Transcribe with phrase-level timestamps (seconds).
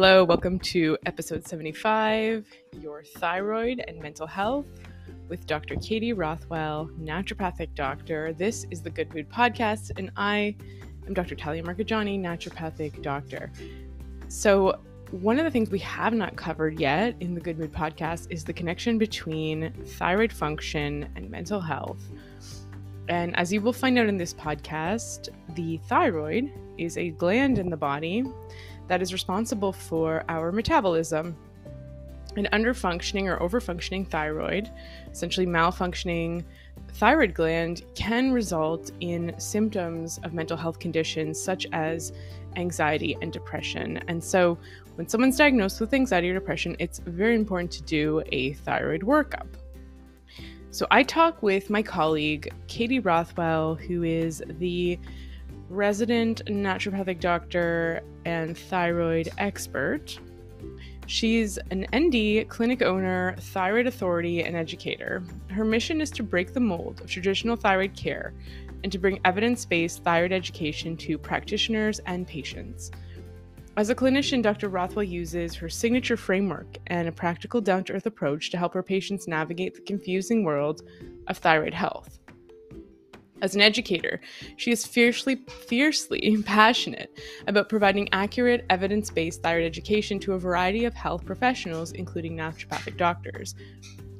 [0.00, 2.46] Hello, welcome to episode 75
[2.80, 4.68] Your Thyroid and Mental Health
[5.28, 5.74] with Dr.
[5.74, 8.32] Katie Rothwell, naturopathic doctor.
[8.32, 10.54] This is the Good Mood Podcast, and I
[11.08, 11.34] am Dr.
[11.34, 13.50] Talia Marcheggiani, naturopathic doctor.
[14.28, 14.78] So,
[15.10, 18.44] one of the things we have not covered yet in the Good Mood Podcast is
[18.44, 22.00] the connection between thyroid function and mental health.
[23.08, 27.68] And as you will find out in this podcast, the thyroid is a gland in
[27.68, 28.24] the body
[28.88, 31.36] that is responsible for our metabolism.
[32.36, 34.70] An underfunctioning or overfunctioning thyroid,
[35.10, 36.44] essentially malfunctioning
[36.94, 42.12] thyroid gland, can result in symptoms of mental health conditions such as
[42.56, 43.98] anxiety and depression.
[44.08, 44.58] And so,
[44.96, 49.46] when someone's diagnosed with anxiety or depression, it's very important to do a thyroid workup.
[50.70, 54.98] So, I talk with my colleague, Katie Rothwell, who is the
[55.70, 60.18] resident naturopathic doctor and thyroid expert.
[61.06, 65.22] She's an ND, clinic owner, thyroid authority, and educator.
[65.48, 68.34] Her mission is to break the mold of traditional thyroid care
[68.82, 72.90] and to bring evidence based thyroid education to practitioners and patients.
[73.78, 74.68] As a clinician, Dr.
[74.68, 78.82] Rothwell uses her signature framework and a practical, down to earth approach to help her
[78.82, 80.82] patients navigate the confusing world
[81.28, 82.17] of thyroid health.
[83.40, 84.20] As an educator,
[84.56, 85.36] she is fiercely,
[85.66, 91.92] fiercely passionate about providing accurate, evidence based thyroid education to a variety of health professionals,
[91.92, 93.54] including naturopathic doctors.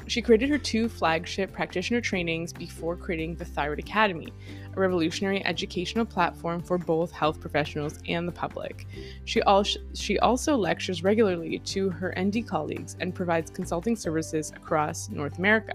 [0.06, 4.32] She created her two flagship practitioner trainings before creating the Thyroid Academy,
[4.74, 8.86] a revolutionary educational platform for both health professionals and the public.
[9.26, 15.10] She, also she also lectures regularly to her ND colleagues and provides consulting services across
[15.10, 15.74] North America.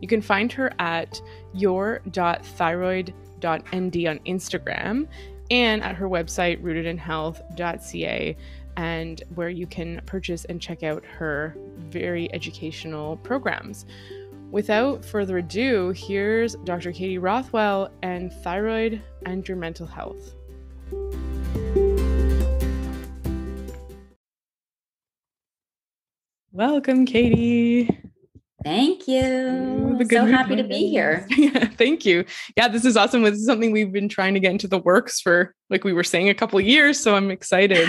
[0.00, 1.20] You can find her at
[1.52, 5.08] your.thyroid.nd on Instagram
[5.50, 8.36] and at her website, rootedinhealth.ca,
[8.76, 13.86] and where you can purchase and check out her very educational programs.
[14.50, 16.92] Without further ado, here's Dr.
[16.92, 20.34] Katie Rothwell and thyroid and your mental health.
[26.52, 27.90] Welcome, Katie.
[28.66, 30.04] Thank you.
[30.10, 31.24] so happy to be here.
[31.36, 32.24] yeah, thank you.
[32.56, 33.22] Yeah, this is awesome.
[33.22, 36.02] This is something we've been trying to get into the works for, like we were
[36.02, 36.98] saying, a couple years.
[36.98, 37.88] So I'm excited.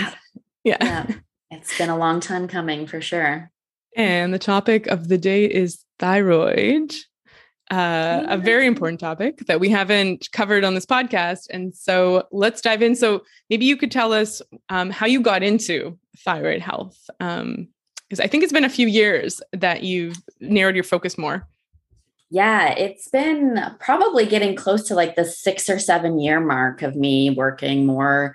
[0.62, 0.76] Yeah.
[0.80, 1.06] yeah.
[1.50, 3.50] It's been a long time coming for sure.
[3.96, 6.94] And the topic of the day is thyroid.
[7.72, 11.48] Uh, a very important topic that we haven't covered on this podcast.
[11.50, 12.94] And so let's dive in.
[12.94, 16.98] So maybe you could tell us um, how you got into thyroid health.
[17.18, 17.68] Um,
[18.08, 21.46] because I think it's been a few years that you've narrowed your focus more.
[22.30, 26.94] Yeah, it's been probably getting close to like the six or seven year mark of
[26.94, 28.34] me working more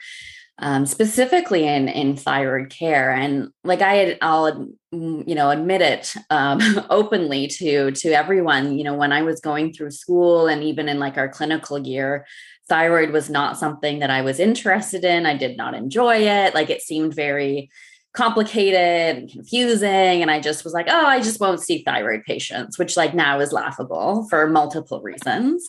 [0.59, 3.11] um, specifically in in thyroid care.
[3.11, 6.59] And like i i'll you know admit it um,
[6.89, 10.99] openly to to everyone you know when i was going through school and even in
[10.99, 12.25] like our clinical year
[12.69, 15.25] thyroid was not something that i was interested in.
[15.25, 16.53] I did not enjoy it.
[16.53, 17.69] Like it seemed very
[18.13, 20.21] complicated and confusing.
[20.21, 23.39] And I just was like, oh, I just won't see thyroid patients, which like now
[23.39, 25.67] is laughable for multiple reasons.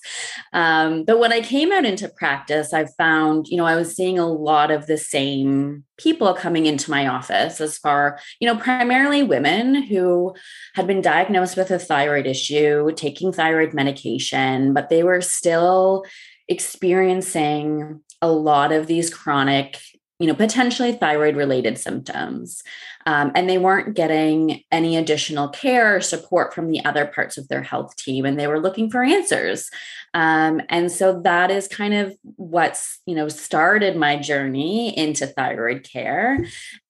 [0.53, 4.19] Um, but when I came out into practice, I found, you know, I was seeing
[4.19, 9.23] a lot of the same people coming into my office as far, you know, primarily
[9.23, 10.35] women who
[10.75, 16.05] had been diagnosed with a thyroid issue, taking thyroid medication, but they were still
[16.49, 19.81] experiencing a lot of these chronic
[20.19, 22.63] you know, potentially thyroid related symptoms.
[23.07, 27.49] Um, and they weren't getting any additional care or support from the other parts of
[27.49, 28.25] their health team.
[28.25, 29.71] And they were looking for answers.
[30.15, 35.87] Um, and so that is kind of what's, you know, started my journey into thyroid
[35.91, 36.47] care.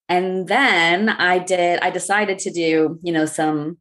[0.08, 3.78] And then I did, I decided to do, you know, some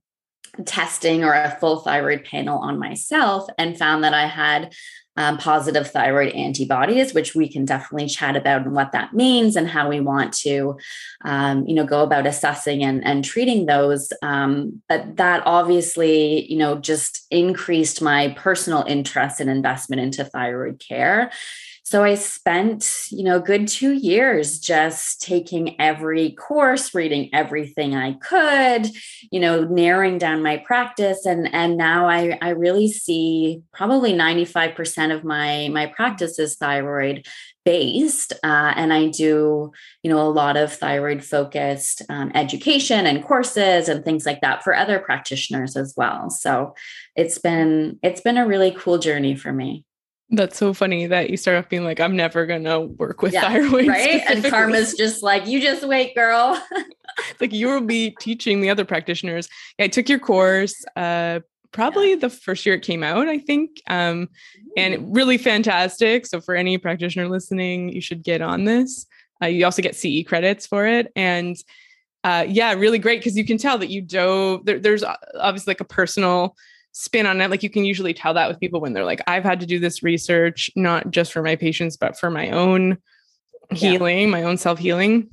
[0.65, 4.73] testing or a full thyroid panel on myself and found that I had
[5.17, 9.67] um, positive thyroid antibodies, which we can definitely chat about and what that means and
[9.67, 10.77] how we want to,
[11.23, 14.11] um, you know, go about assessing and, and treating those.
[14.21, 20.79] Um, but that obviously, you know, just increased my personal interest and investment into thyroid
[20.85, 21.31] care.
[21.93, 28.13] So I spent, you know, good two years just taking every course, reading everything I
[28.13, 28.89] could,
[29.29, 31.27] you know, narrowing down my practice.
[31.27, 37.27] And, and now I, I really see probably 95% of my, my practice is thyroid
[37.65, 43.23] based uh, and i do you know a lot of thyroid focused um, education and
[43.23, 46.75] courses and things like that for other practitioners as well so
[47.15, 49.85] it's been it's been a really cool journey for me
[50.33, 53.41] That's so funny that you start off being like, I'm never gonna work with yeah,
[53.41, 53.87] thyroid.
[53.87, 54.21] Right.
[54.27, 56.61] And karma's just like, you just wait, girl.
[57.39, 59.47] like you will be teaching the other practitioners.
[59.77, 61.41] Yeah, I took your course uh
[61.71, 62.15] probably yeah.
[62.17, 63.81] the first year it came out, I think.
[63.87, 64.29] Um,
[64.77, 66.25] and really fantastic.
[66.25, 69.05] So for any practitioner listening, you should get on this.
[69.41, 71.11] Uh, you also get CE credits for it.
[71.15, 71.55] And
[72.23, 74.65] uh, yeah, really great because you can tell that you dove.
[74.65, 76.55] There, there's obviously like a personal
[76.93, 77.49] spin on it.
[77.49, 79.79] Like you can usually tell that with people when they're like, I've had to do
[79.79, 82.97] this research, not just for my patients, but for my own
[83.71, 84.27] healing, yeah.
[84.27, 85.29] my own self healing.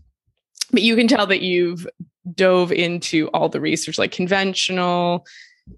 [0.72, 1.86] But you can tell that you've
[2.34, 5.26] dove into all the research, like conventional,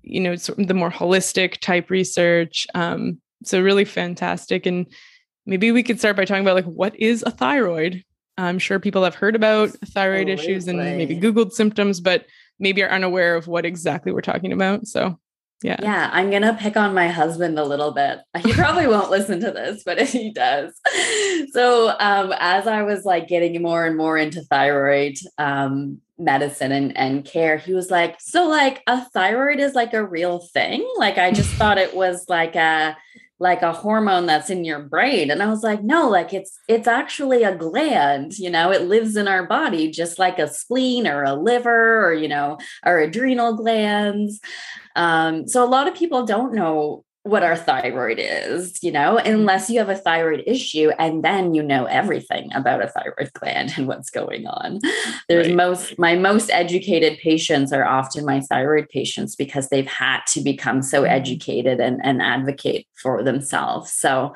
[0.03, 2.67] you know, the more holistic type research.
[2.75, 4.67] Um, so really fantastic.
[4.67, 4.87] And
[5.47, 8.05] maybe we could start by talking about like what is a thyroid?
[8.39, 12.27] I'm sure people have heard about thyroid oh, issues and maybe Googled symptoms, but
[12.59, 14.87] maybe are unaware of what exactly we're talking about.
[14.87, 15.19] So
[15.63, 15.77] yeah.
[15.81, 16.11] Yeah.
[16.13, 18.21] I'm going to pick on my husband a little bit.
[18.43, 20.75] He probably won't listen to this, but he does.
[21.53, 26.97] So, um, as I was like getting more and more into thyroid um, medicine and,
[26.97, 30.87] and care, he was like, So, like, a thyroid is like a real thing?
[30.97, 32.97] Like, I just thought it was like a,
[33.43, 36.87] like a hormone that's in your brain and i was like no like it's it's
[36.87, 41.25] actually a gland you know it lives in our body just like a spleen or
[41.25, 44.41] a liver or you know our adrenal glands
[44.97, 49.71] um, so a lot of people don't know what our thyroid is, you know, unless
[49.71, 53.87] you have a thyroid issue and then you know everything about a thyroid gland and
[53.87, 54.81] what's going on.
[55.29, 55.57] There's right.
[55.57, 60.83] most my most educated patients are often my thyroid patients because they've had to become
[60.83, 61.13] so mm-hmm.
[61.13, 63.93] educated and, and advocate for themselves.
[63.93, 64.35] So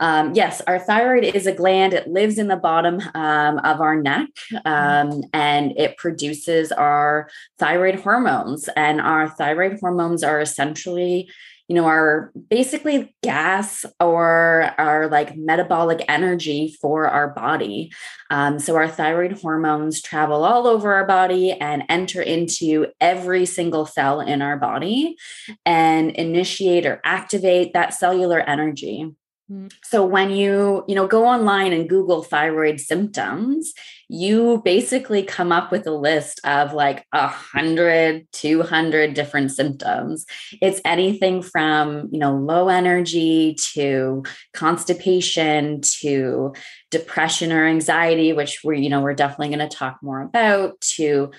[0.00, 1.94] um, yes, our thyroid is a gland.
[1.94, 4.66] It lives in the bottom um, of our neck mm-hmm.
[4.66, 7.28] um, and it produces our
[7.58, 8.68] thyroid hormones.
[8.74, 11.28] And our thyroid hormones are essentially
[11.68, 17.90] you know, our basically gas or our like metabolic energy for our body.
[18.30, 23.86] Um, so our thyroid hormones travel all over our body and enter into every single
[23.86, 25.16] cell in our body
[25.64, 29.14] and initiate or activate that cellular energy.
[29.50, 29.72] Mm.
[29.82, 33.74] So when you, you know, go online and Google thyroid symptoms,
[34.08, 40.24] you basically come up with a list of like a hundred, 200 different symptoms.
[40.62, 44.24] It's anything from, you know, low energy to
[44.54, 46.54] constipation to
[46.90, 51.30] depression or anxiety, which we're, you know, we're definitely going to talk more about to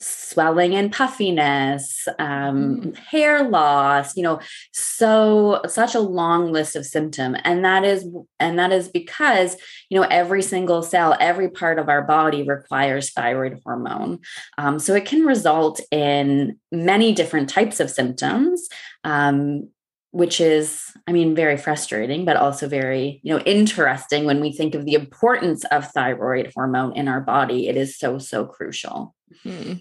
[0.00, 2.96] swelling and puffiness, um, mm.
[2.96, 4.40] hair loss, you know,
[4.72, 7.36] so such a long list of symptom.
[7.44, 8.06] And that is,
[8.38, 9.56] and that is because,
[9.90, 14.20] you know, every single cell, every part of our body requires thyroid hormone.
[14.56, 18.68] Um, so it can result in many different types of symptoms.
[19.04, 19.68] Um,
[20.10, 24.74] which is i mean very frustrating but also very you know interesting when we think
[24.74, 29.74] of the importance of thyroid hormone in our body it is so so crucial hmm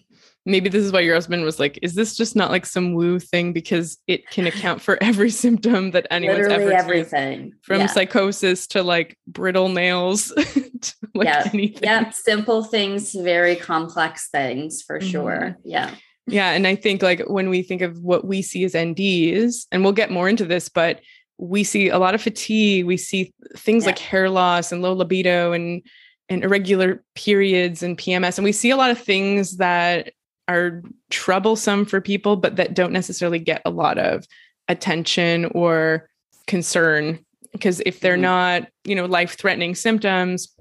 [0.47, 3.19] maybe this is why your husband was like, is this just not like some woo
[3.19, 7.87] thing because it can account for every symptom that anyone's Literally ever everything from yeah.
[7.87, 10.27] psychosis to like brittle nails
[10.81, 11.49] to like yeah.
[11.53, 11.83] anything.
[11.83, 15.09] Yeah, simple things very complex things for mm-hmm.
[15.09, 15.57] sure.
[15.63, 15.93] Yeah.
[16.29, 19.83] Yeah, and I think like when we think of what we see as NDs, and
[19.83, 20.99] we'll get more into this, but
[21.37, 23.89] we see a lot of fatigue, we see things yeah.
[23.89, 25.83] like hair loss and low libido and
[26.29, 28.37] and irregular periods and PMS.
[28.37, 30.11] And we see a lot of things that
[30.47, 34.25] are troublesome for people, but that don't necessarily get a lot of
[34.67, 36.09] attention or
[36.47, 37.19] concern.
[37.51, 38.21] Because if they're mm-hmm.
[38.21, 40.53] not, you know, life threatening symptoms,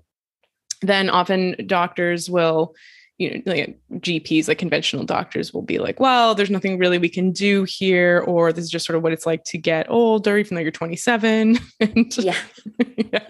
[0.82, 2.74] then often doctors will,
[3.18, 7.08] you know, like GPs, like conventional doctors will be like, well, there's nothing really we
[7.08, 10.36] can do here, or this is just sort of what it's like to get older,
[10.36, 11.58] even though you're 27.
[11.80, 12.36] and, yeah.
[12.96, 13.26] yeah.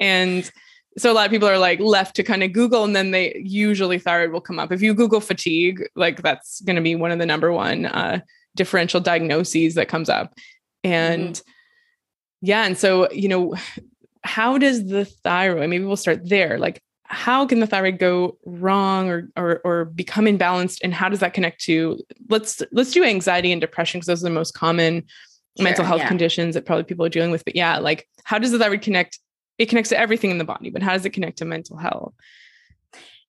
[0.00, 0.50] And
[0.98, 3.40] so a lot of people are like left to kind of google and then they
[3.44, 7.10] usually thyroid will come up if you google fatigue like that's going to be one
[7.10, 8.20] of the number one uh,
[8.54, 10.34] differential diagnoses that comes up
[10.82, 11.48] and mm-hmm.
[12.42, 13.54] yeah and so you know
[14.24, 19.08] how does the thyroid maybe we'll start there like how can the thyroid go wrong
[19.08, 21.98] or, or or become imbalanced and how does that connect to
[22.28, 25.04] let's let's do anxiety and depression because those are the most common
[25.56, 26.08] sure, mental health yeah.
[26.08, 29.20] conditions that probably people are dealing with but yeah like how does the thyroid connect
[29.58, 32.14] it connects to everything in the body, but how does it connect to mental health?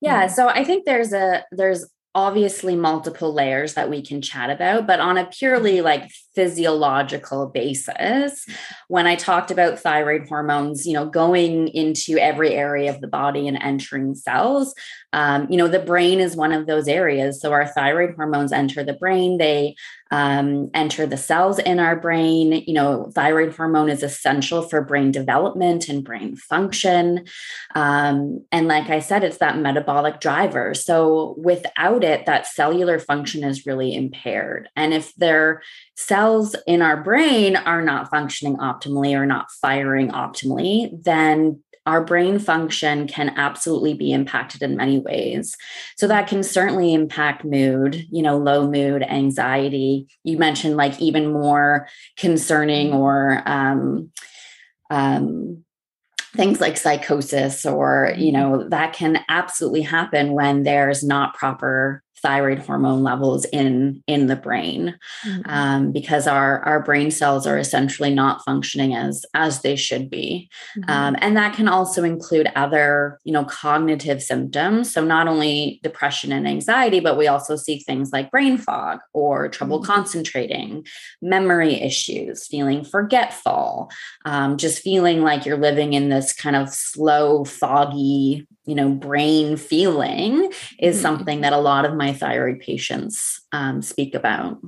[0.02, 4.88] Yeah, so I think there's a there's obviously multiple layers that we can chat about,
[4.88, 5.86] but on a purely mm-hmm.
[5.86, 8.46] like physiological basis,
[8.90, 13.48] when I talked about thyroid hormones, you know, going into every area of the body
[13.48, 14.76] and entering cells,
[15.14, 17.42] um, you know, the brain is one of those areas.
[17.42, 19.40] So our thyroid hormones enter the brain.
[19.40, 19.76] They
[20.12, 22.64] um, enter the cells in our brain.
[22.68, 27.26] You know, thyroid hormone is essential for brain development and brain function.
[27.74, 30.76] Um, and like I said, it's that metabolic driver.
[30.76, 34.70] So without it, that cellular function is really impaired.
[34.76, 35.64] And if their
[35.98, 42.38] cells in our brain are not functioning optimally or not firing optimally, then our brain
[42.38, 45.56] function can absolutely be impacted in many ways.
[45.96, 50.08] So that can certainly impact mood, you know, low mood, anxiety.
[50.24, 51.88] You mentioned like even more
[52.18, 54.12] concerning or um,
[54.92, 55.64] um,
[56.36, 62.60] things like psychosis, or, you know, that can absolutely happen when there's not proper thyroid
[62.60, 65.50] hormone levels in in the brain mm-hmm.
[65.50, 70.50] um, because our our brain cells are essentially not functioning as as they should be
[70.78, 70.90] mm-hmm.
[70.90, 76.32] um, and that can also include other you know cognitive symptoms so not only depression
[76.32, 79.92] and anxiety but we also see things like brain fog or trouble mm-hmm.
[79.92, 80.86] concentrating
[81.22, 83.90] memory issues feeling forgetful
[84.26, 89.58] um, just feeling like you're living in this kind of slow foggy you know brain
[89.58, 91.02] feeling is mm-hmm.
[91.02, 94.60] something that a lot of my thyroid patients um, speak about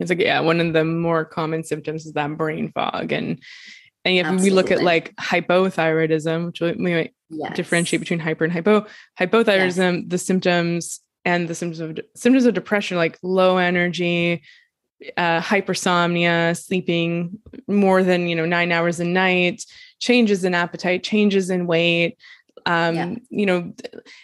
[0.00, 3.40] it's like yeah one of the more common symptoms is that brain fog and
[4.04, 4.50] and if Absolutely.
[4.50, 7.56] we look at like hypothyroidism which we might yes.
[7.56, 8.86] differentiate between hyper and hypo
[9.18, 10.04] hypothyroidism yes.
[10.08, 14.42] the symptoms and the symptoms of symptoms of depression like low energy
[15.16, 19.64] uh, hypersomnia sleeping more than you know nine hours a night
[20.00, 22.16] changes in appetite changes in weight
[22.66, 23.14] um, yeah.
[23.30, 23.72] you know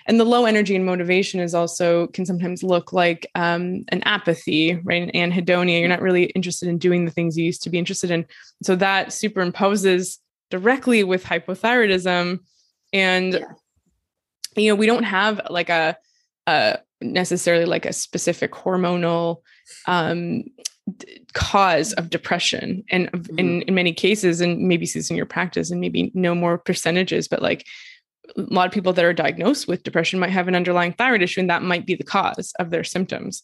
[0.06, 4.74] and the low energy and motivation is also can sometimes look like um, an apathy
[4.84, 7.78] right an anhedonia you're not really interested in doing the things you used to be
[7.78, 8.24] interested in
[8.62, 10.18] so that superimposes
[10.50, 12.38] directly with hypothyroidism
[12.92, 13.44] and yeah.
[14.56, 15.96] you know we don't have like a,
[16.46, 19.42] a necessarily like a specific hormonal
[19.86, 20.44] um,
[21.32, 23.38] cause of depression and mm-hmm.
[23.38, 27.42] in, in many cases and maybe in your practice and maybe no more percentages but
[27.42, 27.64] like
[28.36, 31.40] a lot of people that are diagnosed with depression might have an underlying thyroid issue
[31.40, 33.42] and that might be the cause of their symptoms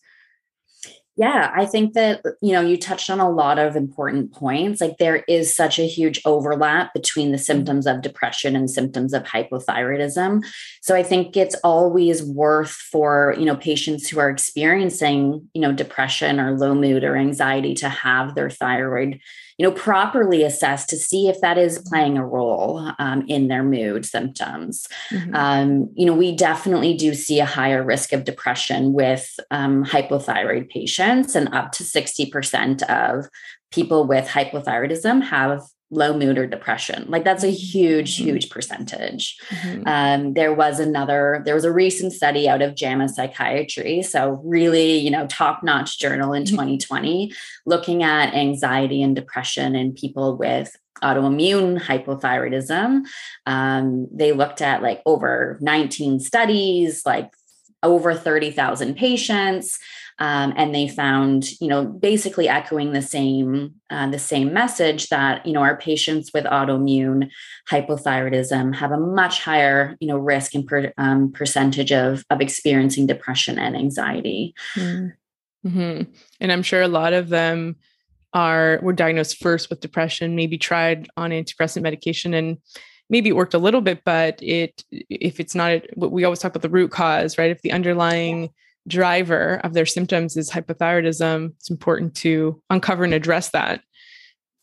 [1.21, 4.81] yeah, I think that, you know, you touched on a lot of important points.
[4.81, 7.43] Like there is such a huge overlap between the mm-hmm.
[7.43, 10.43] symptoms of depression and symptoms of hypothyroidism.
[10.81, 15.73] So I think it's always worth for, you know, patients who are experiencing, you know,
[15.73, 19.21] depression or low mood or anxiety to have their thyroid
[19.61, 23.63] you know properly assess to see if that is playing a role um, in their
[23.63, 25.35] mood symptoms mm-hmm.
[25.35, 30.71] um, you know we definitely do see a higher risk of depression with um, hypothyroid
[30.71, 33.27] patients and up to 60% of
[33.71, 35.61] people with hypothyroidism have
[35.91, 37.05] low mood or depression.
[37.09, 38.25] Like that's a huge, mm-hmm.
[38.25, 39.37] huge percentage.
[39.49, 39.83] Mm-hmm.
[39.87, 44.03] Um, there was another, there was a recent study out of JAMA Psychiatry.
[44.03, 47.35] So, really, you know, top notch journal in 2020 mm-hmm.
[47.67, 53.03] looking at anxiety and depression in people with autoimmune hypothyroidism.
[53.47, 57.31] Um, they looked at like over 19 studies, like
[57.83, 59.79] over 30,000 patients.
[60.21, 65.45] Um, and they found, you know, basically echoing the same uh, the same message that
[65.47, 67.31] you know our patients with autoimmune
[67.71, 73.07] hypothyroidism have a much higher, you know, risk and per, um, percentage of of experiencing
[73.07, 74.55] depression and anxiety.
[74.77, 76.03] Mm-hmm.
[76.41, 77.77] And I'm sure a lot of them
[78.33, 82.59] are were diagnosed first with depression, maybe tried on antidepressant medication and
[83.09, 86.63] maybe it worked a little bit, but it if it's not we always talk about
[86.63, 87.51] the root cause, right?
[87.51, 88.51] If the underlying
[88.87, 93.83] driver of their symptoms is hypothyroidism, it's important to uncover and address that.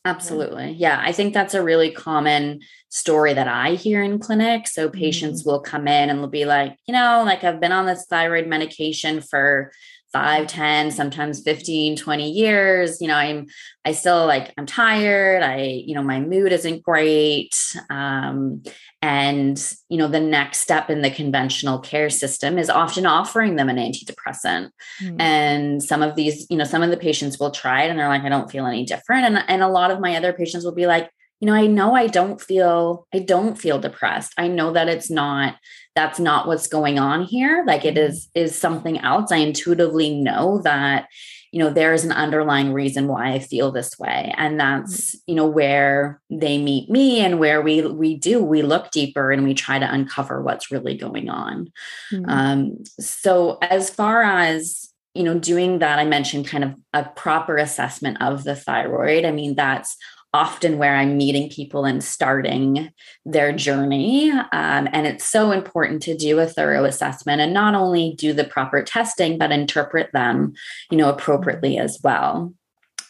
[0.05, 0.71] Absolutely.
[0.71, 1.01] Yeah.
[1.03, 4.67] I think that's a really common story that I hear in clinic.
[4.67, 5.49] So patients mm-hmm.
[5.49, 8.47] will come in and they'll be like, you know, like I've been on this thyroid
[8.47, 9.71] medication for
[10.13, 13.45] 5 10 sometimes 15 20 years you know i'm
[13.85, 15.43] i still like i'm tired.
[15.43, 17.55] I you know my mood isn't great.
[17.89, 18.63] Um,
[19.01, 23.69] and you know the next step in the conventional care system is often offering them
[23.69, 24.69] an antidepressant.
[25.01, 25.21] Mm.
[25.21, 28.07] and some of these you know some of the patients will try it and they're
[28.07, 29.25] like i don't feel any different.
[29.25, 31.95] And and a lot of my other patients will be like you know i know
[31.95, 35.55] i don't feel i don't feel depressed i know that it's not
[35.95, 38.09] that's not what's going on here like it mm-hmm.
[38.09, 41.07] is is something else i intuitively know that
[41.51, 45.31] you know there is an underlying reason why i feel this way and that's mm-hmm.
[45.31, 49.43] you know where they meet me and where we we do we look deeper and
[49.43, 51.71] we try to uncover what's really going on
[52.11, 52.29] mm-hmm.
[52.29, 57.57] um, so as far as you know doing that i mentioned kind of a proper
[57.57, 59.97] assessment of the thyroid i mean that's
[60.33, 62.91] often where I'm meeting people and starting
[63.25, 64.29] their journey.
[64.31, 68.43] Um, and it's so important to do a thorough assessment and not only do the
[68.43, 70.53] proper testing, but interpret them,
[70.91, 72.53] you know, appropriately as well.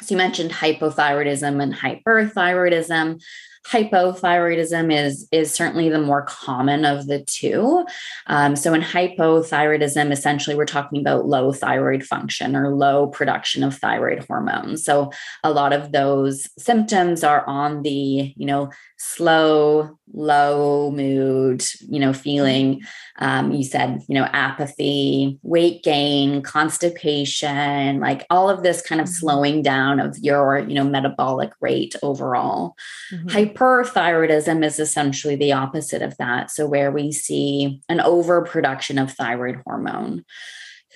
[0.02, 3.22] So you mentioned hypothyroidism and hyperthyroidism
[3.70, 7.86] hypothyroidism is is certainly the more common of the two.
[8.28, 13.76] Um, so in hypothyroidism essentially we're talking about low thyroid function or low production of
[13.78, 14.84] thyroid hormones.
[14.84, 15.12] So
[15.44, 22.14] a lot of those symptoms are on the you know slow low mood you know
[22.14, 22.82] feeling
[23.20, 29.06] um, you said you know apathy weight gain constipation like all of this kind of
[29.06, 29.14] mm-hmm.
[29.14, 32.76] slowing down of your you know metabolic rate overall
[33.14, 33.28] mm-hmm.
[33.28, 39.62] hyperthyroidism is essentially the opposite of that so where we see an overproduction of thyroid
[39.66, 40.26] hormone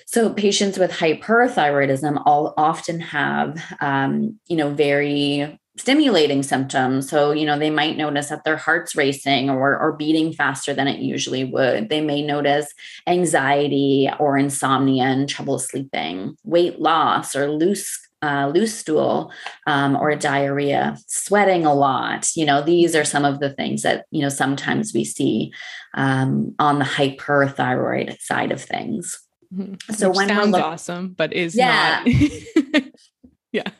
[0.06, 7.08] so patients with hyperthyroidism all often have, um, you know, very stimulating symptoms.
[7.08, 10.86] So, you know, they might notice that their heart's racing or, or beating faster than
[10.86, 11.88] it usually would.
[11.88, 12.72] They may notice
[13.06, 19.32] anxiety or insomnia and trouble sleeping, weight loss or loose uh, loose stool
[19.66, 22.28] um, or diarrhea, sweating a lot.
[22.36, 25.52] You know, these are some of the things that, you know, sometimes we see
[25.94, 29.20] um, on the hyperthyroid side of things.
[29.52, 29.92] Mm-hmm.
[29.94, 32.04] So Which when sounds look- awesome, but is yeah.
[32.06, 32.84] not.
[33.52, 33.70] yeah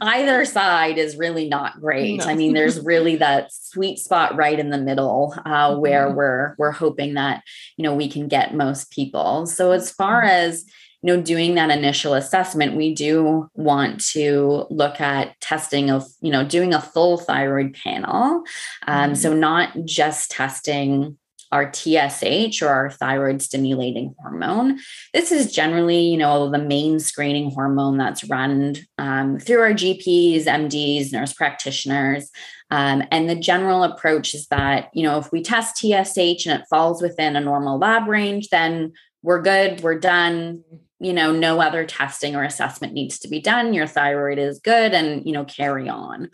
[0.00, 2.18] either side is really not great.
[2.18, 2.26] No.
[2.26, 5.80] I mean, there's really that sweet spot right in the middle uh, mm-hmm.
[5.80, 7.42] where we're we're hoping that
[7.76, 9.46] you know we can get most people.
[9.46, 10.64] So as far as
[11.02, 16.32] you know doing that initial assessment we do want to look at testing of you
[16.32, 18.42] know doing a full thyroid panel
[18.88, 19.14] um, mm-hmm.
[19.14, 21.16] so not just testing
[21.52, 24.78] our TSH or our thyroid stimulating hormone.
[25.14, 30.44] This is generally, you know, the main screening hormone that's run um, through our GPs,
[30.44, 32.30] MDs, nurse practitioners.
[32.70, 36.66] Um, and the general approach is that, you know, if we test TSH and it
[36.68, 40.62] falls within a normal lab range, then we're good, we're done
[41.00, 44.92] you know no other testing or assessment needs to be done your thyroid is good
[44.92, 46.28] and you know carry on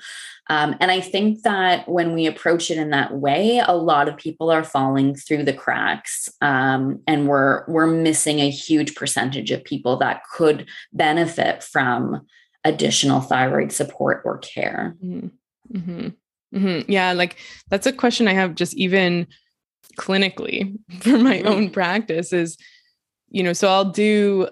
[0.49, 4.17] um, and i think that when we approach it in that way a lot of
[4.17, 9.65] people are falling through the cracks um, and we're we're missing a huge percentage of
[9.65, 12.27] people that could benefit from
[12.65, 15.29] additional thyroid support or care mm-hmm.
[15.77, 16.09] Mm-hmm.
[16.57, 16.91] Mm-hmm.
[16.91, 17.37] yeah like
[17.69, 19.27] that's a question i have just even
[19.99, 21.49] clinically for my mm-hmm.
[21.49, 22.57] own practice is
[23.35, 24.49] you know so i'll do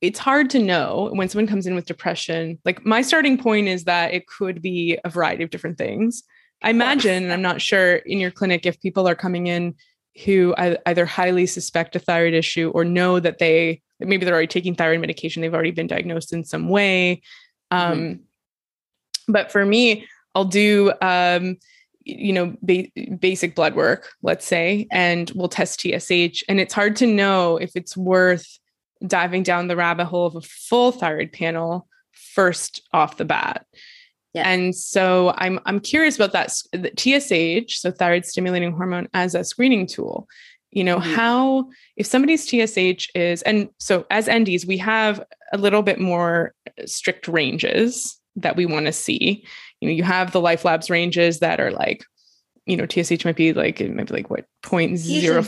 [0.00, 2.58] it's hard to know when someone comes in with depression.
[2.64, 6.22] Like my starting point is that it could be a variety of different things.
[6.62, 9.74] I imagine and i'm not sure in your clinic if people are coming in
[10.24, 14.74] who either highly suspect a thyroid issue or know that they maybe they're already taking
[14.74, 17.22] thyroid medication they've already been diagnosed in some way.
[17.72, 19.32] Um, mm-hmm.
[19.32, 21.56] but for me i'll do um,
[22.04, 26.96] you know ba- basic blood work let's say and we'll test tsh and it's hard
[26.96, 28.58] to know if it's worth
[29.06, 33.66] diving down the rabbit hole of a full thyroid panel first off the bat
[34.32, 34.48] yeah.
[34.48, 39.42] And so I'm I'm curious about that the TSH, so thyroid stimulating hormone as a
[39.42, 40.28] screening tool.
[40.70, 41.14] You know, mm-hmm.
[41.14, 46.54] how if somebody's TSH is and so as NDs we have a little bit more
[46.86, 49.44] strict ranges that we want to see
[49.80, 52.04] you know you have the LifeLabs ranges that are like
[52.66, 55.42] you know tsh might be like it might be like what 0.05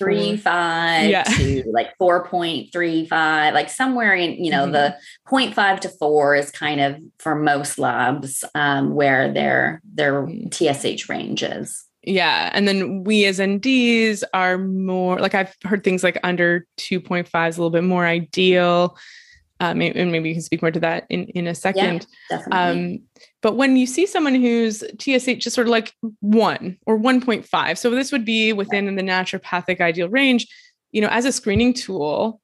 [0.00, 1.22] 0.35 yeah.
[1.22, 4.72] to like 4.35 like somewhere in you know mm-hmm.
[4.72, 4.96] the
[5.28, 10.48] 0.5 to 4 is kind of for most labs um, where their their mm-hmm.
[10.48, 16.18] tsh ranges yeah and then we as nds are more like i've heard things like
[16.24, 18.96] under 2.5 is a little bit more ideal
[19.60, 22.06] um, and maybe you can speak more to that in, in a second.
[22.30, 23.00] Yeah, um,
[23.40, 27.90] but when you see someone whose TSH is sort of like one or 1.5, so
[27.90, 30.46] this would be within the naturopathic ideal range,
[30.90, 32.40] you know, as a screening tool,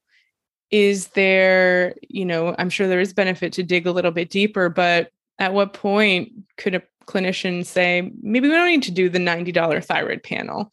[0.70, 4.70] is there, you know, I'm sure there is benefit to dig a little bit deeper,
[4.70, 9.18] but at what point could a clinician say, maybe we don't need to do the
[9.18, 10.72] $90 thyroid panel?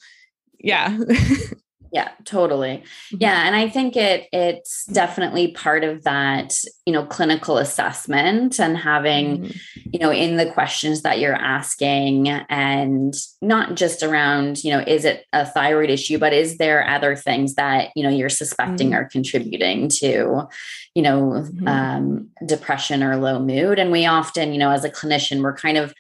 [0.57, 0.97] Yeah.
[1.91, 2.77] Yeah, totally.
[2.77, 3.17] Mm-hmm.
[3.19, 8.77] Yeah, and I think it it's definitely part of that, you know, clinical assessment and
[8.77, 9.89] having, mm-hmm.
[9.91, 15.03] you know, in the questions that you're asking and not just around, you know, is
[15.03, 18.99] it a thyroid issue, but is there other things that, you know, you're suspecting mm-hmm.
[18.99, 20.47] are contributing to,
[20.93, 21.67] you know, mm-hmm.
[21.67, 25.77] um, depression or low mood and we often, you know, as a clinician, we're kind
[25.77, 25.93] of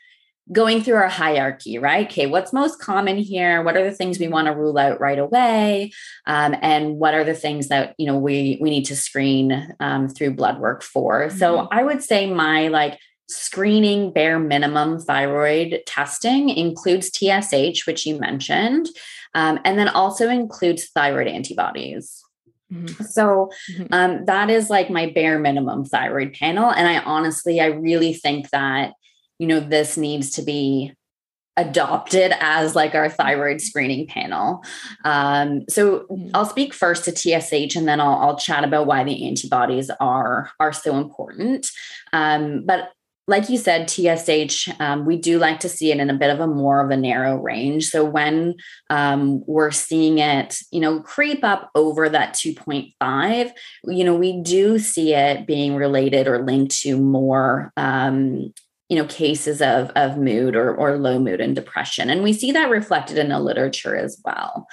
[0.51, 2.07] going through our hierarchy, right?
[2.07, 3.61] Okay, what's most common here?
[3.63, 5.91] What are the things we want to rule out right away?
[6.25, 10.07] Um, and what are the things that you know we we need to screen um,
[10.07, 11.27] through blood work for?
[11.27, 11.37] Mm-hmm.
[11.37, 18.19] So I would say my like screening bare minimum thyroid testing includes TSH, which you
[18.19, 18.89] mentioned,
[19.35, 22.23] um, and then also includes thyroid antibodies.
[22.73, 23.03] Mm-hmm.
[23.03, 23.85] So mm-hmm.
[23.91, 26.71] um, that is like my bare minimum thyroid panel.
[26.71, 28.93] And I honestly, I really think that,
[29.39, 30.93] you know, this needs to be
[31.59, 34.63] adopted as like our thyroid screening panel.
[35.03, 36.29] Um, so mm-hmm.
[36.33, 40.49] I'll speak first to TSH and then I'll, I'll, chat about why the antibodies are,
[40.59, 41.67] are so important.
[42.13, 42.91] Um, but
[43.27, 46.39] like you said, TSH, um, we do like to see it in a bit of
[46.39, 47.89] a more of a narrow range.
[47.89, 48.55] So when
[48.89, 53.51] um, we're seeing it, you know, creep up over that 2.5,
[53.83, 58.51] you know, we do see it being related or linked to more um,
[58.89, 62.51] you know cases of of mood or, or low mood and depression and we see
[62.51, 64.67] that reflected in the literature as well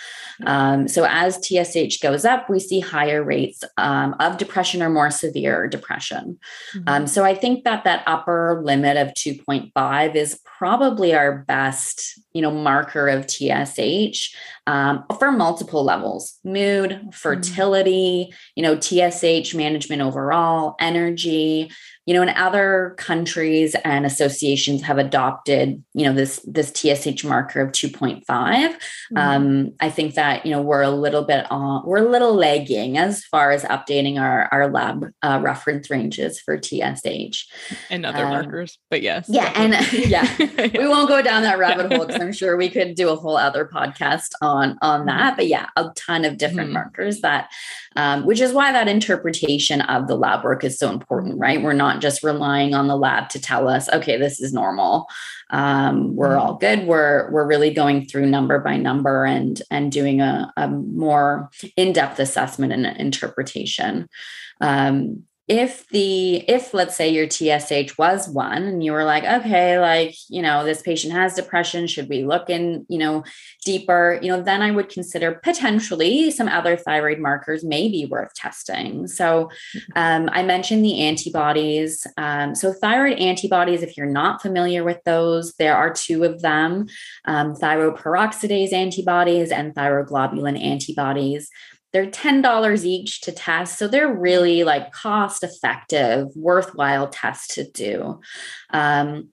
[0.46, 5.10] um, so as tsh goes up we see higher rates um, of depression or more
[5.10, 6.38] severe depression
[6.74, 6.88] mm-hmm.
[6.88, 12.40] um, so i think that that upper limit of 2.5 is probably our best you
[12.40, 14.34] know marker of tsh
[14.66, 17.10] um, for multiple levels mood mm-hmm.
[17.10, 18.52] fertility mm-hmm.
[18.56, 21.70] you know tsh management overall energy
[22.06, 27.60] you know in other countries and associations have adopted you know this this tsh marker
[27.60, 29.16] of 2.5 mm-hmm.
[29.16, 32.96] um, i think that you know we're a little bit on we're a little lagging
[32.96, 37.44] as far as updating our our lab uh, reference ranges for tsh
[37.90, 41.58] and other um, markers but yes yeah and yeah, yeah, we won't go down that
[41.58, 45.08] rabbit hole because i'm sure we could do a whole other podcast on on mm-hmm.
[45.08, 46.74] that but yeah a ton of different mm-hmm.
[46.74, 47.50] markers that
[47.96, 51.62] um, which is why that interpretation of the lab work is so important right?
[51.62, 55.08] We're not just relying on the lab to tell us okay this is normal.
[55.50, 56.40] Um, we're mm-hmm.
[56.40, 56.86] all good.
[56.86, 62.18] We're we're really going through number by number and and doing a, a more in-depth
[62.18, 64.08] assessment and interpretation.
[64.60, 69.78] Um, if the if let's say your tsh was one and you were like okay
[69.78, 73.22] like you know this patient has depression should we look in you know
[73.64, 74.18] deeper?
[74.22, 79.06] You know then i would consider potentially some other thyroid markers may be worth testing.
[79.06, 79.92] So mm-hmm.
[79.94, 82.06] um, i mentioned the antibodies.
[82.16, 86.86] Um, so thyroid antibodies if you're not familiar with those there are two of them
[87.24, 91.50] um, thyroperoxidase antibodies and thyroglobulin antibodies
[91.92, 93.78] they're $10 each to test.
[93.78, 98.20] So they're really like cost effective, worthwhile tests to do.
[98.70, 99.30] Um,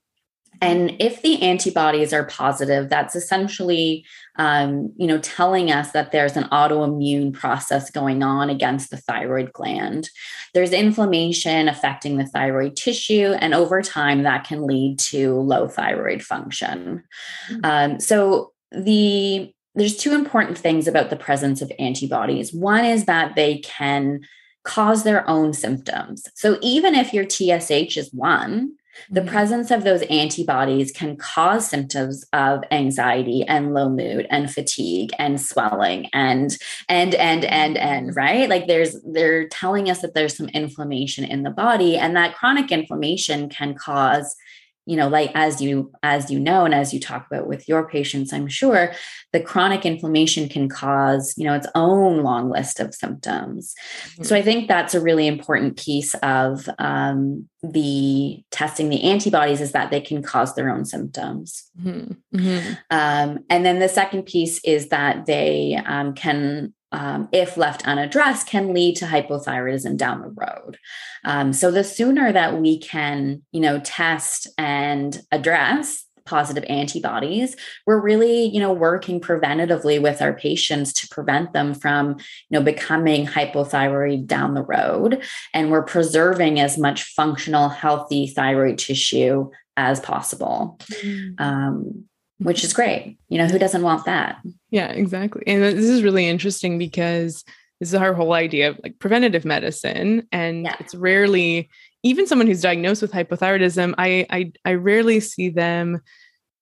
[0.60, 4.04] and if the antibodies are positive, that's essentially,
[4.36, 9.52] um, you know, telling us that there's an autoimmune process going on against the thyroid
[9.52, 10.08] gland.
[10.52, 16.22] There's inflammation affecting the thyroid tissue, and over time, that can lead to low thyroid
[16.22, 17.02] function.
[17.50, 17.60] Mm-hmm.
[17.64, 22.52] Um, so the there's two important things about the presence of antibodies.
[22.52, 24.20] One is that they can
[24.62, 26.26] cause their own symptoms.
[26.34, 28.74] So even if your TSH is one,
[29.10, 29.28] the mm-hmm.
[29.28, 35.40] presence of those antibodies can cause symptoms of anxiety and low mood and fatigue and
[35.40, 36.56] swelling and
[36.88, 38.16] and and and and mm-hmm.
[38.16, 42.36] right like there's they're telling us that there's some inflammation in the body and that
[42.36, 44.36] chronic inflammation can cause
[44.86, 47.88] you know like as you as you know and as you talk about with your
[47.88, 48.92] patients i'm sure
[49.32, 53.74] the chronic inflammation can cause you know its own long list of symptoms
[54.10, 54.24] mm-hmm.
[54.24, 59.72] so i think that's a really important piece of um, the testing the antibodies is
[59.72, 62.12] that they can cause their own symptoms mm-hmm.
[62.36, 62.74] Mm-hmm.
[62.90, 68.46] Um, and then the second piece is that they um, can um, if left unaddressed,
[68.46, 70.78] can lead to hypothyroidism down the road.
[71.24, 77.54] Um, so the sooner that we can, you know, test and address positive antibodies
[77.86, 82.12] we're really you know working preventatively with our patients to prevent them from
[82.48, 88.78] you know becoming hypothyroid down the road and we're preserving as much functional healthy thyroid
[88.78, 91.38] tissue as possible mm.
[91.38, 92.06] um,
[92.44, 93.16] which is great.
[93.28, 94.36] You know, who doesn't want that?
[94.70, 95.42] Yeah, exactly.
[95.46, 97.42] And this is really interesting because
[97.80, 100.28] this is our whole idea of like preventative medicine.
[100.30, 100.76] And yeah.
[100.78, 101.70] it's rarely,
[102.02, 106.02] even someone who's diagnosed with hypothyroidism, I, I, I rarely see them,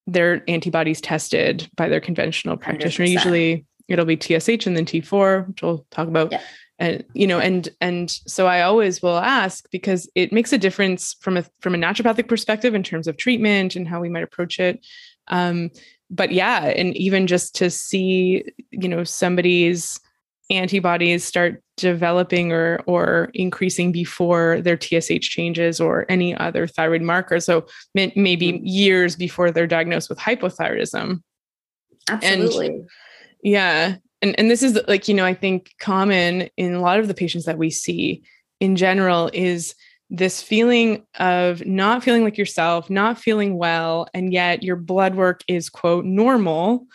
[0.07, 3.07] their antibodies tested by their conventional practitioner.
[3.07, 3.11] 100%.
[3.11, 6.31] Usually it'll be TSH and then T4, which we'll talk about.
[6.31, 6.41] Yeah.
[6.79, 11.15] And you know, and and so I always will ask because it makes a difference
[11.21, 14.59] from a from a naturopathic perspective in terms of treatment and how we might approach
[14.59, 14.85] it
[15.33, 15.71] um,
[16.11, 19.99] but yeah, and even just to see, you know, somebody's
[20.51, 27.41] antibodies start developing or or increasing before their TSH changes or any other thyroid marker.
[27.41, 28.67] So may, maybe mm-hmm.
[28.67, 31.23] years before they're diagnosed with hypothyroidism.
[32.11, 32.67] Absolutely.
[32.67, 32.89] And,
[33.43, 33.97] yeah.
[34.21, 37.15] And and this is like, you know, I think common in a lot of the
[37.15, 38.23] patients that we see
[38.61, 39.75] in general is
[40.13, 45.43] this feeling of not feeling like yourself, not feeling well, and yet your blood work
[45.49, 46.87] is quote normal.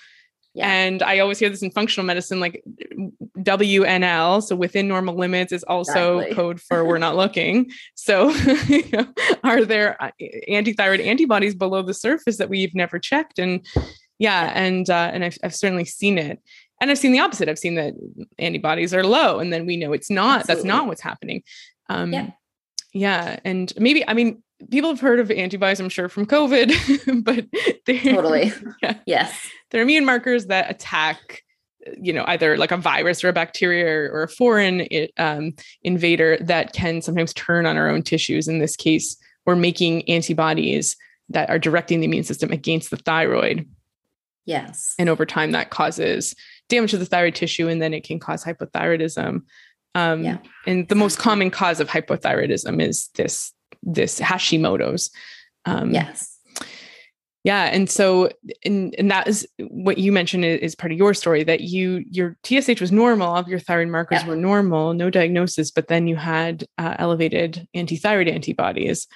[0.53, 0.69] Yeah.
[0.69, 2.63] And I always hear this in functional medicine, like
[3.39, 6.36] WNL, so within normal limits, is also exactly.
[6.36, 7.71] code for we're not looking.
[7.95, 8.30] So,
[8.67, 9.08] you know,
[9.43, 10.12] are there uh,
[10.47, 13.39] antithyroid antibodies below the surface that we've never checked?
[13.39, 13.65] And
[14.19, 16.39] yeah, and uh, and I've, I've certainly seen it,
[16.80, 17.49] and I've seen the opposite.
[17.49, 17.95] I've seen that
[18.38, 20.41] antibodies are low, and then we know it's not.
[20.41, 20.56] Absolutely.
[20.56, 21.41] That's not what's happening.
[21.89, 22.30] Um, yeah.
[22.93, 23.39] Yeah.
[23.43, 27.45] And maybe, I mean, people have heard of antibodies, I'm sure, from COVID, but
[27.86, 28.52] they're totally.
[28.82, 29.50] Yeah, yes.
[29.71, 31.43] They're immune markers that attack,
[32.00, 36.73] you know, either like a virus or a bacteria or, a foreign um, invader that
[36.73, 38.47] can sometimes turn on our own tissues.
[38.47, 40.95] In this case, we're making antibodies
[41.30, 43.67] that are directing the immune system against the thyroid.
[44.45, 44.95] Yes.
[44.97, 46.34] And over time, that causes
[46.69, 49.41] damage to the thyroid tissue, and then it can cause hypothyroidism.
[49.97, 50.38] Um, yeah.
[50.67, 55.10] And the most common cause of hypothyroidism is this this Hashimoto's.
[55.65, 56.38] Um, yes.
[57.43, 58.29] Yeah, and so
[58.65, 62.36] and and that is what you mentioned is, part of your story that you your
[62.43, 64.27] TSH was normal, all of your thyroid markers yeah.
[64.27, 69.07] were normal, no diagnosis, but then you had uh, elevated antithyroid antibodies.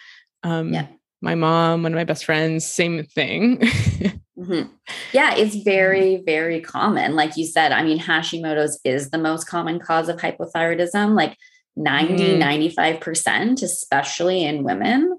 [0.44, 0.88] Um, yeah.
[1.22, 3.62] My mom, one of my best friends, same thing.
[4.42, 4.70] Mm-hmm.
[5.12, 7.16] Yeah, it's very, very common.
[7.16, 11.38] Like you said, I mean, Hashimoto's is the most common cause of hypothyroidism, like
[11.76, 13.00] 90, mm.
[13.00, 15.18] 95%, especially in women.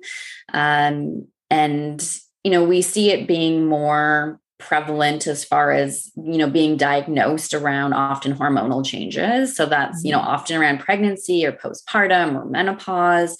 [0.52, 2.04] Um, and,
[2.42, 7.54] you know, we see it being more prevalent as far as you know being diagnosed
[7.54, 9.56] around often hormonal changes.
[9.56, 10.28] So that's you know mm-hmm.
[10.28, 13.36] often around pregnancy or postpartum or menopause.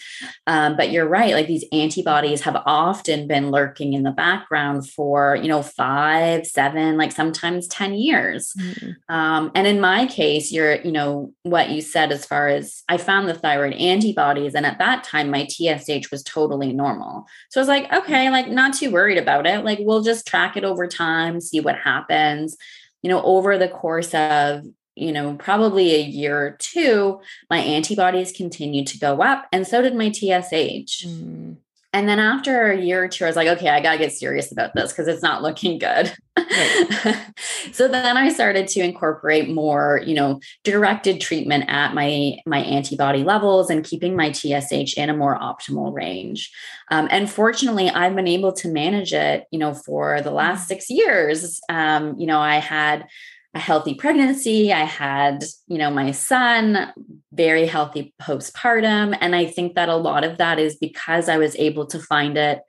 [0.47, 5.37] Um, but you're right like these antibodies have often been lurking in the background for
[5.37, 8.53] you know five seven like sometimes 10 years.
[8.59, 9.15] Mm-hmm.
[9.15, 12.97] um, and in my case you're you know what you said as far as i
[12.97, 17.27] found the thyroid antibodies and at that time my tsh was totally normal.
[17.51, 19.65] So i was like okay like not too worried about it.
[19.65, 22.57] Like we'll just track it over time time, see what happens.
[23.03, 27.21] You know, over the course of, you know, probably a year or two,
[27.51, 31.07] my antibodies continued to go up, and so did my TSH.
[31.07, 31.57] Mm.
[31.95, 34.13] And then after a year or two, I was like, okay, I got to get
[34.13, 36.13] serious about this because it's not looking good.
[36.39, 37.17] Right.
[37.73, 43.23] so then I started to incorporate more, you know, directed treatment at my my antibody
[43.23, 46.51] levels and keeping my TSH in a more optimal range.
[46.91, 50.69] Um, and fortunately, I've been able to manage it, you know, for the last mm.
[50.69, 51.61] six years.
[51.69, 53.07] Um, you know, I had
[53.55, 54.73] a healthy pregnancy.
[54.73, 56.93] I had, you know, my son,
[57.33, 59.17] very healthy postpartum.
[59.21, 62.39] And I think that a lot of that is because I was able to find
[62.39, 62.63] it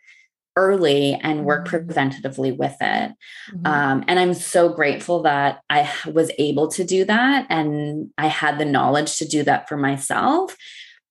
[0.56, 1.90] early and work mm-hmm.
[1.90, 3.12] preventatively with it.
[3.52, 3.66] Mm-hmm.
[3.66, 8.60] Um, and I'm so grateful that I was able to do that and I had
[8.60, 10.56] the knowledge to do that for myself.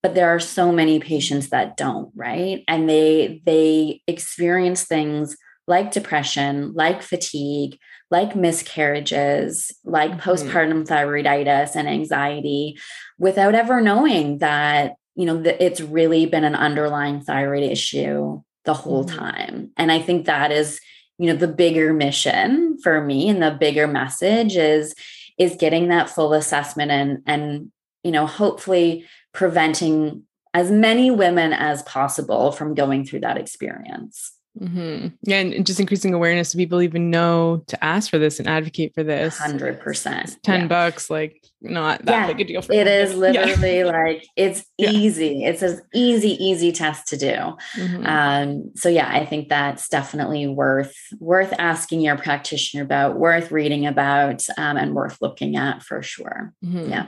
[0.03, 2.65] But there are so many patients that don't, right?
[2.67, 5.37] And they they experience things
[5.69, 7.79] like depression, like fatigue,
[8.13, 10.21] like miscarriages, like mm-hmm.
[10.21, 12.79] postpartum thyroiditis and anxiety
[13.19, 18.75] without ever knowing that, you know, that it's really been an underlying thyroid issue the
[18.75, 19.19] whole mm-hmm.
[19.19, 19.71] time.
[19.79, 20.79] And I think that is,
[21.17, 24.95] you know, the bigger mission for me and the bigger message is
[25.39, 27.73] is getting that full assessment and and
[28.03, 34.33] you know, hopefully preventing as many women as possible from going through that experience.
[34.61, 35.09] Mm-hmm.
[35.23, 38.95] Yeah, and just increasing awareness so people even know to ask for this and advocate
[38.95, 39.39] for this.
[39.39, 40.37] Hundred percent.
[40.43, 40.67] Ten yeah.
[40.67, 42.27] bucks, like not that yeah.
[42.27, 42.87] big a deal for it.
[42.87, 43.85] Is literally yeah.
[43.87, 45.45] like it's easy.
[45.45, 47.57] It's an easy, easy test to do.
[47.77, 48.07] Mm-hmm.
[48.07, 53.87] Um, so yeah, I think that's definitely worth worth asking your practitioner about, worth reading
[53.87, 56.53] about, um, and worth looking at for sure.
[56.63, 56.91] Mm-hmm.
[56.91, 57.07] Yeah.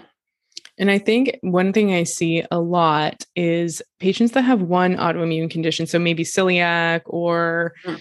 [0.79, 5.51] And I think one thing I see a lot is patients that have one autoimmune
[5.51, 7.99] condition, so maybe celiac or mm.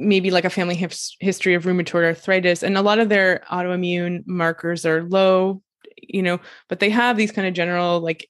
[0.00, 4.26] maybe like a family his- history of rheumatoid arthritis, and a lot of their autoimmune
[4.26, 5.62] markers are low,
[5.96, 8.28] you know, but they have these kind of general like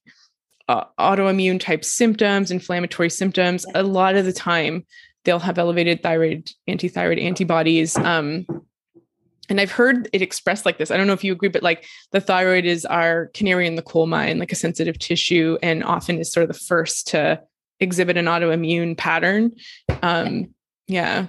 [0.68, 3.64] uh, autoimmune type symptoms, inflammatory symptoms.
[3.74, 4.84] A lot of the time,
[5.24, 7.96] they'll have elevated thyroid antithyroid antibodies.
[7.96, 8.46] Um,
[9.48, 10.90] and I've heard it expressed like this.
[10.90, 13.82] I don't know if you agree, but like the thyroid is our canary in the
[13.82, 17.40] coal mine, like a sensitive tissue, and often is sort of the first to
[17.80, 19.52] exhibit an autoimmune pattern.
[20.02, 20.54] Um,
[20.86, 21.26] yeah.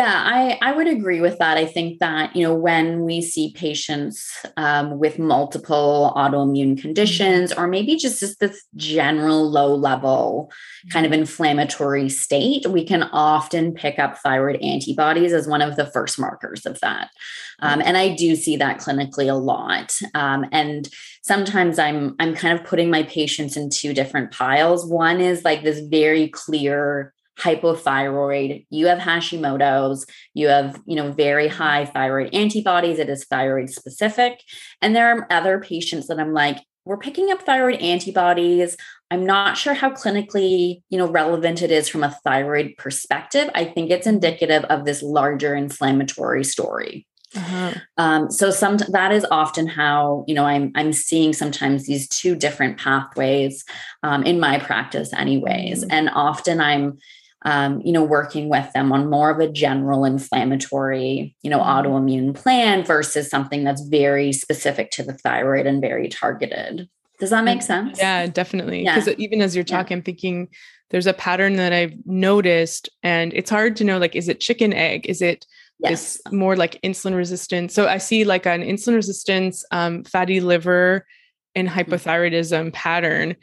[0.00, 1.58] Yeah, I, I would agree with that.
[1.58, 6.80] I think that, you know, when we see patients um, with multiple autoimmune mm-hmm.
[6.80, 10.50] conditions, or maybe just, just this general low level
[10.90, 11.20] kind of mm-hmm.
[11.20, 16.64] inflammatory state, we can often pick up thyroid antibodies as one of the first markers
[16.64, 17.10] of that.
[17.58, 19.94] Um, and I do see that clinically a lot.
[20.14, 20.88] Um, and
[21.20, 24.86] sometimes I'm I'm kind of putting my patients in two different piles.
[24.86, 31.48] One is like this very clear hypothyroid, you have Hashimoto's, you have, you know, very
[31.48, 34.42] high thyroid antibodies, it is thyroid specific.
[34.82, 38.76] And there are other patients that I'm like, we're picking up thyroid antibodies.
[39.10, 43.50] I'm not sure how clinically, you know, relevant it is from a thyroid perspective.
[43.54, 47.06] I think it's indicative of this larger inflammatory story.
[47.36, 47.74] Uh-huh.
[47.96, 52.34] Um, so some that is often how you know I'm I'm seeing sometimes these two
[52.34, 53.64] different pathways
[54.02, 55.92] um, in my practice, anyways, mm-hmm.
[55.92, 56.98] and often I'm
[57.42, 61.86] um, you know, working with them on more of a general inflammatory, you know, mm-hmm.
[61.86, 66.88] autoimmune plan versus something that's very specific to the thyroid and very targeted.
[67.18, 67.98] Does that make sense?
[67.98, 68.84] Yeah, definitely.
[68.84, 69.14] Because yeah.
[69.18, 69.98] even as you're talking, yeah.
[69.98, 70.48] I'm thinking
[70.90, 74.72] there's a pattern that I've noticed, and it's hard to know like, is it chicken
[74.72, 75.06] egg?
[75.06, 75.46] Is it
[75.78, 76.18] yes.
[76.24, 77.74] this more like insulin resistance?
[77.74, 81.06] So I see like an insulin resistance, um, fatty liver,
[81.54, 81.78] and mm-hmm.
[81.78, 82.70] hypothyroidism mm-hmm.
[82.70, 83.36] pattern.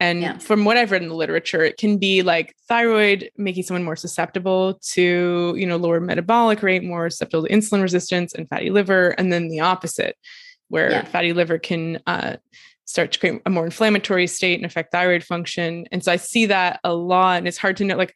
[0.00, 0.38] And yeah.
[0.38, 3.96] from what I've read in the literature, it can be like thyroid making someone more
[3.96, 9.10] susceptible to, you know, lower metabolic rate, more susceptible to insulin resistance and fatty liver,
[9.10, 10.16] and then the opposite,
[10.68, 11.04] where yeah.
[11.04, 12.36] fatty liver can uh,
[12.84, 15.86] start to create a more inflammatory state and affect thyroid function.
[15.90, 18.14] And so I see that a lot, and it's hard to know like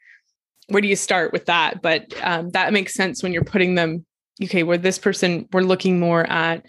[0.69, 4.07] where do you start with that, but um, that makes sense when you're putting them.
[4.43, 6.65] Okay, where this person we're looking more at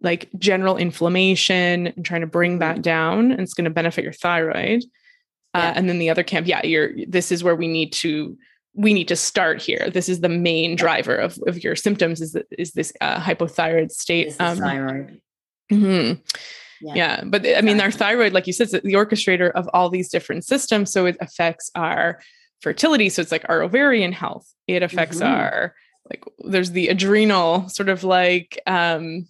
[0.00, 4.12] like general inflammation and trying to bring that down and it's going to benefit your
[4.12, 4.84] thyroid
[5.54, 5.68] uh, yeah.
[5.68, 8.36] uh, and then the other camp yeah you're this is where we need to
[8.74, 12.36] we need to start here this is the main driver of, of your symptoms is,
[12.56, 15.20] is this uh, hypothyroid state um, thyroid
[15.70, 16.20] mm-hmm.
[16.80, 16.94] yeah.
[16.94, 17.24] yeah.
[17.24, 20.44] but i mean our thyroid like you said is the orchestrator of all these different
[20.44, 22.20] systems so it affects our
[22.60, 25.32] fertility so it's like our ovarian health it affects mm-hmm.
[25.32, 25.74] our
[26.08, 29.26] like there's the adrenal sort of like um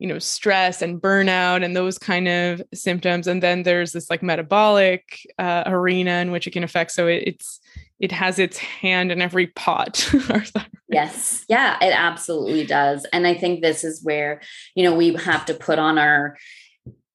[0.00, 3.26] you know stress and burnout and those kind of symptoms.
[3.26, 6.90] And then there's this like metabolic uh, arena in which it can affect.
[6.90, 7.60] So it, it's
[8.00, 10.10] it has its hand in every pot
[10.88, 11.44] yes.
[11.48, 13.06] Yeah it absolutely does.
[13.12, 14.40] And i think this is where
[14.74, 16.36] you know we have to put on our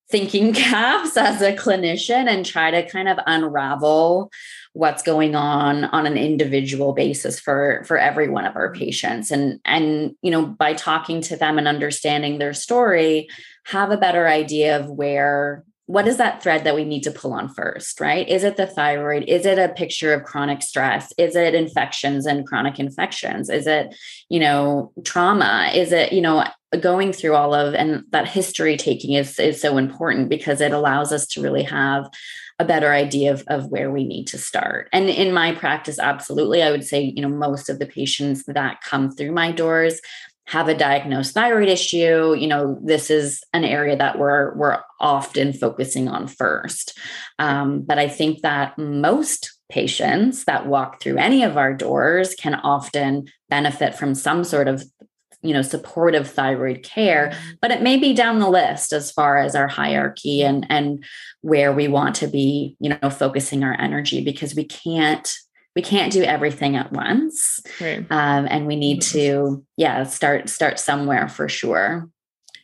[0.09, 4.31] thinking caps as a clinician and try to kind of unravel
[4.73, 8.83] what's going on on an individual basis for for every one of our mm-hmm.
[8.83, 9.31] patients.
[9.31, 13.29] And and you know by talking to them and understanding their story
[13.65, 17.33] have a better idea of where what is that thread that we need to pull
[17.33, 18.27] on first right?
[18.27, 19.23] Is it the thyroid?
[19.27, 21.13] Is it a picture of chronic stress?
[21.17, 23.49] Is it infections and chronic infections?
[23.49, 23.95] Is it
[24.29, 25.71] you know trauma?
[25.73, 26.45] Is it you know
[26.81, 31.11] going through all of and that history taking is is so important because it allows
[31.11, 32.09] us to really have
[32.59, 34.87] a better idea of, of where we need to start.
[34.93, 38.79] And in my practice, absolutely, I would say, you know, most of the patients that
[38.81, 39.99] come through my doors
[40.47, 45.53] have a diagnosed thyroid issue you know this is an area that we're we're often
[45.53, 46.97] focusing on first
[47.39, 52.53] um, but i think that most patients that walk through any of our doors can
[52.53, 54.83] often benefit from some sort of
[55.41, 57.51] you know supportive thyroid care mm-hmm.
[57.61, 61.03] but it may be down the list as far as our hierarchy and and
[61.41, 65.33] where we want to be you know focusing our energy because we can't
[65.75, 68.05] we can't do everything at once right.
[68.09, 72.09] um, and we need to yeah start start somewhere for sure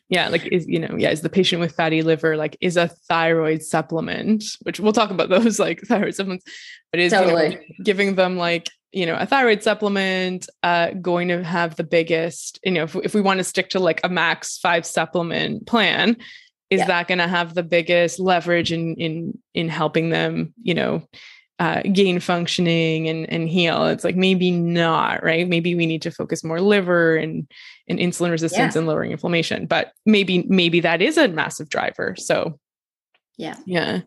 [0.09, 2.87] yeah like is you know yeah is the patient with fatty liver like is a
[2.87, 6.45] thyroid supplement which we'll talk about those like thyroid supplements
[6.91, 7.49] but is totally.
[7.49, 11.83] you know, giving them like you know a thyroid supplement uh going to have the
[11.83, 15.65] biggest you know if, if we want to stick to like a max five supplement
[15.65, 16.15] plan
[16.69, 16.87] is yeah.
[16.87, 21.01] that going to have the biggest leverage in in in helping them you know
[21.61, 23.85] uh, gain functioning and and heal.
[23.85, 25.47] It's like maybe not right?
[25.47, 27.47] Maybe we need to focus more liver and
[27.87, 28.79] and insulin resistance yeah.
[28.79, 32.15] and lowering inflammation but maybe maybe that is a massive driver.
[32.17, 32.59] So
[33.37, 33.57] yeah.
[33.67, 34.01] yeah.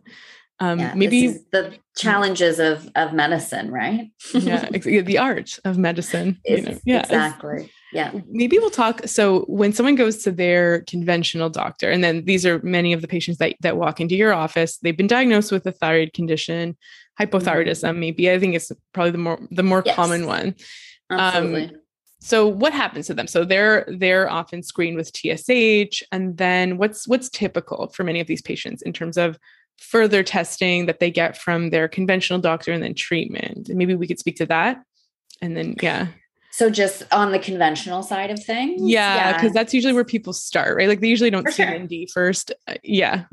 [0.59, 4.11] Um yeah, maybe the challenges of of medicine right?
[4.33, 6.77] Yeah the art of medicine you know?
[6.85, 8.11] yeah exactly yeah.
[8.29, 12.59] maybe we'll talk so when someone goes to their conventional doctor and then these are
[12.63, 15.71] many of the patients that that walk into your office they've been diagnosed with a
[15.71, 16.75] thyroid condition
[17.19, 17.99] hypothyroidism mm-hmm.
[17.99, 19.95] maybe i think it's probably the more the more yes.
[19.95, 20.55] common one
[21.11, 21.65] Absolutely.
[21.65, 21.71] Um,
[22.19, 27.07] so what happens to them so they're they're often screened with tsh and then what's
[27.07, 29.37] what's typical for many of these patients in terms of
[29.77, 33.69] further testing that they get from their conventional doctor and then treatment.
[33.73, 34.81] maybe we could speak to that.
[35.41, 36.07] And then, yeah.
[36.51, 38.81] So just on the conventional side of things?
[38.81, 39.53] Yeah, because yeah.
[39.53, 40.87] that's usually where people start, right?
[40.87, 41.77] Like they usually don't For see sure.
[41.77, 42.53] ND first.
[42.67, 43.25] Uh, yeah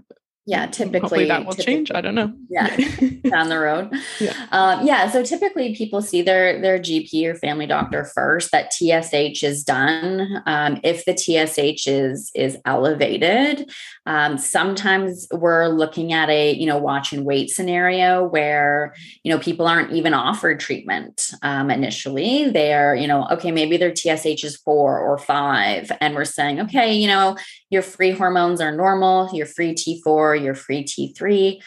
[0.46, 1.90] yeah typically Hopefully that will change.
[1.92, 2.32] I don't know.
[2.50, 2.76] Yeah
[3.30, 3.90] down the road.
[4.20, 4.34] Yeah.
[4.50, 9.42] Um, yeah so typically people see their their gp or family doctor first that tsh
[9.42, 13.70] is done um, if the tsh is is elevated
[14.06, 19.38] um, sometimes we're looking at a you know watch and wait scenario where you know
[19.38, 24.56] people aren't even offered treatment um, initially they're you know okay maybe their tsh is
[24.56, 27.36] four or five and we're saying okay you know
[27.70, 31.60] your free hormones are normal your free t4 your free T3.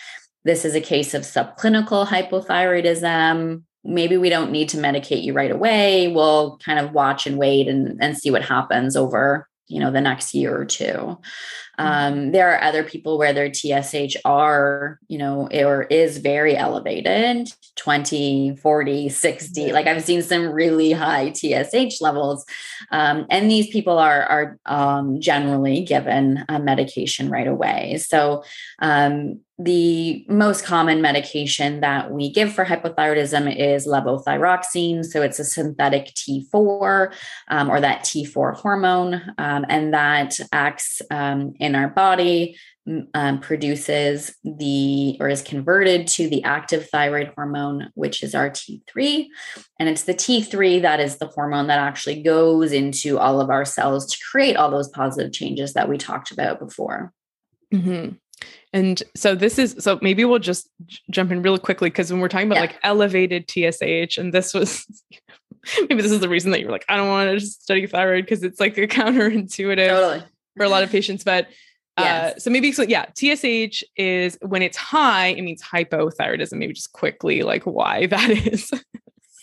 [0.44, 3.64] This is a case of subclinical hypothyroidism.
[3.84, 6.08] Maybe we don't need to medicate you right away.
[6.08, 10.02] We'll kind of watch and wait and, and see what happens over you know the
[10.02, 11.18] next year or two
[11.80, 12.18] Mm-hmm.
[12.18, 17.50] Um, there are other people where their TSH are, you know, or is very elevated
[17.76, 19.72] 20, 40, 60.
[19.74, 22.46] Like I've seen some really high TSH levels.
[22.92, 27.98] Um, and these people are, are um, generally given a medication right away.
[27.98, 28.44] So
[28.80, 35.06] um, the most common medication that we give for hypothyroidism is levothyroxine.
[35.06, 37.14] So it's a synthetic T4
[37.48, 42.58] um, or that T4 hormone, um, and that acts um, in our body,
[43.14, 49.26] um, produces the or is converted to the active thyroid hormone, which is our T3.
[49.80, 53.66] And it's the T3 that is the hormone that actually goes into all of our
[53.66, 57.14] cells to create all those positive changes that we talked about before.
[57.74, 58.16] Mm-hmm.
[58.74, 60.70] And so this is so maybe we'll just
[61.10, 62.62] jump in really quickly because when we're talking about yeah.
[62.62, 64.86] like elevated TSH, and this was
[65.90, 68.44] maybe this is the reason that you're like, I don't want to study thyroid because
[68.44, 70.24] it's like a counterintuitive totally.
[70.58, 71.24] for a lot of patients.
[71.24, 71.48] But
[71.98, 72.36] uh, yes.
[72.36, 76.54] uh, so maybe so yeah, TSH is when it's high, it means hypothyroidism.
[76.54, 78.70] Maybe just quickly like why that is.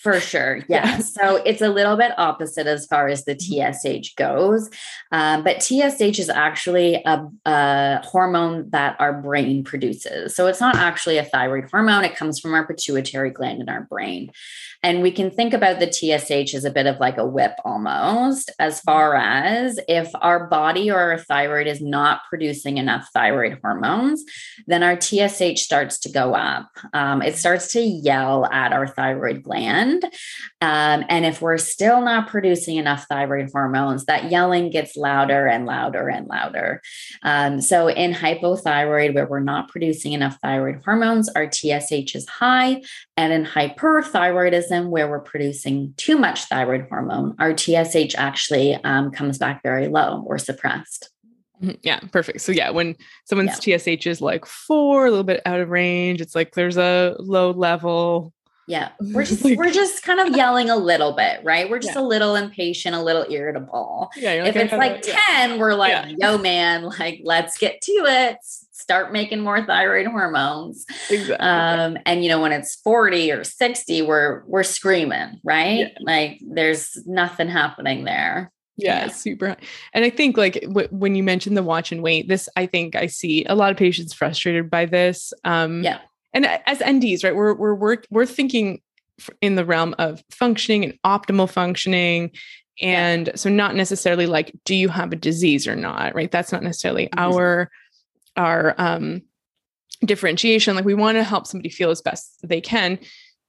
[0.03, 0.61] For sure.
[0.69, 0.99] Yeah.
[0.99, 4.71] So it's a little bit opposite as far as the TSH goes.
[5.11, 10.35] Um, but TSH is actually a, a, hormone that our brain produces.
[10.35, 13.83] So it's not actually a thyroid hormone, it comes from our pituitary gland in our
[13.83, 14.31] brain.
[14.83, 18.51] And we can think about the TSH as a bit of like a whip almost,
[18.59, 24.25] as far as if our body or our thyroid is not producing enough thyroid hormones,
[24.67, 26.69] then our TSH starts to go up.
[26.93, 29.92] Um, it starts to yell at our thyroid gland.
[30.61, 35.67] Um, and if we're still not producing enough thyroid hormones, that yelling gets louder and
[35.67, 36.81] louder and louder.
[37.23, 42.83] Um, so in hypothyroid, where we're not producing enough thyroid hormones, our TSH is high.
[43.17, 49.39] And in hyperthyroidism, where we're producing too much thyroid hormone, our TSH actually um, comes
[49.39, 51.11] back very low or suppressed.
[51.63, 51.77] Mm-hmm.
[51.83, 52.41] Yeah, perfect.
[52.41, 53.79] So yeah, when someone's yeah.
[53.79, 57.53] TSH is like four, a little bit out of range, it's like there's a low
[57.53, 58.33] level.
[58.69, 61.69] Yeah, we're just like, we're just kind of yelling a little bit, right?
[61.69, 62.03] We're just yeah.
[62.03, 64.11] a little impatient, a little irritable.
[64.17, 65.17] Yeah, if it's like ten,
[65.51, 65.57] yeah.
[65.57, 68.39] we're like, yo, man, like let's get to it
[68.83, 70.85] start making more thyroid hormones.
[71.09, 71.37] Exactly.
[71.37, 75.93] Um, and you know, when it's 40 or 60, we're we're screaming, right?
[76.01, 78.53] Like there's nothing happening there.
[78.77, 79.09] Yeah, yeah.
[79.09, 79.57] super.
[79.95, 82.97] And I think like w- when you mentioned the watch and wait, this I think
[82.97, 85.33] I see a lot of patients frustrated by this.
[85.45, 86.01] Um, yeah.
[86.35, 88.81] And as NDs, right, we're we're we're we're thinking
[89.41, 92.31] in the realm of functioning and optimal functioning
[92.81, 93.37] and yeah.
[93.37, 97.05] so not necessarily like do you have a disease or not right that's not necessarily
[97.05, 97.21] mm-hmm.
[97.21, 97.71] our
[98.37, 99.23] our um,
[100.05, 100.75] differentiation.
[100.75, 102.99] Like we want to help somebody feel as best they can.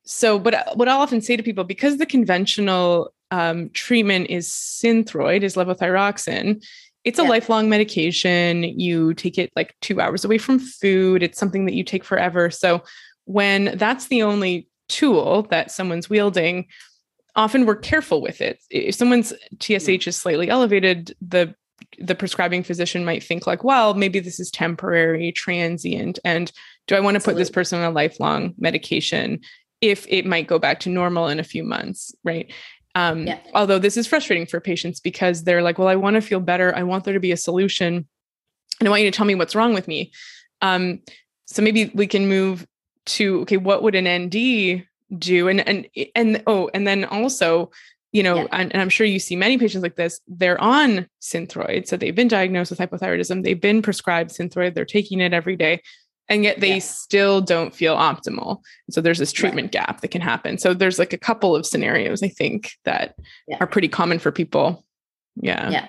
[0.06, 5.44] So, but what I'll often say to people, because the conventional um, treatment is synthroid,
[5.44, 6.64] is levothyroxine,
[7.04, 7.30] it's a yeah.
[7.30, 8.64] lifelong medication.
[8.64, 11.24] You take it like two hours away from food.
[11.24, 12.50] It's something that you take forever.
[12.50, 12.84] So,
[13.26, 16.68] when that's the only tool that someone's wielding,
[17.36, 18.60] often we're careful with it.
[18.70, 19.56] If someone's hmm.
[19.60, 21.56] TSH is slightly elevated, the
[22.00, 26.52] the prescribing physician might think like well maybe this is temporary transient and
[26.88, 29.40] do i want to put this person on a lifelong medication
[29.82, 32.54] if it might go back to normal in a few months right
[32.96, 33.40] um, yeah.
[33.54, 36.76] although this is frustrating for patients because they're like well i want to feel better
[36.76, 38.08] i want there to be a solution
[38.80, 40.12] and i want you to tell me what's wrong with me
[40.62, 41.00] um,
[41.46, 42.66] so maybe we can move
[43.06, 44.86] to okay what would an nd
[45.18, 47.70] do and and and oh and then also
[48.14, 48.48] you know, yeah.
[48.52, 51.88] and, and, I'm sure you see many patients like this, they're on Synthroid.
[51.88, 55.82] So they've been diagnosed with hypothyroidism, they've been prescribed Synthroid, they're taking it every day,
[56.30, 56.80] and yet they yeah.
[56.80, 58.62] still don't feel optimal.
[58.90, 59.86] So there's this treatment right.
[59.86, 60.58] gap that can happen.
[60.58, 63.16] So there's like a couple of scenarios I think that
[63.48, 63.58] yeah.
[63.60, 64.86] are pretty common for people.
[65.36, 65.70] Yeah.
[65.70, 65.88] Yeah.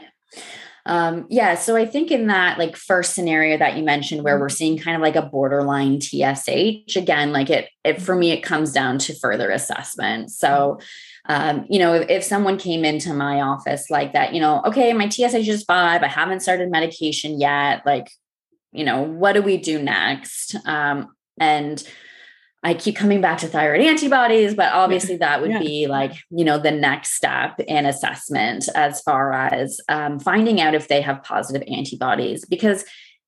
[0.87, 1.55] Um, yeah.
[1.55, 4.55] So I think in that like first scenario that you mentioned where we're mm-hmm.
[4.55, 8.73] seeing kind of like a borderline TSH, again, like it, it for me, it comes
[8.73, 10.31] down to further assessment.
[10.31, 10.79] So
[11.27, 14.93] um, you know, if, if, someone came into my office like that, you know, okay,
[14.93, 17.81] my TSH is five, I haven't started medication yet.
[17.87, 18.09] Like,
[18.75, 20.57] you know, what do we do next?
[20.67, 21.83] Um, and
[22.65, 25.59] I keep coming back to thyroid antibodies, but obviously that would yeah.
[25.59, 30.75] be like, you know, the next step in assessment as far as um, finding out
[30.75, 32.47] if they have positive antibodies.
[32.47, 32.85] Because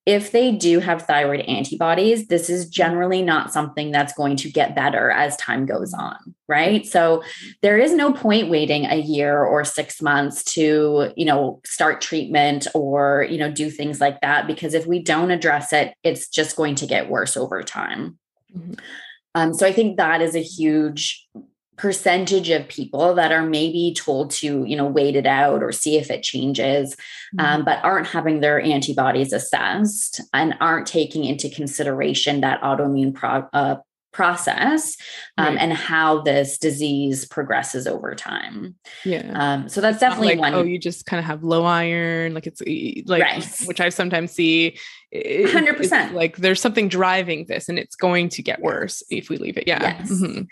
[0.06, 4.76] if they do have thyroid antibodies, this is generally not something that's going to get
[4.76, 6.86] better as time goes on, right?
[6.86, 7.24] So
[7.60, 12.68] there is no point waiting a year or 6 months to, you know, start treatment
[12.72, 16.54] or, you know, do things like that because if we don't address it, it's just
[16.54, 18.16] going to get worse over time.
[18.56, 18.74] Mm-hmm.
[19.34, 21.26] Um, so I think that is a huge
[21.76, 25.98] percentage of people that are maybe told to you know wait it out or see
[25.98, 26.96] if it changes
[27.38, 27.54] um, mm-hmm.
[27.60, 33.48] um, but aren't having their antibodies assessed and aren't taking into consideration that autoimmune pro-
[33.52, 33.76] uh,
[34.16, 34.96] process
[35.36, 35.58] um, right.
[35.60, 38.74] and how this disease progresses over time.
[39.04, 39.30] Yeah.
[39.34, 40.54] Um, so that's definitely like, one.
[40.54, 42.62] Oh, you just kind of have low iron, like it's
[43.06, 43.62] like, right.
[43.66, 44.78] which I sometimes see.
[45.48, 46.14] Hundred percent.
[46.14, 49.64] Like there's something driving this, and it's going to get worse if we leave it.
[49.66, 49.98] Yeah.
[49.98, 50.10] Yes.
[50.10, 50.42] Mm-hmm.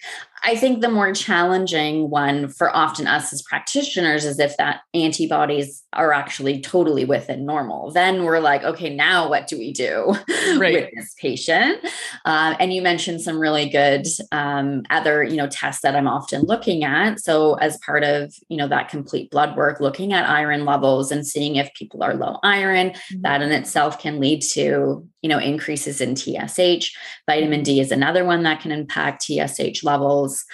[0.46, 5.82] I think the more challenging one for often us as practitioners is if that antibodies
[5.94, 7.90] are actually totally within normal.
[7.90, 10.14] Then we're like, okay, now what do we do
[10.58, 10.74] right.
[10.74, 11.78] with this patient?
[12.24, 16.42] Uh, and you mentioned some really good um, other, you know, tests that I'm often
[16.42, 17.20] looking at.
[17.20, 21.26] So as part of, you know, that complete blood work, looking at iron levels and
[21.26, 23.22] seeing if people are low iron, mm-hmm.
[23.22, 26.94] that in itself can lead to, you know, increases in TSH.
[27.26, 30.44] Vitamin D is another one that can impact TSH levels.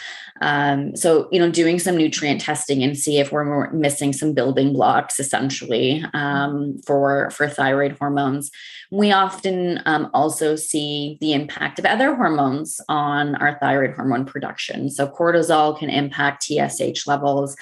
[0.42, 4.72] Um, so, you know, doing some nutrient testing and see if we're missing some building
[4.72, 8.52] blocks essentially um, for, for thyroid hormones.
[8.92, 14.88] We often um, also see the impact of other hormones on our thyroid hormone production.
[14.88, 17.56] So, cortisol can impact TSH levels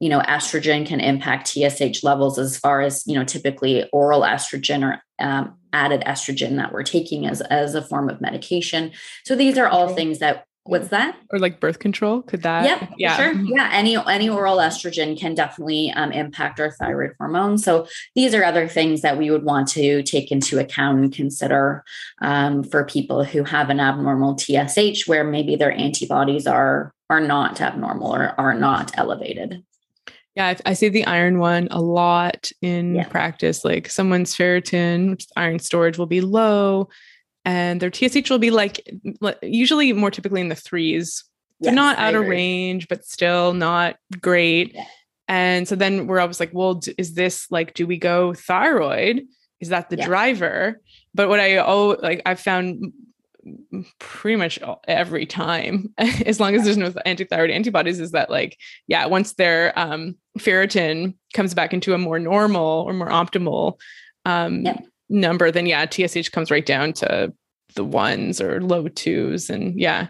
[0.00, 4.82] you know estrogen can impact tsh levels as far as you know typically oral estrogen
[4.82, 8.92] or um, added estrogen that we're taking as as a form of medication.
[9.24, 11.16] So these are all things that what's that?
[11.32, 13.16] Or like birth control could that yep, yeah.
[13.16, 13.34] sure.
[13.34, 13.46] Mm-hmm.
[13.46, 17.58] yeah any any oral estrogen can definitely um, impact our thyroid hormone.
[17.58, 21.84] So these are other things that we would want to take into account and consider
[22.20, 27.60] um, for people who have an abnormal tsh where maybe their antibodies are are not
[27.60, 29.64] abnormal or are not elevated
[30.36, 33.08] yeah, I, see the iron one a lot in yeah.
[33.08, 33.64] practice.
[33.64, 36.88] Like someone's ferritin, iron storage will be low,
[37.44, 38.88] and their TSH will be like
[39.42, 41.24] usually more typically in the threes.
[41.60, 44.74] They're not out of range, but still not great.
[44.74, 44.84] Yeah.
[45.28, 49.22] And so then we're always like, well, is this like, do we go thyroid?
[49.60, 50.06] Is that the yeah.
[50.06, 50.80] driver?
[51.14, 52.92] But what I oh like I've found
[53.98, 59.06] pretty much every time as long as there's no antithyroid antibodies is that like yeah
[59.06, 63.78] once their um, ferritin comes back into a more normal or more optimal
[64.26, 64.84] um, yep.
[65.08, 67.32] number then yeah tsh comes right down to
[67.74, 70.08] the ones or low twos and yeah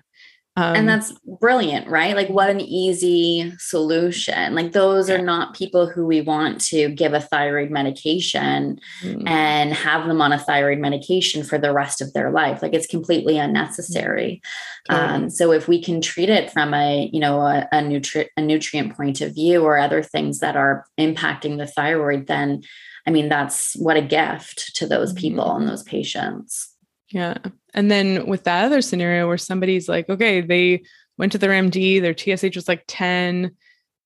[0.61, 2.15] um, and that's brilliant, right?
[2.15, 4.55] Like, what an easy solution.
[4.55, 9.27] Like, those are not people who we want to give a thyroid medication mm-hmm.
[9.27, 12.61] and have them on a thyroid medication for the rest of their life.
[12.61, 14.43] Like, it's completely unnecessary.
[14.91, 15.15] Mm-hmm.
[15.15, 18.43] Um, so, if we can treat it from a, you know, a, a, nutri- a
[18.43, 22.63] nutrient point of view or other things that are impacting the thyroid, then
[23.07, 25.63] I mean, that's what a gift to those people mm-hmm.
[25.63, 26.75] and those patients.
[27.09, 27.39] Yeah.
[27.75, 30.83] And then with that other scenario where somebody's like, okay, they
[31.19, 33.51] went to their MD, their TSH was like 10.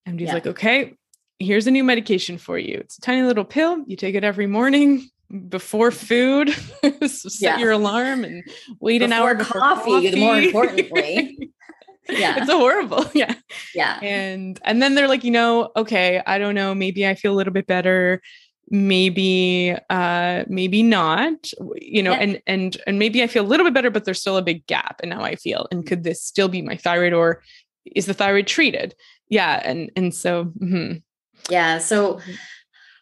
[0.07, 0.33] MD's yeah.
[0.33, 0.93] like, okay,
[1.39, 2.77] here's a new medication for you.
[2.77, 3.83] It's a tiny little pill.
[3.87, 5.09] You take it every morning
[5.49, 6.49] before food.
[7.07, 7.57] set yeah.
[7.57, 8.43] your alarm and
[8.79, 10.19] wait before an hour before coffee, coffee.
[10.19, 11.51] More importantly.
[12.09, 12.35] yeah.
[12.37, 13.05] It's a horrible.
[13.13, 13.33] Yeah.
[13.73, 13.99] Yeah.
[14.01, 17.35] And and then they're like, you know, okay, I don't know, maybe I feel a
[17.37, 18.21] little bit better
[18.69, 22.17] maybe uh maybe not you know yeah.
[22.17, 24.65] and and and maybe i feel a little bit better but there's still a big
[24.65, 27.43] gap in how i feel and could this still be my thyroid or
[27.95, 28.95] is the thyroid treated
[29.29, 30.93] yeah and and so mm-hmm.
[31.49, 32.31] yeah so mm-hmm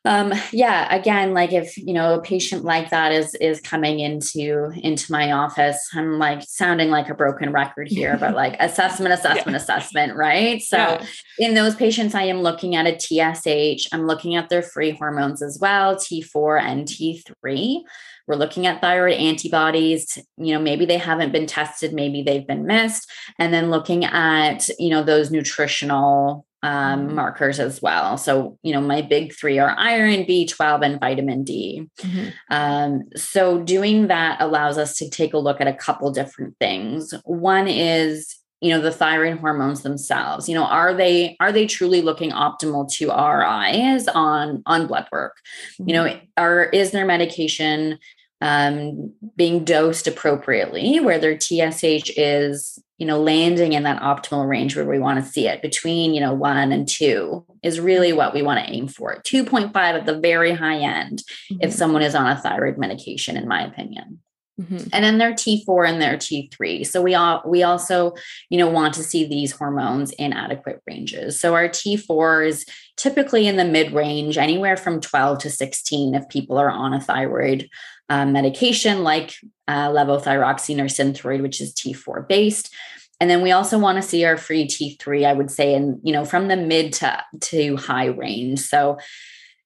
[0.06, 4.72] um yeah again like if you know a patient like that is is coming into
[4.84, 9.51] into my office i'm like sounding like a broken record here but like assessment assessment
[9.51, 9.58] yeah.
[9.58, 11.06] assessment right so yeah.
[11.39, 15.41] in those patients i am looking at a tsh i'm looking at their free hormones
[15.41, 17.82] as well t4 and t3
[18.28, 22.66] we're looking at thyroid antibodies you know maybe they haven't been tested maybe they've been
[22.66, 27.16] missed and then looking at you know those nutritional um, mm-hmm.
[27.16, 28.18] markers as well.
[28.18, 31.88] So, you know, my big three are iron, B12, and vitamin D.
[31.99, 32.30] Mm-hmm.
[32.49, 37.14] Um, so, doing that allows us to take a look at a couple different things.
[37.26, 42.01] One is, you know the thyroid hormones themselves you know are they are they truly
[42.01, 45.36] looking optimal to our eyes on on blood work
[45.74, 45.89] mm-hmm.
[45.89, 46.26] you know mm-hmm.
[46.38, 47.99] are is their medication
[48.44, 54.76] um, being dosed appropriately where their tsh is you know landing in that optimal range
[54.76, 58.34] where we want to see it between you know one and two is really what
[58.34, 61.58] we want to aim for 2.5 at the very high end mm-hmm.
[61.62, 64.20] if someone is on a thyroid medication in my opinion
[64.62, 64.88] Mm-hmm.
[64.93, 66.86] And then their T4 and their T3.
[66.86, 68.14] So we all we also,
[68.49, 71.39] you know, want to see these hormones in adequate ranges.
[71.39, 76.30] So our T4 is typically in the mid range, anywhere from 12 to 16 if
[76.30, 77.68] people are on a thyroid
[78.10, 79.34] uh, medication like
[79.68, 82.72] uh, levothyroxine or synthroid, which is T4 based.
[83.20, 86.14] And then we also want to see our free T3, I would say, and you
[86.14, 88.60] know, from the mid to, to high range.
[88.60, 88.99] So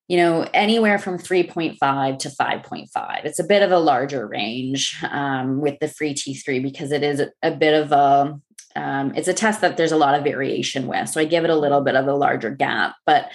[0.08, 3.26] you know, anywhere from 3.5 to 5.5.
[3.26, 7.22] It's a bit of a larger range um, with the free T3 because it is
[7.44, 8.40] a, bit of a,
[8.78, 11.10] um, it's a test that there's a lot of variation with.
[11.10, 12.96] So I give it a little bit of a larger gap.
[13.06, 13.32] But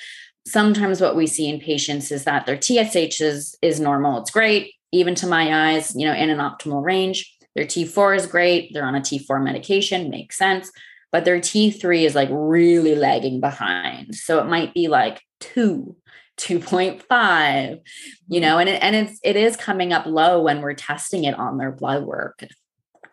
[0.47, 4.21] sometimes what we see in patients is that their TSH is, is normal.
[4.21, 7.37] It's great, even to my eyes, you know, in an optimal range.
[7.55, 8.73] Their T4 is great.
[8.73, 10.71] They're on a T4 medication, makes sense.
[11.11, 14.15] But their T3 is like really lagging behind.
[14.15, 15.97] So it might be like two
[16.39, 17.81] 2.5
[18.29, 21.39] you know and it, and it's it is coming up low when we're testing it
[21.39, 22.45] on their blood work.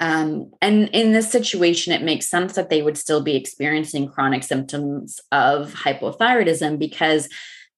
[0.01, 4.43] Um, and in this situation it makes sense that they would still be experiencing chronic
[4.43, 7.27] symptoms of hypothyroidism because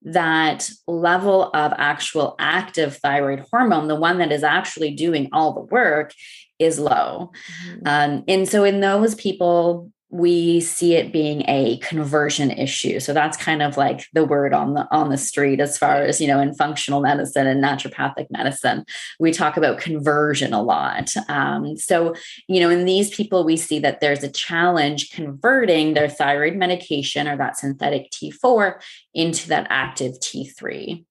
[0.04, 5.62] that level of actual active thyroid hormone the one that is actually doing all the
[5.62, 6.14] work
[6.60, 7.32] is low.
[7.68, 7.88] Mm-hmm.
[7.88, 13.00] um, and so in those people we see it being a conversion issue.
[13.00, 16.20] So that's kind of like the word on the on the street as far as
[16.20, 18.86] you know in functional medicine and naturopathic medicine.
[19.20, 21.14] We talk about conversion a lot.
[21.30, 22.14] Um, so
[22.48, 27.28] you know in these people we see that there's a challenge converting their thyroid medication
[27.28, 28.82] or that synthetic t4
[29.14, 31.06] into that active t3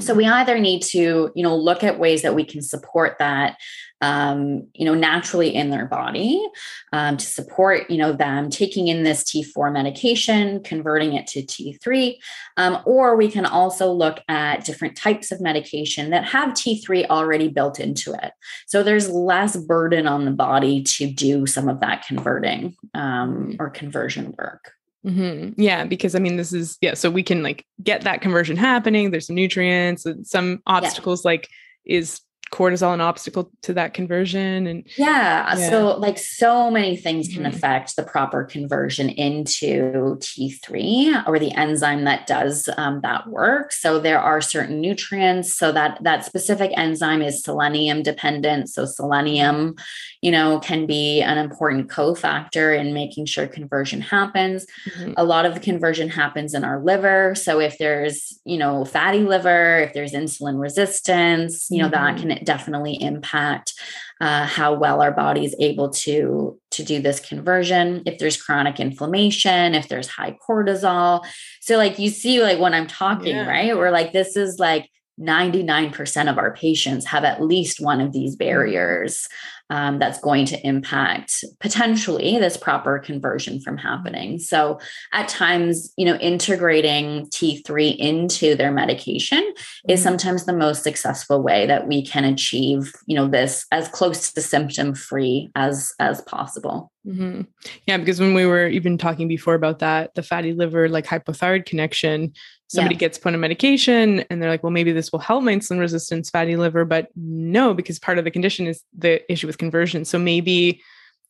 [0.00, 3.56] so we either need to you know look at ways that we can support that
[4.02, 6.44] um, you know, naturally in their body
[6.92, 12.16] um, to support, you know, them taking in this T4 medication, converting it to T3.
[12.56, 17.48] Um, or we can also look at different types of medication that have T3 already
[17.48, 18.32] built into it.
[18.66, 23.70] So there's less burden on the body to do some of that converting um, or
[23.70, 24.72] conversion work.
[25.06, 25.60] Mm-hmm.
[25.60, 26.94] Yeah, because I mean, this is yeah.
[26.94, 29.10] So we can like get that conversion happening.
[29.10, 31.30] There's some nutrients, and some obstacles yeah.
[31.30, 31.48] like
[31.84, 32.20] is
[32.52, 35.70] cortisol an obstacle to that conversion and yeah, yeah.
[35.70, 37.46] so like so many things can mm-hmm.
[37.46, 43.98] affect the proper conversion into t3 or the enzyme that does um, that work so
[43.98, 49.74] there are certain nutrients so that that specific enzyme is selenium dependent so selenium
[50.20, 55.14] you know can be an important cofactor in making sure conversion happens mm-hmm.
[55.16, 59.20] a lot of the conversion happens in our liver so if there's you know fatty
[59.20, 62.14] liver if there's insulin resistance you know mm-hmm.
[62.14, 63.74] that can definitely impact
[64.20, 68.78] uh, how well our body is able to to do this conversion if there's chronic
[68.78, 71.24] inflammation if there's high cortisol
[71.60, 73.48] so like you see like when i'm talking yeah.
[73.48, 74.88] right we're like this is like
[75.20, 78.48] 99% of our patients have at least one of these mm-hmm.
[78.48, 79.28] barriers
[79.72, 84.38] um, that's going to impact potentially this proper conversion from happening.
[84.38, 84.78] So,
[85.14, 89.42] at times, you know, integrating T3 into their medication
[89.88, 90.10] is mm-hmm.
[90.10, 94.42] sometimes the most successful way that we can achieve, you know, this as close to
[94.42, 96.92] symptom free as as possible.
[97.06, 97.42] Mm-hmm.
[97.86, 101.64] Yeah, because when we were even talking before about that, the fatty liver, like hypothyroid
[101.64, 102.34] connection,
[102.72, 103.00] somebody yeah.
[103.00, 106.30] gets put on medication and they're like, well, maybe this will help my insulin resistance
[106.30, 110.06] fatty liver, but no, because part of the condition is the issue with conversion.
[110.06, 110.80] So maybe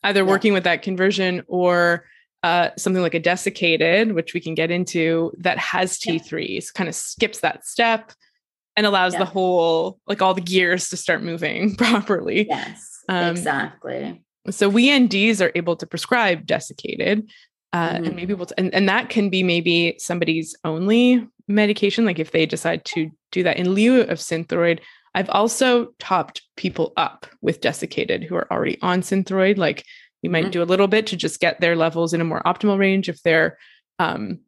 [0.04, 0.26] either yeah.
[0.26, 2.04] working with that conversion or
[2.44, 6.60] uh, something like a desiccated, which we can get into, that has T3s, yeah.
[6.74, 8.12] kind of skips that step
[8.76, 12.46] and allows the whole, like all the gears to start moving properly.
[12.48, 14.22] Yes, um, exactly.
[14.50, 17.30] So we NDs are able to prescribe desiccated,
[17.72, 18.04] uh, mm-hmm.
[18.04, 22.04] and maybe able to, and, and that can be maybe somebody's only medication.
[22.04, 24.80] Like if they decide to do that in lieu of Synthroid,
[25.14, 29.58] I've also topped people up with desiccated who are already on Synthroid.
[29.58, 29.84] Like
[30.22, 30.50] we might mm-hmm.
[30.50, 33.22] do a little bit to just get their levels in a more optimal range if
[33.22, 33.58] they're
[33.98, 34.40] um,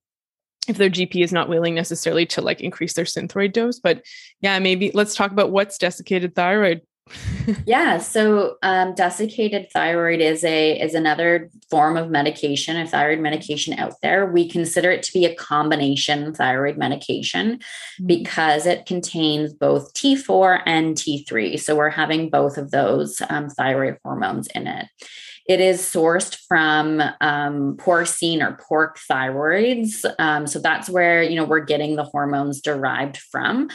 [0.67, 3.79] if their GP is not willing necessarily to like increase their synthroid dose.
[3.79, 4.03] But
[4.41, 6.81] yeah, maybe let's talk about what's desiccated thyroid
[7.67, 13.79] yeah so um, desiccated thyroid is a is another form of medication a thyroid medication
[13.79, 18.07] out there we consider it to be a combination thyroid medication mm-hmm.
[18.07, 23.99] because it contains both t4 and t3 so we're having both of those um, thyroid
[24.03, 24.87] hormones in it
[25.47, 30.05] it is sourced from um, porcine or pork thyroids.
[30.19, 33.69] Um, so that's where, you know, we're getting the hormones derived from.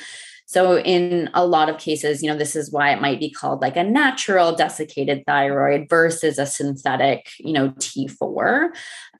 [0.50, 3.62] So, in a lot of cases, you know, this is why it might be called
[3.62, 8.70] like a natural desiccated thyroid versus a synthetic, you know, T4.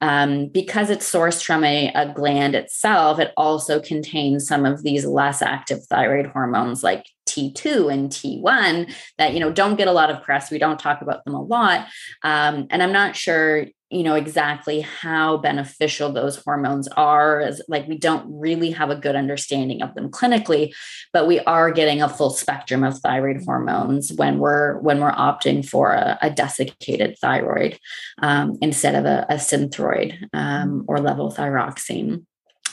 [0.00, 5.04] Um, because it's sourced from a, a gland itself, it also contains some of these
[5.04, 10.10] less active thyroid hormones like T2 and T1 that, you know, don't get a lot
[10.10, 10.50] of press.
[10.50, 11.86] We don't talk about them a lot.
[12.24, 17.86] Um, and I'm not sure, you know exactly how beneficial those hormones are as like
[17.88, 20.72] we don't really have a good understanding of them clinically
[21.12, 25.66] but we are getting a full spectrum of thyroid hormones when we're when we're opting
[25.66, 27.78] for a, a desiccated thyroid
[28.22, 32.24] um, instead of a, a synthroid um, or levothyroxine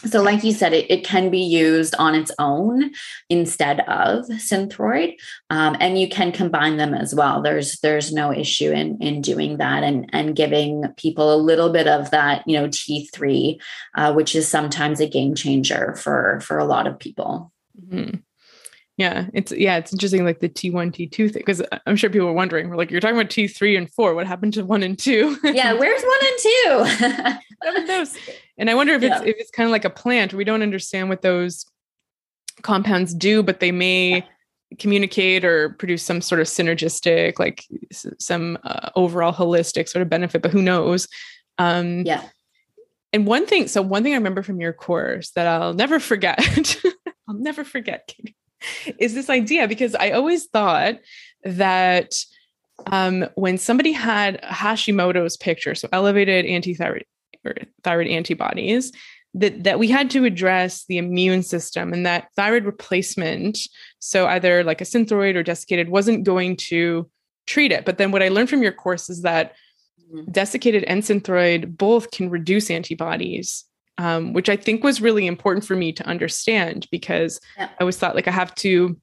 [0.06, 2.92] so, like you said, it, it can be used on its own
[3.30, 5.16] instead of Synthroid,
[5.50, 7.42] um, and you can combine them as well.
[7.42, 11.88] There's there's no issue in in doing that and and giving people a little bit
[11.88, 13.60] of that, you know, T three,
[13.96, 17.52] uh, which is sometimes a game changer for for a lot of people.
[17.80, 18.18] Mm-hmm.
[18.98, 22.34] Yeah, it's yeah, it's interesting like the T1, T2 thing because I'm sure people are
[22.34, 22.68] wondering.
[22.68, 24.16] We're like, you're talking about T3 and 4.
[24.16, 25.38] What happened to 1 and 2?
[25.44, 27.38] yeah, where's 1 and
[27.78, 27.86] 2?
[27.88, 28.18] those?
[28.58, 29.18] And I wonder if yeah.
[29.18, 30.34] it's if it's kind of like a plant.
[30.34, 31.66] We don't understand what those
[32.62, 34.28] compounds do, but they may
[34.80, 37.64] communicate or produce some sort of synergistic like
[38.20, 41.08] some uh, overall holistic sort of benefit, but who knows?
[41.58, 42.24] Um Yeah.
[43.14, 46.40] And one thing, so one thing I remember from your course that I'll never forget.
[47.30, 48.36] I'll never forget, Katie
[48.98, 50.96] is this idea because I always thought
[51.44, 52.14] that
[52.88, 57.04] um, when somebody had Hashimoto's picture, so elevated antithyroid
[57.48, 58.92] or thyroid antibodies,
[59.34, 63.60] that that we had to address the immune system and that thyroid replacement,
[64.00, 67.10] so either like a synthroid or desiccated, wasn't going to
[67.46, 67.86] treat it.
[67.86, 69.56] But then what I learned from your course is that
[70.12, 70.32] mm-hmm.
[70.32, 73.66] desiccated and synthroid both can reduce antibodies
[73.98, 77.70] um, which I think was really important for me to understand because yeah.
[77.72, 79.00] I always thought like I have to,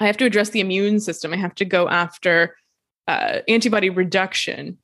[0.00, 1.32] I have to address the immune system.
[1.32, 2.56] I have to go after
[3.06, 4.78] uh, antibody reduction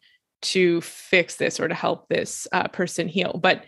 [0.45, 3.39] to fix this or to help this uh, person heal.
[3.43, 3.65] But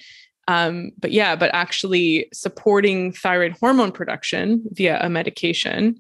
[0.48, 5.98] um, but yeah, but actually supporting thyroid hormone production via a medication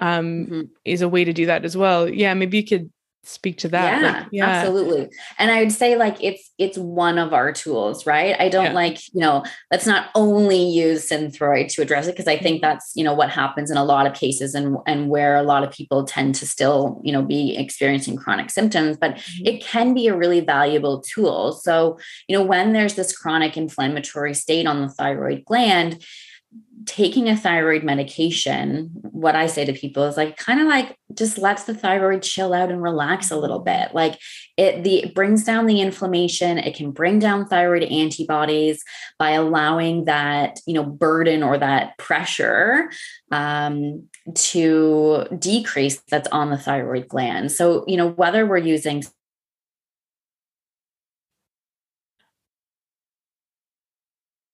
[0.00, 0.60] um, mm-hmm.
[0.84, 2.08] is a way to do that as well.
[2.08, 2.90] Yeah, maybe you could
[3.26, 5.08] speak to that yeah, like, yeah, absolutely
[5.38, 8.72] and i would say like it's it's one of our tools right i don't yeah.
[8.72, 12.70] like you know let's not only use synthroid to address it because i think mm-hmm.
[12.70, 15.62] that's you know what happens in a lot of cases and and where a lot
[15.62, 19.46] of people tend to still you know be experiencing chronic symptoms but mm-hmm.
[19.46, 21.98] it can be a really valuable tool so
[22.28, 26.04] you know when there's this chronic inflammatory state on the thyroid gland
[26.86, 31.38] taking a thyroid medication, what I say to people is like kind of like just
[31.38, 33.94] lets the thyroid chill out and relax a little bit.
[33.94, 34.18] Like
[34.56, 38.82] it the it brings down the inflammation, it can bring down thyroid antibodies
[39.18, 42.90] by allowing that, you know, burden or that pressure
[43.30, 47.52] um, to decrease that's on the thyroid gland.
[47.52, 49.04] So, you know, whether we're using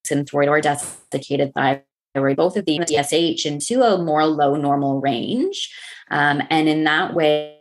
[0.07, 1.82] synthroid or desiccated thyroid
[2.14, 5.72] thyroid, both of the TSH into a more low normal range.
[6.11, 7.56] Um, and in that way,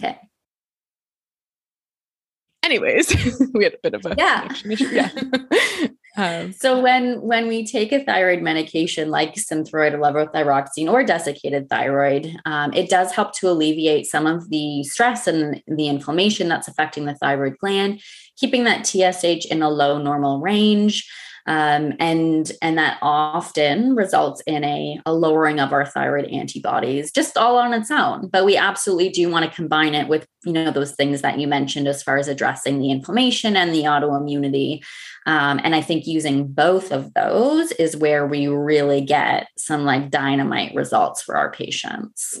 [0.00, 0.28] Okay
[2.68, 3.14] anyways,
[3.54, 4.52] we had a bit of a yeah.
[4.64, 5.10] yeah.
[6.16, 11.68] um, so when when we take a thyroid medication like synthroid or levothyroxine or desiccated
[11.68, 16.68] thyroid, um, it does help to alleviate some of the stress and the inflammation that's
[16.68, 18.00] affecting the thyroid gland,
[18.36, 21.08] keeping that TSH in a low normal range.
[21.46, 27.36] Um, and and that often results in a, a lowering of our thyroid antibodies just
[27.36, 28.28] all on its own.
[28.28, 31.46] But we absolutely do want to combine it with you know those things that you
[31.46, 34.80] mentioned as far as addressing the inflammation and the autoimmunity.
[35.26, 40.10] Um, and i think using both of those is where we really get some like
[40.10, 42.40] dynamite results for our patients.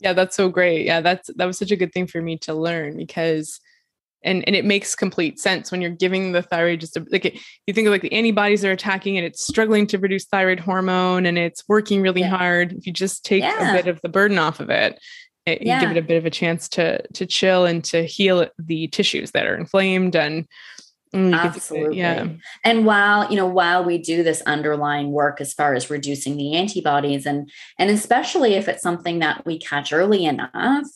[0.00, 0.84] Yeah that's so great.
[0.84, 3.60] Yeah that's that was such a good thing for me to learn because
[4.24, 7.38] and and it makes complete sense when you're giving the thyroid just a, like it,
[7.66, 11.26] you think of like the antibodies are attacking and it's struggling to produce thyroid hormone
[11.26, 12.28] and it's working really yeah.
[12.28, 13.70] hard if you just take yeah.
[13.70, 14.98] a bit of the burden off of it,
[15.44, 15.80] it yeah.
[15.80, 18.88] you give it a bit of a chance to to chill and to heal the
[18.88, 20.46] tissues that are inflamed and
[21.14, 21.98] Mm, Absolutely.
[21.98, 22.28] Yeah.
[22.64, 26.56] And while, you know, while we do this underlying work as far as reducing the
[26.56, 30.86] antibodies and and especially if it's something that we catch early enough,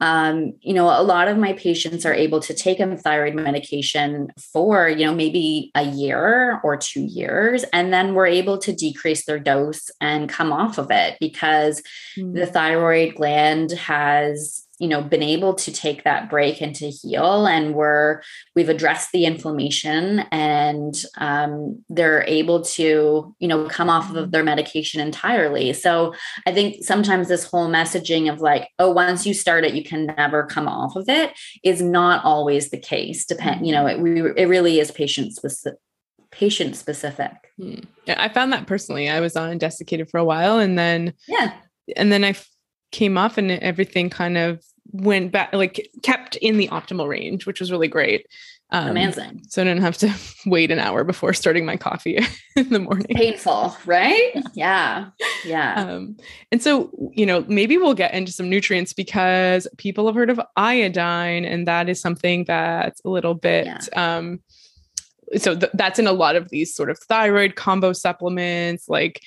[0.00, 4.28] um, you know, a lot of my patients are able to take a thyroid medication
[4.52, 9.26] for, you know, maybe a year or two years, and then we're able to decrease
[9.26, 11.82] their dose and come off of it because
[12.18, 12.34] mm.
[12.34, 17.46] the thyroid gland has you know been able to take that break and to heal.
[17.46, 18.22] And we're
[18.56, 24.44] we've addressed the inflammation and um, they're able to you know come off of their
[24.44, 25.72] medication entirely.
[25.72, 26.14] So
[26.46, 30.06] i think sometimes this whole messaging of like oh once you start it you can
[30.06, 34.20] never come off of it is not always the case depend you know it, we,
[34.36, 35.78] it really is patient specific
[36.30, 37.32] patient specific.
[37.56, 37.80] Hmm.
[38.06, 39.08] yeah i found that personally.
[39.08, 41.54] I was on desiccated for a while and then yeah.
[41.96, 42.34] and then i
[42.92, 44.62] came off and everything kind of
[44.92, 48.26] went back like kept in the optimal range which was really great.
[48.72, 49.42] Um, amazing.
[49.48, 50.14] so i didn't have to
[50.46, 52.20] wait an hour before starting my coffee
[52.56, 53.16] in the morning.
[53.16, 54.32] Painful right?
[54.54, 55.10] Yeah
[55.44, 55.74] yeah.
[55.74, 56.16] Um,
[56.52, 60.40] and so you know maybe we'll get into some nutrients because people have heard of
[60.56, 63.80] iodine and that is something that's a little bit yeah.
[63.94, 64.40] um
[65.36, 69.20] so th- that's in a lot of these sort of thyroid combo supplements like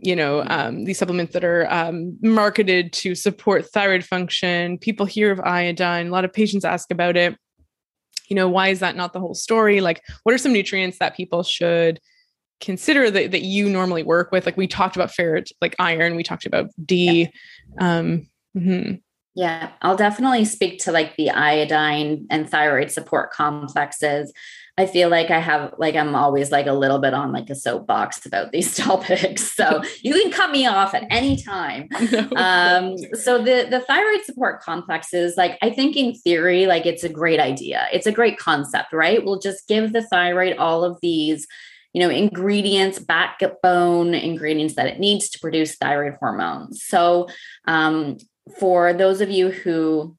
[0.00, 4.78] you know um, these supplements that are um, marketed to support thyroid function.
[4.78, 6.08] People hear of iodine.
[6.08, 7.36] A lot of patients ask about it.
[8.28, 9.80] You know why is that not the whole story?
[9.80, 12.00] Like what are some nutrients that people should
[12.60, 14.46] consider that, that you normally work with?
[14.46, 16.16] Like we talked about ferret like iron.
[16.16, 17.28] We talked about d.
[17.80, 17.98] Yeah.
[17.98, 18.94] um mm-hmm.
[19.34, 24.32] yeah i'll definitely speak to like the iodine and thyroid support complexes
[24.78, 27.56] I feel like I have like I'm always like a little bit on like a
[27.56, 29.52] soapbox about these topics.
[29.52, 31.88] So you can cut me off at any time.
[32.38, 37.02] Um, so the the thyroid support complex is like I think in theory like it's
[37.02, 37.88] a great idea.
[37.92, 39.24] It's a great concept, right?
[39.24, 41.46] We'll just give the thyroid all of these
[41.92, 47.26] you know ingredients backbone ingredients that it needs to produce thyroid hormones so
[47.66, 48.18] um,
[48.60, 50.16] for those of you who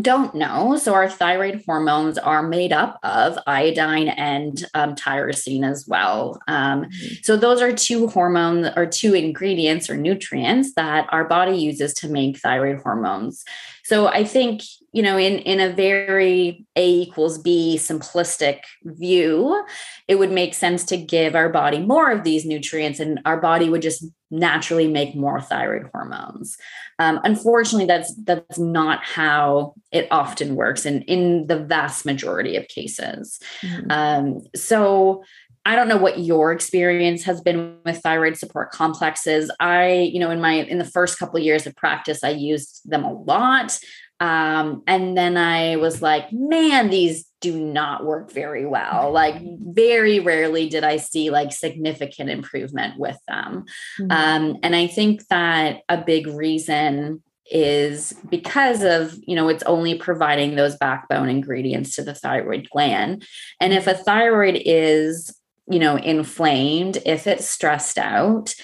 [0.00, 0.76] don't know.
[0.76, 6.40] So, our thyroid hormones are made up of iodine and um, tyrosine as well.
[6.48, 7.14] Um, mm-hmm.
[7.22, 12.08] So, those are two hormones or two ingredients or nutrients that our body uses to
[12.08, 13.44] make thyroid hormones.
[13.84, 14.62] So, I think
[14.92, 19.64] you know in in a very a equals b simplistic view
[20.08, 23.68] it would make sense to give our body more of these nutrients and our body
[23.68, 26.56] would just naturally make more thyroid hormones
[26.98, 32.66] um, unfortunately that's that's not how it often works and in the vast majority of
[32.68, 33.90] cases mm-hmm.
[33.90, 35.22] um, so
[35.66, 39.50] I don't know what your experience has been with thyroid support complexes.
[39.60, 42.80] I, you know, in my in the first couple of years of practice, I used
[42.90, 43.78] them a lot.
[44.20, 49.10] Um, and then I was like, man, these do not work very well.
[49.12, 53.64] Like, very rarely did I see like significant improvement with them.
[53.98, 54.10] Mm-hmm.
[54.10, 59.96] Um, and I think that a big reason is because of you know it's only
[59.96, 63.26] providing those backbone ingredients to the thyroid gland
[63.60, 65.36] and if a thyroid is
[65.68, 68.54] you know inflamed if it's stressed out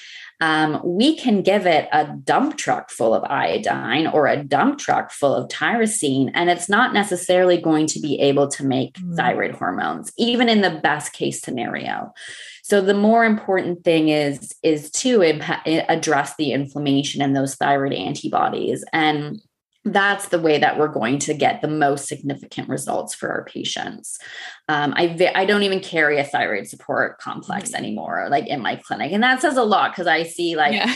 [0.41, 5.11] um, we can give it a dump truck full of iodine or a dump truck
[5.11, 9.17] full of tyrosine, and it's not necessarily going to be able to make mm.
[9.17, 12.13] thyroid hormones, even in the best case scenario.
[12.63, 17.93] So the more important thing is is to impa- address the inflammation and those thyroid
[17.93, 19.41] antibodies and
[19.87, 24.19] that's the way that we're going to get the most significant results for our patients.
[24.69, 27.85] Um, I I don't even carry a thyroid support complex mm-hmm.
[27.85, 30.93] anymore, like in my clinic, and that says a lot because I see like yeah.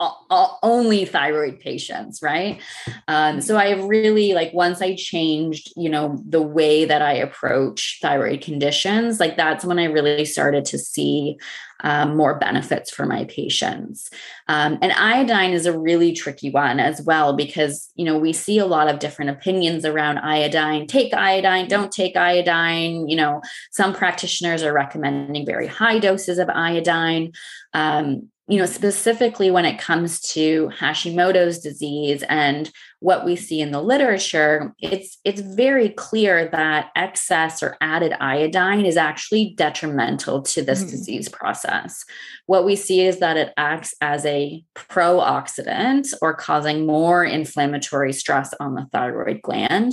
[0.62, 2.60] only thyroid patients, right?
[3.08, 7.98] Um, so I really like once I changed, you know, the way that I approach
[8.00, 11.38] thyroid conditions, like that's when I really started to see
[11.82, 14.10] um, more benefits for my patients.
[14.48, 18.58] Um, and iodine is a really tricky one as well because you know we see
[18.58, 20.86] a lot of different opinions around iodine.
[20.86, 23.08] Take iodine, don't take iodine.
[23.08, 27.32] You know, some practitioners are recommending very high doses of iodine.
[27.72, 32.70] Um, you know, specifically when it comes to Hashimoto's disease and
[33.04, 38.86] what we see in the literature, it's it's very clear that excess or added iodine
[38.86, 40.90] is actually detrimental to this mm-hmm.
[40.90, 42.02] disease process.
[42.46, 48.54] What we see is that it acts as a pro-oxidant or causing more inflammatory stress
[48.58, 49.92] on the thyroid gland.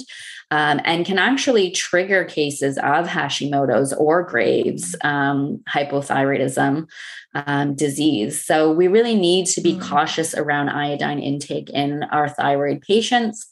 [0.50, 6.88] Um, and can actually trigger cases of Hashimoto's or Graves um, hypothyroidism
[7.34, 8.44] um, disease.
[8.44, 9.82] So we really need to be mm.
[9.82, 13.48] cautious around iodine intake in our thyroid patients.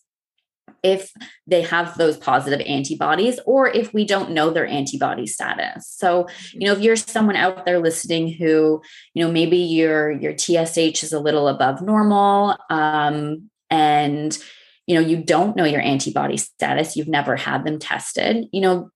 [0.82, 1.12] if
[1.46, 5.86] they have those positive antibodies or if we don't know their antibody status.
[5.88, 8.82] So, you know, if you're someone out there listening who,
[9.14, 14.38] you know, maybe your your TSH is a little above normal um, and
[14.88, 18.90] you know, you don't know your antibody status, you've never had them tested, you know,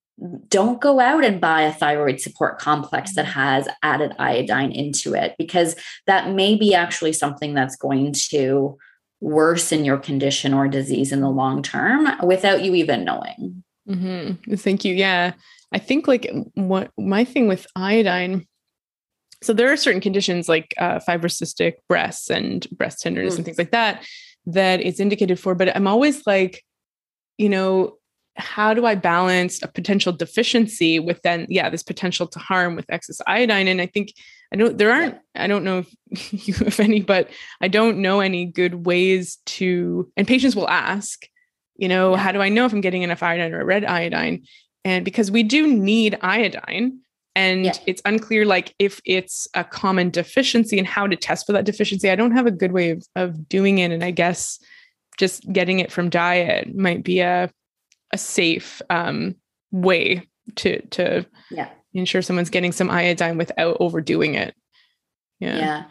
[0.47, 5.36] don't go out and buy a thyroid support complex that has added iodine into it
[5.38, 8.78] because that may be actually something that's going to
[9.22, 13.64] worsen your condition or disease in the long term without you even knowing.
[13.89, 14.55] Mm-hmm.
[14.55, 14.93] Thank you.
[14.93, 15.34] Yeah.
[15.72, 18.45] I think like what my thing with iodine.
[19.41, 23.38] So there are certain conditions like uh, fibrocystic breasts and breast tenderness mm.
[23.38, 24.05] and things like that
[24.45, 25.55] that it's indicated for.
[25.55, 26.64] But I'm always like,
[27.38, 27.97] you know,
[28.36, 32.86] how do I balance a potential deficiency with then, yeah, this potential to harm with
[32.90, 33.68] excess iodine?
[33.68, 34.14] And I think
[34.52, 37.30] I don't, there aren't, I don't know if you have any, but
[37.62, 41.28] I don't know any good ways to, and patients will ask,
[41.76, 44.46] you know, how do I know if I'm getting enough iodine or a red iodine?
[44.86, 47.00] And because we do need iodine,
[47.36, 47.74] and yeah.
[47.88, 52.10] it's unclear like if it's a common deficiency and how to test for that deficiency.
[52.10, 53.92] I don't have a good way of, of doing it.
[53.92, 54.60] And I guess
[55.18, 57.50] just getting it from diet might be a
[58.14, 59.36] a safe um,
[59.72, 61.70] way to to yeah.
[61.93, 64.55] ensure someone's getting some iodine without overdoing it.
[65.39, 65.57] Yeah.
[65.57, 65.84] Yeah.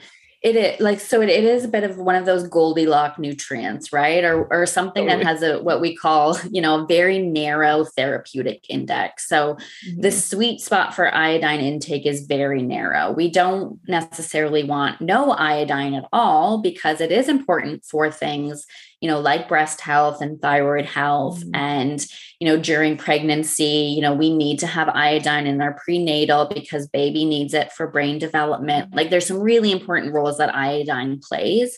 [0.42, 3.92] It is like so it, it is a bit of one of those Goldilocks nutrients,
[3.92, 4.24] right?
[4.24, 5.22] Or or something totally.
[5.22, 9.28] that has a what we call, you know, a very narrow therapeutic index.
[9.28, 10.00] So mm-hmm.
[10.00, 13.12] the sweet spot for iodine intake is very narrow.
[13.12, 18.66] We don't necessarily want no iodine at all because it is important for things
[19.03, 21.40] you know, like breast health and thyroid health.
[21.40, 21.55] Mm-hmm.
[21.57, 22.07] And,
[22.38, 26.86] you know, during pregnancy, you know, we need to have iodine in our prenatal because
[26.86, 28.94] baby needs it for brain development.
[28.94, 31.76] Like there's some really important roles that iodine plays.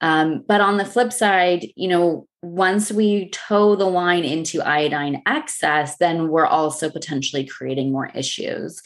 [0.00, 5.22] Um, but on the flip side, you know, once we toe the line into iodine
[5.26, 8.82] excess, then we're also potentially creating more issues.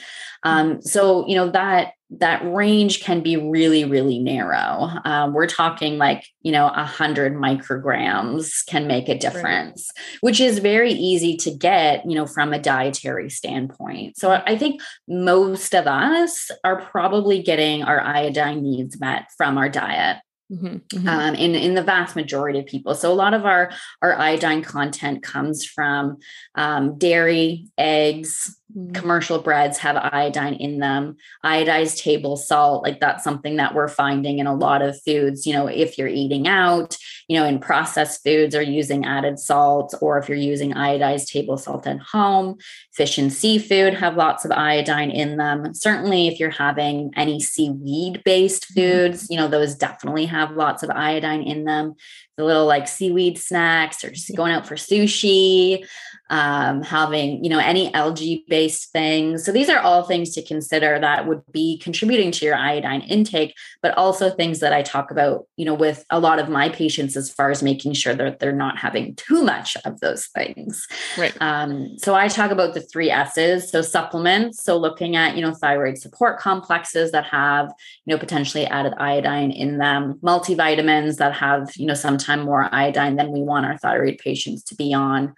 [0.47, 4.90] Um, so, you know, that that range can be really, really narrow.
[5.05, 10.18] Um, we're talking like, you know, a hundred micrograms can make a difference, right.
[10.20, 14.16] which is very easy to get, you know, from a dietary standpoint.
[14.16, 19.68] So I think most of us are probably getting our iodine needs met from our
[19.68, 20.18] diet.
[20.53, 21.09] Mm-hmm, mm-hmm.
[21.09, 22.94] Um, in in the vast majority of people.
[22.94, 26.18] So a lot of our our iodine content comes from
[26.55, 28.92] um, dairy, eggs, Mm-hmm.
[28.92, 32.82] Commercial breads have iodine in them, iodized table salt.
[32.82, 35.47] Like that's something that we're finding in a lot of foods.
[35.47, 36.97] You know, if you're eating out,
[37.29, 41.57] you know, in processed foods are using added salt, or if you're using iodized table
[41.57, 42.57] salt at home,
[42.95, 45.74] fish and seafood have lots of iodine in them.
[45.74, 48.81] Certainly, if you're having any seaweed based mm-hmm.
[48.81, 51.95] foods, you know, those definitely have lots of iodine in them.
[52.37, 55.87] The little like seaweed snacks or just going out for sushi
[56.31, 59.45] um, having you know any algae based things.
[59.45, 63.55] So these are all things to consider that would be contributing to your iodine intake
[63.83, 67.16] but also things that i talk about you know with a lot of my patients
[67.16, 70.87] as far as making sure that they're not having too much of those things.
[71.16, 71.37] Right.
[71.41, 73.70] Um, so i talk about the three s's.
[73.70, 77.72] So supplements so looking at you know thyroid support complexes that have
[78.05, 83.16] you know potentially added iodine in them multivitamins that have you know sometime more iodine
[83.16, 85.35] than we want our thyroid patients to be on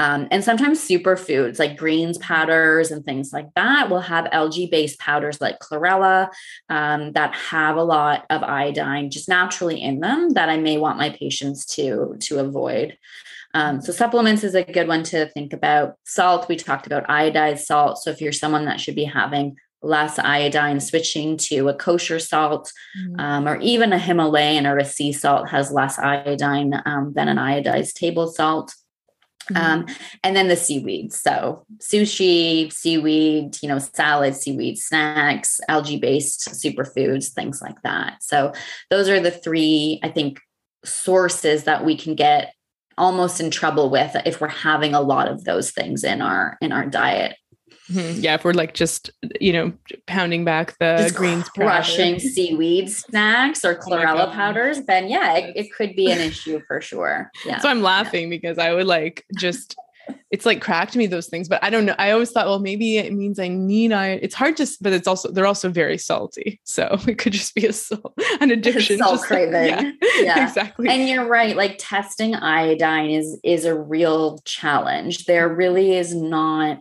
[0.00, 4.98] um, and sometimes superfoods like greens powders and things like that will have algae based
[4.98, 6.30] powders like chlorella
[6.70, 10.96] um, that have a lot of iodine just naturally in them that I may want
[10.96, 12.96] my patients to, to avoid.
[13.52, 15.96] Um, so supplements is a good one to think about.
[16.04, 17.98] Salt, we talked about iodized salt.
[17.98, 22.72] So if you're someone that should be having less iodine, switching to a kosher salt
[22.98, 23.20] mm-hmm.
[23.20, 27.36] um, or even a Himalayan or a sea salt has less iodine um, than an
[27.36, 28.74] iodized table salt.
[29.56, 30.02] Um, mm-hmm.
[30.24, 31.12] and then the seaweed.
[31.12, 38.22] So sushi, seaweed, you know, salad, seaweed snacks, algae based superfoods, things like that.
[38.22, 38.52] So
[38.90, 40.40] those are the three, I think,
[40.84, 42.54] sources that we can get
[42.96, 46.70] almost in trouble with if we're having a lot of those things in our in
[46.70, 47.36] our diet
[47.90, 48.20] Mm-hmm.
[48.20, 49.10] Yeah, if we're like just
[49.40, 49.72] you know
[50.06, 52.28] pounding back the just greens, crushing powder.
[52.28, 56.60] seaweed snacks or oh chlorella oh powders, then yeah, it, it, could be an issue
[56.66, 57.30] for sure.
[57.44, 57.58] Yeah.
[57.58, 58.38] So I'm laughing yeah.
[58.38, 59.76] because I would like just
[60.30, 61.94] it's like cracked me those things, but I don't know.
[61.98, 64.20] I always thought, well, maybe it means I need iron.
[64.22, 67.66] It's hard to, but it's also they're also very salty, so it could just be
[67.66, 69.52] a salt, an addiction, salt just craving.
[69.52, 70.88] Like, yeah, yeah, exactly.
[70.88, 71.56] And you're right.
[71.56, 75.24] Like testing iodine is is a real challenge.
[75.24, 76.80] There really is not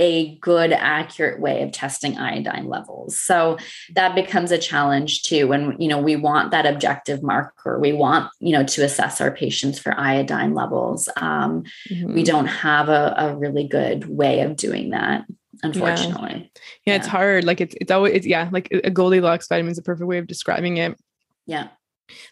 [0.00, 3.20] a good accurate way of testing iodine levels.
[3.20, 3.58] So
[3.94, 7.78] that becomes a challenge too when you know we want that objective marker.
[7.78, 11.08] We want you know to assess our patients for iodine levels.
[11.16, 12.14] Um, mm-hmm.
[12.14, 15.26] we don't have a, a, really good way of doing that
[15.62, 16.50] unfortunately.
[16.86, 16.94] Yeah.
[16.94, 17.44] yeah, it's hard.
[17.44, 20.26] Like it's it's always it's, yeah like a goldilocks vitamin is a perfect way of
[20.26, 20.98] describing it.
[21.46, 21.68] Yeah.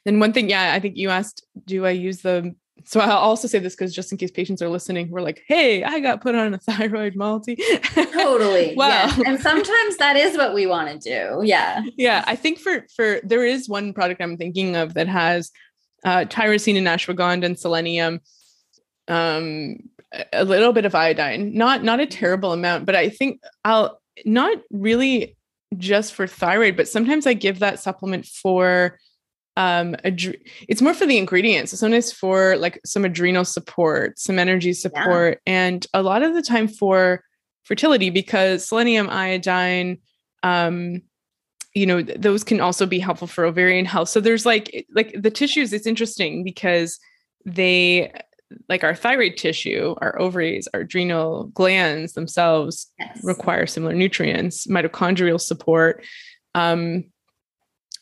[0.05, 2.53] Then one thing yeah i think you asked do i use the
[2.85, 5.85] so I'll also say this because just in case patients are listening, we're like, hey,
[5.85, 7.57] I got put on a thyroid multi.
[7.57, 8.75] totally.
[8.77, 8.89] wow.
[8.89, 9.23] Yes.
[9.27, 11.47] And sometimes that is what we want to do.
[11.47, 11.83] Yeah.
[11.97, 12.25] Yeah.
[12.27, 15.51] I think for for there is one product I'm thinking of that has
[16.05, 18.21] uh tyrosine and ashwagandha and selenium,
[19.09, 19.77] um,
[20.33, 24.59] a little bit of iodine, not not a terrible amount, but I think I'll not
[24.71, 25.37] really
[25.77, 28.99] just for thyroid, but sometimes I give that supplement for
[29.59, 34.39] um adre- it's more for the ingredients so sometimes for like some adrenal support some
[34.39, 35.53] energy support yeah.
[35.53, 37.23] and a lot of the time for
[37.65, 39.99] fertility because selenium iodine
[40.45, 41.03] um
[41.75, 45.13] you know th- those can also be helpful for ovarian health so there's like like
[45.21, 46.99] the tissues it's interesting because
[47.45, 48.13] they
[48.69, 53.19] like our thyroid tissue our ovaries our adrenal glands themselves yes.
[53.25, 56.05] require similar nutrients mitochondrial support
[56.55, 57.05] um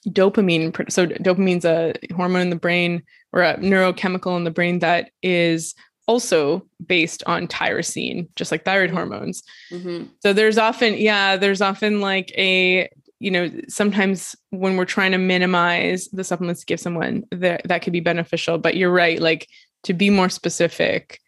[0.09, 0.91] dopamine.
[0.91, 3.03] So dopamine's a hormone in the brain
[3.33, 5.75] or a neurochemical in the brain that is
[6.09, 9.43] also based on tyrosine, just like thyroid hormones.
[9.71, 10.05] Mm-hmm.
[10.21, 12.89] So there's often, yeah, there's often like a,
[13.19, 17.83] you know, sometimes when we're trying to minimize the supplements to give someone that that
[17.83, 18.59] could be beneficial.
[18.59, 19.49] But you're right, like
[19.85, 21.19] to be more specific,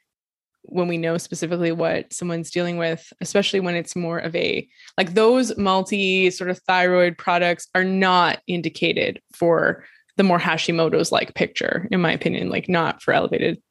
[0.63, 5.15] when we know specifically what someone's dealing with, especially when it's more of a like
[5.15, 9.85] those multi sort of thyroid products are not indicated for
[10.17, 13.63] the more Hashimoto's like picture, in my opinion, like not for elevated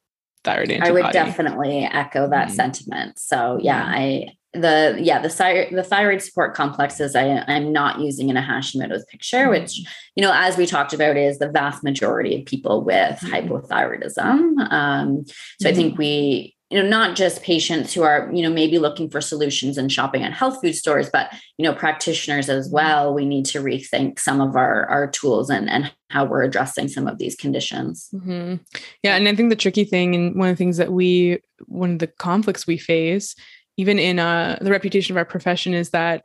[0.44, 1.02] thyroid antibody.
[1.02, 2.56] I would definitely echo that mm-hmm.
[2.56, 3.18] sentiment.
[3.18, 8.30] So yeah, I the yeah the thyroid the thyroid support complexes I I'm not using
[8.30, 9.50] in a Hashimoto's picture, mm-hmm.
[9.50, 9.78] which
[10.16, 13.34] you know as we talked about is the vast majority of people with mm-hmm.
[13.34, 14.72] hypothyroidism.
[14.72, 15.24] Um,
[15.60, 19.08] so I think we you know not just patients who are you know maybe looking
[19.08, 23.24] for solutions and shopping at health food stores but you know practitioners as well we
[23.24, 27.18] need to rethink some of our our tools and and how we're addressing some of
[27.18, 28.56] these conditions mm-hmm.
[29.02, 31.92] yeah and i think the tricky thing and one of the things that we one
[31.92, 33.34] of the conflicts we face
[33.76, 36.24] even in uh, the reputation of our profession is that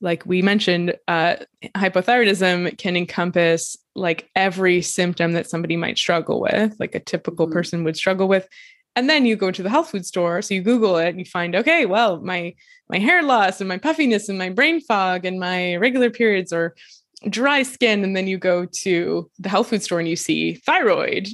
[0.00, 1.36] like we mentioned uh,
[1.76, 7.52] hypothyroidism can encompass like every symptom that somebody might struggle with like a typical mm-hmm.
[7.52, 8.48] person would struggle with
[8.96, 11.24] and then you go to the health food store so you google it and you
[11.24, 12.54] find okay well my
[12.88, 16.74] my hair loss and my puffiness and my brain fog and my regular periods or
[17.28, 21.28] dry skin and then you go to the health food store and you see thyroid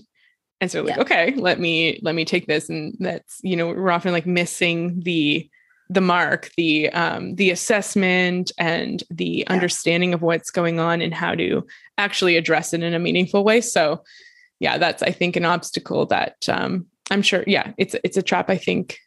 [0.61, 1.03] and so like yeah.
[1.03, 5.01] okay let me let me take this and that's you know we're often like missing
[5.01, 5.49] the
[5.89, 9.53] the mark the um the assessment and the yeah.
[9.53, 11.67] understanding of what's going on and how to
[11.99, 14.03] actually address it in a meaningful way so
[14.61, 18.49] yeah that's i think an obstacle that um I'm sure, yeah, it's it's a trap
[18.49, 18.99] I think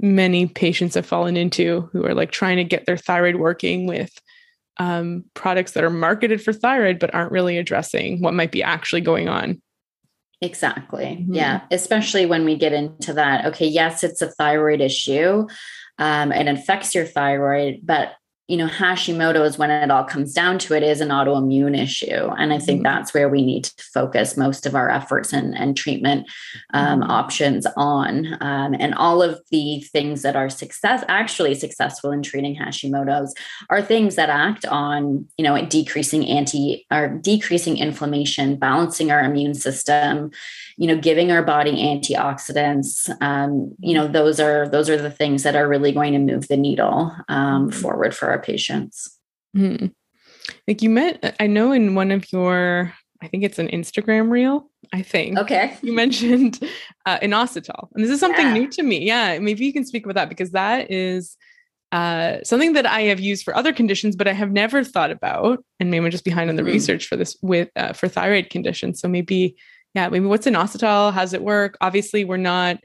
[0.00, 4.10] many patients have fallen into who are like trying to get their thyroid working with
[4.78, 9.00] um, products that are marketed for thyroid but aren't really addressing what might be actually
[9.00, 9.62] going on.
[10.42, 11.04] Exactly.
[11.04, 11.34] Mm-hmm.
[11.34, 11.62] Yeah.
[11.70, 13.46] Especially when we get into that.
[13.46, 15.46] Okay, yes, it's a thyroid issue
[15.98, 18.12] um, and affects your thyroid, but
[18.48, 22.30] you know, Hashimoto's, when it all comes down to it, is an autoimmune issue.
[22.38, 22.84] And I think mm-hmm.
[22.84, 26.28] that's where we need to focus most of our efforts and, and treatment
[26.72, 27.10] um, mm-hmm.
[27.10, 28.40] options on.
[28.40, 33.34] Um, and all of the things that are success, actually successful in treating Hashimoto's
[33.68, 39.54] are things that act on, you know, decreasing anti or decreasing inflammation, balancing our immune
[39.54, 40.30] system,
[40.76, 43.10] you know, giving our body antioxidants.
[43.22, 46.48] Um, you know, those are those are the things that are really going to move
[46.48, 47.80] the needle um, mm-hmm.
[47.80, 49.18] forward for our patients.
[49.56, 49.86] Mm-hmm.
[50.68, 54.70] Like you met, I know in one of your, I think it's an Instagram reel.
[54.92, 55.38] I think.
[55.38, 55.76] Okay.
[55.82, 56.60] You mentioned
[57.06, 58.52] uh, inositol, and this is something yeah.
[58.54, 59.04] new to me.
[59.04, 61.36] Yeah, maybe you can speak about that because that is
[61.90, 65.64] uh, something that I have used for other conditions, but I have never thought about,
[65.80, 66.66] and maybe I'm just behind on the mm.
[66.66, 69.00] research for this with uh, for thyroid conditions.
[69.00, 69.56] So maybe,
[69.96, 71.10] yeah, maybe what's inositol?
[71.12, 71.78] How does it work?
[71.80, 72.76] Obviously, we're not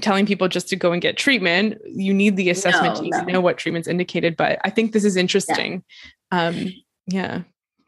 [0.00, 1.76] telling people just to go and get treatment.
[1.84, 3.32] You need the assessment no, to no.
[3.34, 4.34] know what treatment's indicated.
[4.36, 5.84] But I think this is interesting.
[6.32, 6.46] Yeah.
[6.46, 6.72] Um,
[7.06, 7.42] yeah.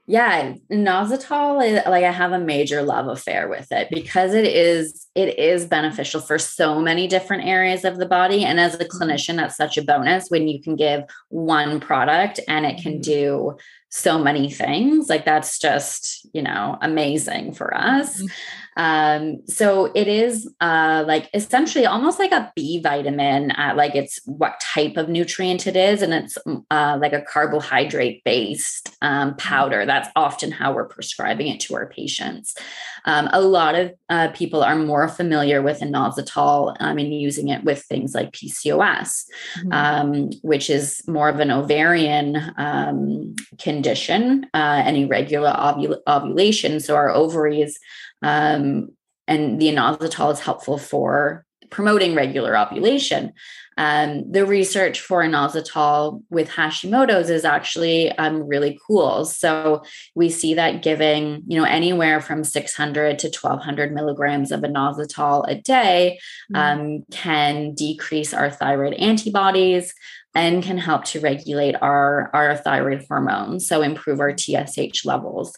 [0.07, 0.57] Yeah.
[0.71, 5.65] Inositol, like I have a major love affair with it because it is it is
[5.65, 8.45] beneficial for so many different areas of the body.
[8.45, 9.03] And as a Mm-hmm.
[9.03, 13.03] clinician, that's such a bonus when you can give one product and it can Mhm.
[13.03, 13.57] do
[13.97, 15.09] so many things.
[15.09, 18.21] Like that's just, you know, amazing for us.
[18.21, 18.31] Mhm.
[18.77, 24.19] Um, so it is uh like essentially almost like a B vitamin, uh, like it's
[24.27, 26.37] what type of nutrient it is, and it's
[26.73, 29.87] uh like a carbohydrate based um, powder.
[29.87, 32.57] That's often how we're prescribing it to our patients.
[33.05, 37.64] Um, a lot of uh, people are more familiar with inositol um, and using it
[37.64, 39.24] with things like PCOS,
[39.59, 39.72] Mhm.
[39.72, 46.81] um, which is more of an ovarian um, condition uh, and irregular ovul- ovulation.
[46.81, 47.78] So our ovaries
[48.22, 48.89] um,
[49.26, 53.32] and the inositol is helpful for promoting regular ovulation.
[53.77, 59.25] Um, the research for inositol with Hashimoto's is actually um, really cool.
[59.25, 59.83] So
[60.15, 65.57] we see that giving, you know, anywhere from 600 to 1200 milligrams of inositol a
[65.57, 66.19] day
[66.53, 66.57] Mhm.
[66.57, 69.95] um, can decrease our thyroid antibodies
[70.35, 75.57] and can help to regulate our, our thyroid hormones, so improve our TSH levels.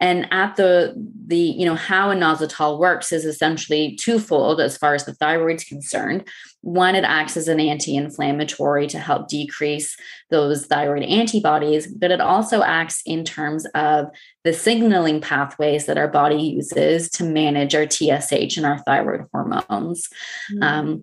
[0.00, 0.94] And at the
[1.26, 6.26] the you know how inositol works is essentially twofold as far as the thyroid's concerned.
[6.62, 9.96] One, it acts as an anti-inflammatory to help decrease
[10.30, 14.06] those thyroid antibodies, but it also acts in terms of
[14.44, 20.08] the signaling pathways that our body uses to manage our TSH and our thyroid hormones.
[20.52, 20.62] Mhm.
[20.62, 21.02] Um,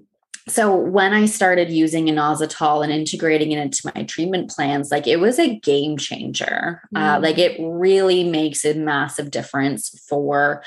[0.49, 5.17] so when I started using inositol and integrating it into my treatment plans, like it
[5.19, 6.81] was a game changer.
[6.95, 7.23] Uh, Mm.
[7.23, 10.63] like it really makes a massive difference for,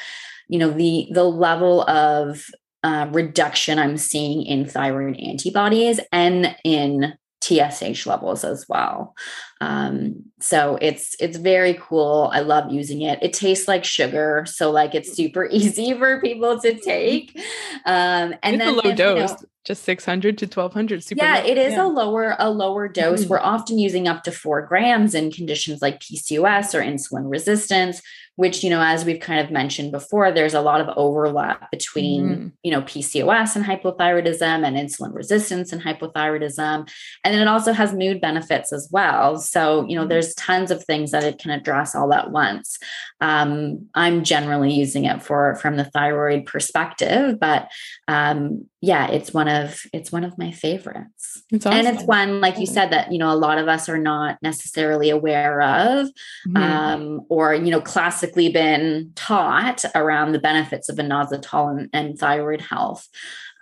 [0.48, 2.44] you know, the the level of
[2.82, 9.14] uh, reduction I'm seeing in thyroid antibodies and in TSH levels as well.
[9.60, 12.30] Um, so it's it's very cool.
[12.32, 13.18] I love using it.
[13.22, 17.36] It tastes like sugar, so like it's super easy for people to take.
[17.84, 21.04] Um, and it's then a low if, you know, dose, just 600 to 1200.
[21.04, 21.46] Super yeah, low.
[21.46, 21.84] it is Yeah.
[21.84, 23.24] a lower a lower dose.
[23.24, 23.28] Mhm.
[23.28, 28.00] We're often using up to four grams in conditions like PCOS or insulin resistance,
[28.36, 32.28] which you know, as we've kind of mentioned before, there's a lot of overlap between
[32.28, 32.52] Mhm.
[32.62, 36.88] you know PCOS and hypothyroidism and insulin resistance and hypothyroidism,
[37.24, 39.36] and then it also has mood benefits as well.
[39.50, 40.08] So you know, Mhm.
[40.10, 42.78] there's tons of things that it can address all at once.
[43.20, 47.68] Um, I'm generally using it for from the thyroid perspective, but
[48.08, 51.42] um, yeah, it's one of it's one of my favorites.
[51.50, 53.98] It's And it's one, like you said, that you know a lot of us are
[53.98, 56.08] not necessarily aware of,
[56.48, 56.56] Mhm.
[56.56, 62.60] um, or you know, classically been taught around the benefits of inositol and, and thyroid
[62.60, 63.08] health.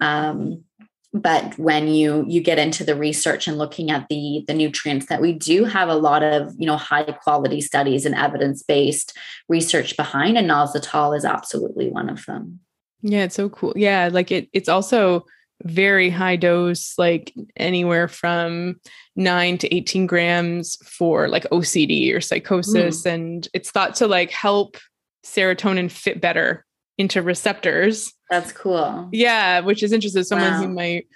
[0.01, 0.65] Um,
[1.13, 5.21] but when you you get into the research and looking at the the nutrients that
[5.21, 9.17] we do have a lot of you know high quality studies and evidence based
[9.49, 12.61] research behind and inositol is absolutely one of them.
[13.01, 13.73] Yeah, it's so cool.
[13.77, 15.25] Yeah, like it it's also
[15.65, 18.81] very high dose, like anywhere from
[19.17, 23.03] nine to 18 grams for like OCD or psychosis.
[23.03, 23.13] Mm.
[23.13, 24.77] And it's thought to like help
[25.25, 26.65] serotonin fit better
[26.99, 28.13] into receptors.
[28.31, 29.09] That's cool.
[29.13, 30.25] Yeah, which is interesting.
[30.25, 31.07] Someone who might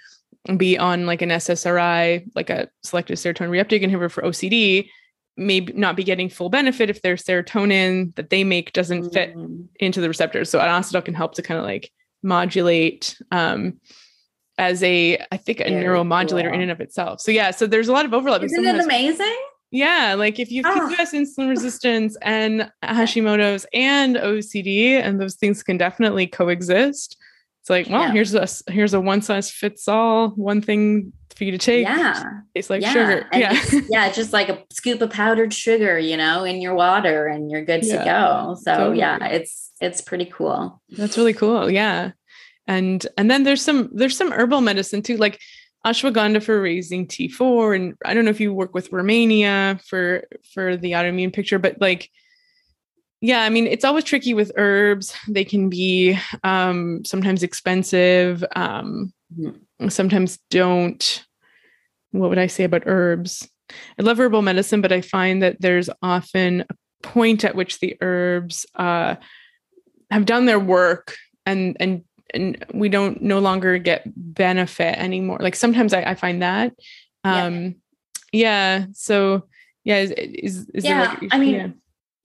[0.57, 4.89] be on like an SSRI, like a selective serotonin reuptake inhibitor for OCD,
[5.37, 9.67] may not be getting full benefit if their serotonin that they make doesn't fit Mm.
[9.79, 10.49] into the receptors.
[10.49, 11.91] So inositol can help to kind of like
[12.23, 13.79] modulate um
[14.57, 17.19] as a I think a Very neuromodulator in and of itself.
[17.21, 18.43] So yeah, so there's a lot of overlap.
[18.43, 19.35] Isn't it amazing?
[19.73, 20.95] Yeah, like if you have Ah.
[20.95, 27.17] PCOS, insulin resistance, and Hashimoto's and OCD, and those things can definitely coexist.
[27.61, 28.11] It's like, well, Yeah.
[28.11, 31.85] here's a here's a one size fits all, one thing for you to take.
[31.87, 32.23] Yeah.
[32.53, 32.93] It's like yeah.
[32.93, 33.25] sugar.
[33.31, 33.53] And Yeah.
[33.53, 37.49] it's- yeah, just like a scoop of powdered sugar, you know, in your water and
[37.49, 38.55] you're good Yeah, to go.
[38.61, 38.99] So totally.
[38.99, 40.81] yeah, it's it's pretty cool.
[40.89, 41.71] That's really cool.
[41.71, 42.11] Yeah.
[42.67, 45.39] And and then there's some there's some herbal medicine too, like
[45.85, 47.75] ashwagandha for raising T4.
[47.75, 50.23] And I don't know if you work with Rehmannia for
[50.53, 52.09] for the autoimmune picture, but like
[53.21, 55.13] yeah, I mean it's always tricky with herbs.
[55.27, 59.91] They can be um sometimes expensive, um Mhm.
[59.91, 61.25] sometimes don't
[62.11, 63.49] what would I say about herbs?
[63.99, 67.97] I love herbal medicine, but I find that there's often a point at which the
[68.01, 69.15] herbs uh
[70.11, 71.15] have done their work
[71.45, 72.03] and and
[72.73, 76.73] we don't no longer get benefit anymore like sometimes i, I find that
[77.23, 77.45] Yeah.
[77.45, 77.75] um
[78.33, 79.43] yeah, so
[79.83, 81.67] yeah is is, is Yeah, like, I mean, yeah.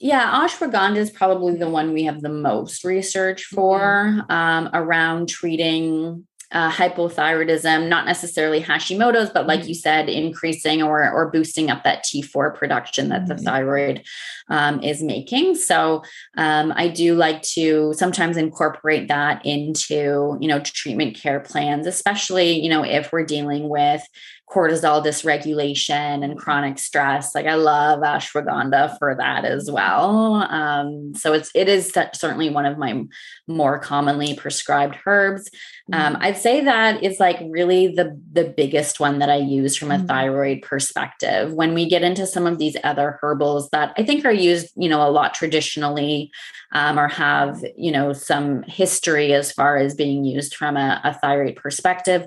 [0.01, 6.27] Yeah, ashwagandha is probably the one we have the most research for um, around treating
[6.50, 9.68] uh, hypothyroidism, not necessarily Hashimoto's, but like mm-hmm.
[9.68, 13.36] you said, increasing or, or boosting up that T4 production that mm-hmm.
[13.36, 14.02] the thyroid
[14.48, 15.56] um, is making.
[15.56, 16.02] So
[16.36, 22.58] um, I do like to sometimes incorporate that into, you know, treatment care plans, especially,
[22.58, 24.02] you know, if we're dealing with
[24.50, 27.34] cortisol dysregulation and chronic stress.
[27.34, 30.36] Like I love ashwagandha for that as well.
[30.48, 33.04] Um, so it's it is certainly one of my
[33.46, 35.50] more commonly prescribed herbs.
[35.92, 36.22] Um, mm-hmm.
[36.22, 39.96] I'd say that is like really the the biggest one that I use from a
[39.96, 40.06] mm-hmm.
[40.06, 41.52] thyroid perspective.
[41.52, 44.88] When we get into some of these other herbals that I think are used, you
[44.88, 46.30] know, a lot traditionally,
[46.72, 51.12] um, or have you know some history as far as being used from a, a
[51.12, 52.26] thyroid perspective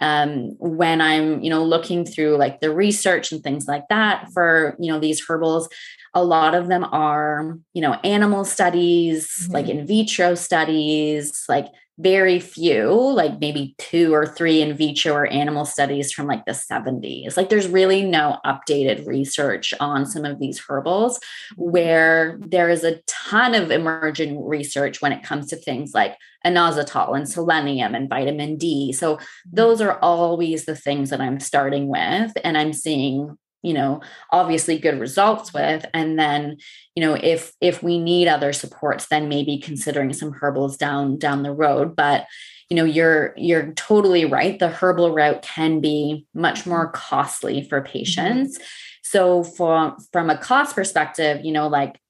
[0.00, 4.76] um, when I'm, you know, looking through like the research and things like that for,
[4.78, 5.68] you know, these herbals,
[6.14, 9.52] a lot of them are, you know, animal studies, mm-hmm.
[9.52, 11.66] like in vitro studies, like
[11.98, 16.52] very few, like maybe two or three in vitro or animal studies from like the
[16.52, 17.36] 70s.
[17.36, 21.20] Like there's really no updated research on some of these herbals
[21.56, 27.14] where there is a ton of emerging research when it comes to things like inositol
[27.14, 28.92] and selenium and vitamin D.
[28.92, 29.50] So mm-hmm.
[29.52, 34.00] those are always the things that I'm starting with and I'm seeing you know
[34.30, 36.56] obviously good results with and then
[36.94, 41.42] you know if if we need other supports then maybe considering some herbals down down
[41.42, 41.94] the road.
[41.96, 42.26] But
[42.68, 44.58] you know you're you're totally right.
[44.58, 47.92] The herbal route can be much more costly for mm-hmm.
[47.92, 48.58] patients.
[49.02, 52.00] So for from a cost perspective you know like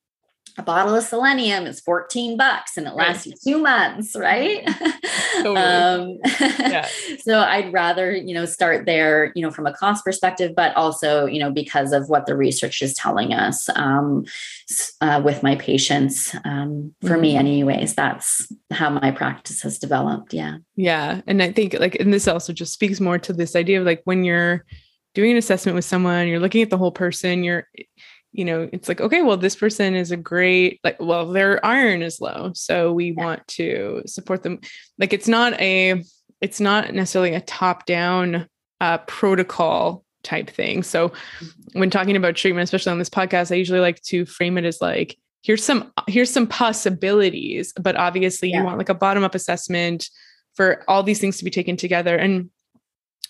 [0.61, 3.35] a bottle of selenium is 14 bucks and it lasts right.
[3.45, 4.63] you two months, right?
[5.37, 5.57] Totally.
[5.57, 6.19] um,
[6.61, 6.87] yeah.
[7.23, 11.25] so I'd rather, you know, start there, you know, from a cost perspective, but also,
[11.25, 14.27] you know, because of what the research is telling us um,
[15.01, 16.35] uh, with my patients.
[16.45, 17.21] Um, for mm-hmm.
[17.23, 20.35] me, anyways, that's how my practice has developed.
[20.35, 20.59] Yeah.
[20.77, 21.23] Yeah.
[21.27, 24.03] And I think like, and this also just speaks more to this idea of like
[24.05, 24.67] when you're
[25.15, 27.67] doing an assessment with someone, you're looking at the whole person, you're,
[28.33, 32.03] you know, it's like, okay, well, this person is a great, like, well, their iron
[32.03, 32.53] is low.
[32.55, 33.25] So we yeah.
[33.25, 34.61] want to support them.
[34.99, 36.05] Like, it's not a,
[36.41, 38.49] it's not necessarily a top down
[38.81, 40.83] uh, protocol type thing.
[40.83, 41.79] So mm-hmm.
[41.81, 44.81] when talking about treatment, especially on this podcast, I usually like to frame it as
[44.81, 48.59] like, here's some, here's some possibilities, but obviously yeah.
[48.59, 50.09] you want like a bottom up assessment
[50.55, 52.51] for all these things to be taken together and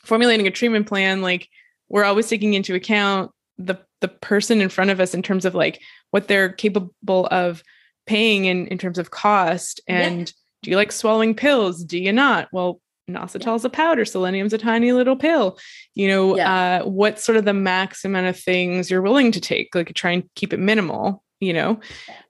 [0.05, 1.23] formulating a treatment plan.
[1.23, 1.49] Like
[1.89, 5.55] we're always taking into account the the person in front of us in terms of
[5.55, 7.63] like what they're capable of
[8.07, 10.35] paying in in terms of cost and yeah.
[10.63, 11.85] do you like swallowing pills?
[11.85, 12.49] Do you not?
[12.53, 15.59] Well inositol is a powder selenium's a tiny little pill.
[15.95, 16.81] You know yeah.
[16.83, 19.75] uh, what's sort of the max amount of things you're willing to take?
[19.75, 21.81] Like try and keep it minimal you know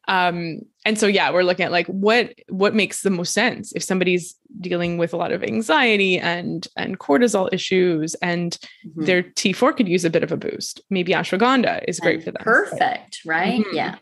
[0.09, 3.83] um and so yeah we're looking at like what what makes the most sense if
[3.83, 9.05] somebody's dealing with a lot of anxiety and and cortisol issues and mm-hmm.
[9.05, 12.31] their T4 could use a bit of a boost maybe ashwagandha is great and for
[12.31, 13.77] them perfect right mm-hmm.
[13.77, 13.97] yeah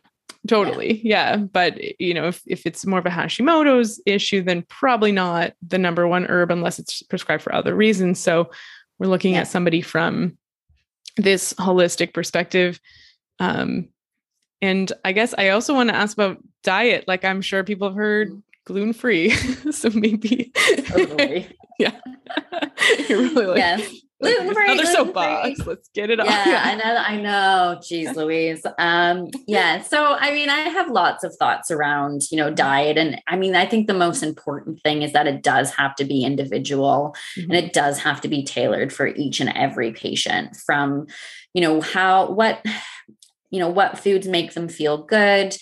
[0.46, 1.30] totally yeah.
[1.30, 1.36] yeah.
[1.36, 5.78] but you know if, if it's more of a hashimoto's issue then probably not the
[5.78, 8.50] number one herb unless it's prescribed for other reasons so
[8.98, 9.40] we're looking yeah.
[9.40, 10.36] at somebody from
[11.16, 12.78] this holistic perspective
[13.40, 13.88] um
[14.60, 17.06] and I guess I also want to ask about diet.
[17.06, 18.42] Like I'm sure people have heard mm.
[18.64, 19.30] gluten free.
[19.70, 20.52] so maybe
[20.86, 21.48] totally.
[21.78, 21.98] yeah.
[23.08, 23.94] You're really like yes.
[24.20, 24.64] Gluten free.
[24.64, 25.64] Another soapbox.
[25.64, 26.26] Let's get it on.
[26.26, 26.96] Yeah, yeah, I know.
[26.96, 27.78] I know.
[27.80, 28.66] Jeez, Louise.
[28.76, 29.80] Um, yeah.
[29.82, 33.54] So, I mean, I have lots of thoughts around, you know, diet, and I mean,
[33.54, 37.52] I think the most important thing is that it does have to be individual, mm-hmm.
[37.52, 40.56] and it does have to be tailored for each and every patient.
[40.66, 41.06] From,
[41.54, 42.60] you know, how what
[43.50, 45.56] you know what foods make them feel good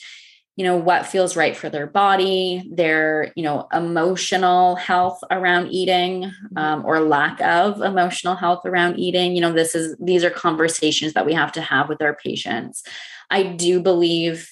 [0.56, 6.22] you know what feels right for their body their you know emotional health around eating
[6.22, 6.58] mm-hmm.
[6.58, 9.34] um, or lack of emotional health around eating.
[9.34, 12.82] You know this is these are conversations that we have to have with our patients.
[13.30, 14.50] I do believe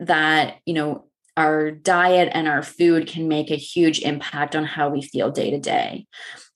[0.00, 1.04] that you know
[1.36, 5.50] our diet and our food can make a huge impact on how we feel day
[5.50, 6.06] to day.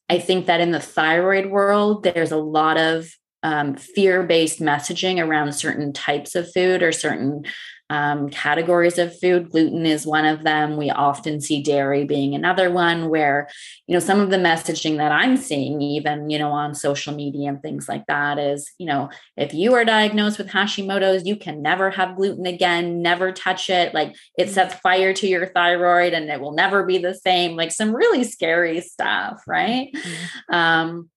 [0.08, 3.10] I think that in the thyroid world there's a lot of
[3.42, 7.44] um, fear based messaging around certain types of food or certain
[7.90, 9.50] um, categories of food.
[9.50, 10.76] Gluten is one of them.
[10.76, 13.48] We often see dairy being another one where,
[13.86, 17.48] you know, some of the messaging that I'm seeing, even, you know, on social media
[17.48, 21.62] and things like that is, you know, if you are diagnosed with Hashimoto's, you can
[21.62, 23.94] never have gluten again, never touch it.
[23.94, 27.56] Like it sets fire to your thyroid and it will never be the same.
[27.56, 29.88] Like some really scary stuff, right?
[29.94, 30.54] Mm-hmm.
[30.54, 31.10] Um,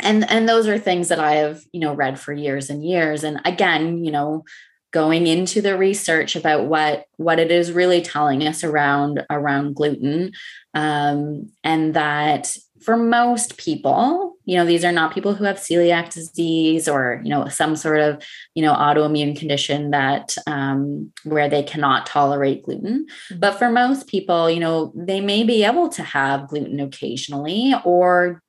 [0.00, 3.24] and and those are things that i have you know read for years and years
[3.24, 4.44] and again you know
[4.92, 10.32] going into the research about what what it is really telling us around around gluten
[10.74, 16.12] um, and that for most people you know these are not people who have celiac
[16.12, 18.22] disease or you know some sort of
[18.54, 23.38] you know autoimmune condition that um, where they cannot tolerate gluten mm-hmm.
[23.38, 28.42] but for most people you know they may be able to have gluten occasionally or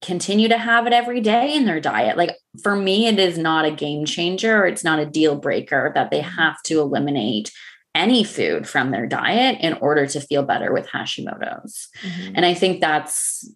[0.00, 2.16] continue to have it every day in their diet.
[2.16, 5.92] Like for me, it is not a game changer or it's not a deal breaker
[5.94, 6.36] that they mm-hmm.
[6.36, 7.52] have to eliminate
[7.94, 11.88] any food from their diet in order to feel better with Hashimoto's.
[12.02, 12.32] Mm-hmm.
[12.36, 13.50] And I think that's,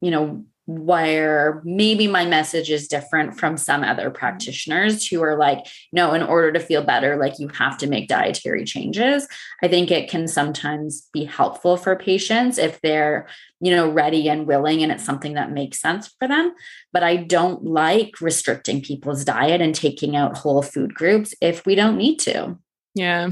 [0.00, 4.16] you know, where maybe my message is different from some other mm-hmm.
[4.16, 5.58] practitioners who are like,
[5.92, 9.28] no, in order to feel better, like you have to make dietary changes.
[9.62, 13.26] I think it can sometimes be helpful for patients if they're,
[13.60, 16.54] you know, ready and willing and it's something that makes sense for them.
[16.92, 21.74] But I don't like restricting people's diet and taking out whole food groups if we
[21.74, 22.58] don't need to.
[22.94, 23.30] Yeah.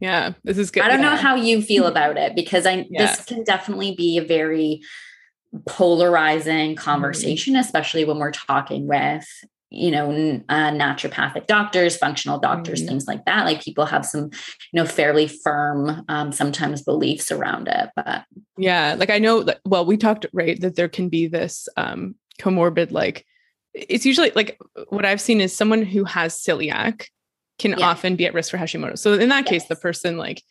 [0.00, 0.32] Yeah.
[0.44, 0.82] This is good.
[0.82, 1.10] I don't yeah.
[1.10, 3.06] know how you feel about it because I yeah.
[3.06, 4.80] this can definitely be a very
[5.66, 6.84] polarizing mm-hmm.
[6.84, 7.60] conversation, mm-hmm.
[7.60, 9.26] especially when we're talking with
[9.70, 10.10] you know
[10.48, 12.88] uh, naturopathic doctors functional doctors mm-hmm.
[12.88, 17.68] things like that like people have some you know fairly firm um, sometimes beliefs around
[17.68, 18.24] it but
[18.56, 22.14] yeah like i know that well we talked right that there can be this um
[22.40, 23.26] comorbid like
[23.74, 24.58] it's usually like
[24.88, 27.06] what i've seen is someone who has celiac
[27.58, 27.86] can yeah.
[27.86, 29.48] often be at risk for hashimoto so in that yes.
[29.50, 30.42] case the person like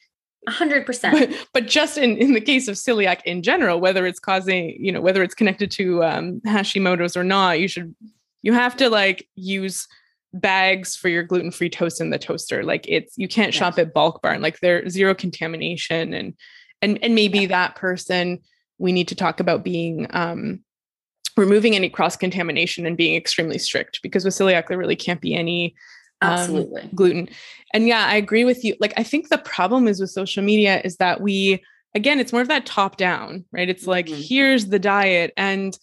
[0.47, 4.75] 100% but, but, just in, in the case of celiac in general whether it's causing
[4.79, 7.93] you know whether it's connected to um, hashimoto's or not you should
[8.43, 9.87] you have to like use
[10.33, 13.55] bags for your gluten-free toast in the toaster like it's you can't yes.
[13.55, 16.33] shop at bulk barn like there's zero contamination and
[16.81, 17.47] and and maybe yeah.
[17.47, 18.39] that person
[18.77, 20.59] we need to talk about being um
[21.35, 25.33] removing any cross contamination and being extremely strict because with celiac there really can't be
[25.33, 25.75] any
[26.21, 26.81] absolutely.
[26.83, 27.29] um, gluten.
[27.73, 28.75] And yeah i agree with you.
[28.79, 31.63] Like i think the problem is with social media is that we
[31.95, 33.69] again it's more of that top down right?
[33.69, 34.21] It's like mm-hmm.
[34.21, 35.77] here's the diet and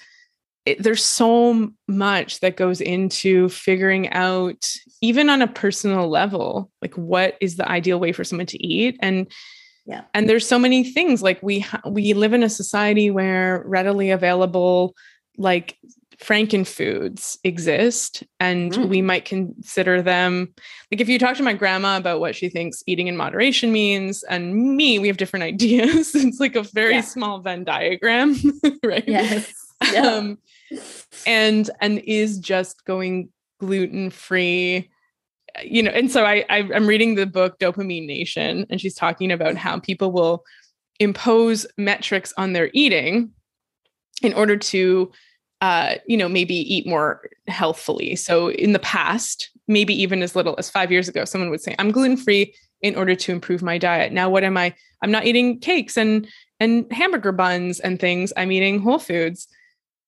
[0.66, 4.66] it, there's so much that goes into figuring out
[5.02, 8.96] even on a personal level like what is the ideal way for someone to eat?
[9.00, 9.30] And
[9.86, 10.02] yeah.
[10.14, 14.10] and there's so many things like we ha- we live in a society where readily
[14.10, 14.94] available
[15.36, 15.76] like
[16.18, 18.88] frankenfoods exist and mm.
[18.88, 20.52] we might consider them
[20.90, 24.22] like if you talk to my grandma about what she thinks eating in moderation means
[24.24, 27.00] and me we have different ideas it's like a very yeah.
[27.00, 28.36] small venn diagram
[28.84, 29.52] right yes
[29.92, 30.02] yeah.
[30.02, 30.38] um
[31.26, 33.28] and and is just going
[33.60, 34.90] gluten free
[35.62, 39.32] you know and so I, I i'm reading the book dopamine nation and she's talking
[39.32, 40.44] about how people will
[41.00, 43.32] impose metrics on their eating
[44.22, 45.10] in order to
[45.64, 48.16] uh, you know, maybe eat more healthfully.
[48.16, 51.74] So in the past, maybe even as little as five years ago, someone would say,
[51.78, 54.12] I'm gluten free in order to improve my diet.
[54.12, 54.74] Now, what am I?
[55.00, 56.28] I'm not eating cakes and
[56.60, 58.30] and hamburger buns and things.
[58.36, 59.48] I'm eating whole foods.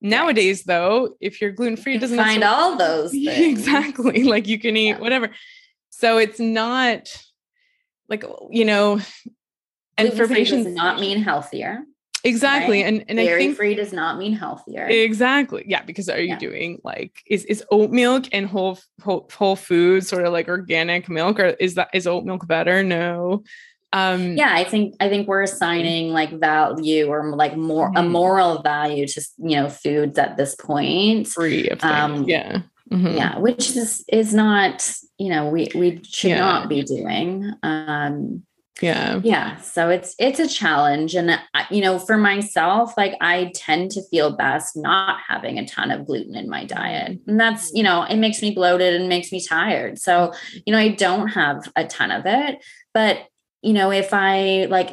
[0.03, 3.61] Nowadays, though, if you're gluten free, it doesn't find all those things.
[3.61, 4.99] exactly like you can eat yeah.
[4.99, 5.31] whatever.
[5.89, 7.17] So it's not
[8.11, 9.01] like you know,
[9.97, 11.83] and for patients, does not mean healthier.
[12.27, 12.83] Exactly.
[12.83, 12.95] Right?
[12.95, 14.87] And and dairy I think free does not mean healthier.
[14.87, 15.65] Exactly.
[15.67, 15.83] Yeah.
[15.83, 16.39] Because are you yeah.
[16.39, 21.09] doing like is is oat milk and whole whole whole food sort of like organic
[21.09, 22.83] milk or is that is oat milk better?
[22.83, 23.45] No.
[23.93, 27.99] Um yeah, I think I think we're assigning like value or like more mm-hmm.
[27.99, 31.29] a moral value to you know foods at this point.
[31.29, 32.63] Free of um yeah.
[32.91, 33.17] Mm-hmm.
[33.17, 34.89] Yeah, which is is not,
[35.19, 36.39] you know, we we should yeah.
[36.39, 37.53] not be doing.
[37.63, 38.45] Um
[38.83, 39.21] yeah.
[39.23, 41.39] Yeah so it's it's a challenge and
[41.71, 46.07] you know for myself like i tend to feel best not having a ton of
[46.07, 49.45] gluten in my diet and that's you know it makes me bloated and makes me
[49.45, 50.33] tired so
[50.65, 53.27] you know i don't have a ton of it but
[53.63, 54.91] you know if i like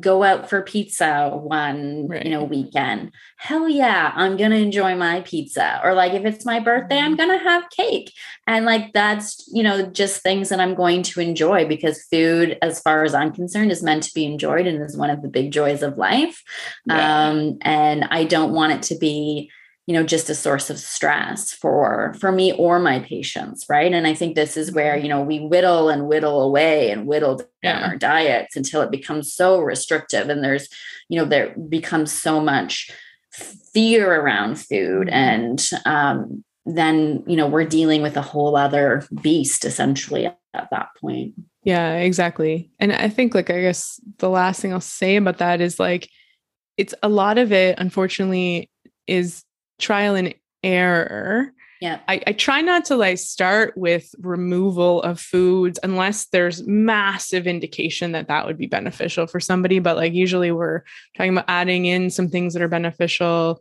[0.00, 2.24] go out for pizza one right.
[2.24, 3.12] you know weekend.
[3.36, 5.80] Hell yeah i'm gonna enjoy my pizza.
[5.84, 7.28] Or like if it's my birthday i'm mm-hmm.
[7.28, 8.12] gonna have cake.
[8.46, 12.80] And like that's you know just things that i'm going to enjoy because food as
[12.80, 15.52] far as i'm concerned is meant to be enjoyed and is one of the big
[15.52, 16.42] joys of life.
[16.88, 19.50] Um and i don't want it to be
[19.86, 24.06] you know just a source of stress for for me or my patients right and
[24.06, 25.04] i think this is where mm-hmm.
[25.04, 27.86] you know we whittle and whittle away and whittle down yeah.
[27.86, 30.68] our diets until it becomes so restrictive and there's
[31.08, 32.90] you know there becomes so much
[33.32, 35.14] fear around food mm-hmm.
[35.14, 40.88] and um, then you know we're dealing with a whole other beast essentially at that
[41.00, 45.38] point yeah exactly and i think like i guess the last thing i'll say about
[45.38, 46.08] that is like
[46.76, 48.68] it's a lot of it unfortunately
[49.06, 49.44] is
[49.78, 52.00] trial and error yeah.
[52.08, 58.12] I, I try not to like start with removal of foods unless there's massive indication
[58.12, 59.78] that that would be beneficial for somebody.
[59.78, 60.84] But like usually we're
[61.18, 63.60] talking about adding in some things that are beneficial,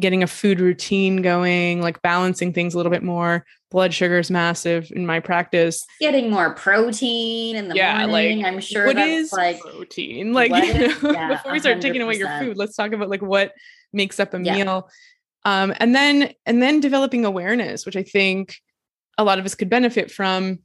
[0.00, 3.44] getting a food routine going, like balancing things a little bit more.
[3.70, 5.84] Blood sugar is massive in my practice.
[6.00, 8.38] Getting more protein in the Yeah, morning.
[8.40, 10.32] like, I'm sure what that's is like protein?
[10.32, 13.10] Like you is- know, yeah, before we start taking away your food, let's talk about
[13.10, 13.52] like what
[13.92, 14.54] makes up a Yeah.
[14.64, 14.88] meal.
[15.44, 18.56] Um, and then and then developing awareness, which I think
[19.18, 20.60] a lot of us could benefit from.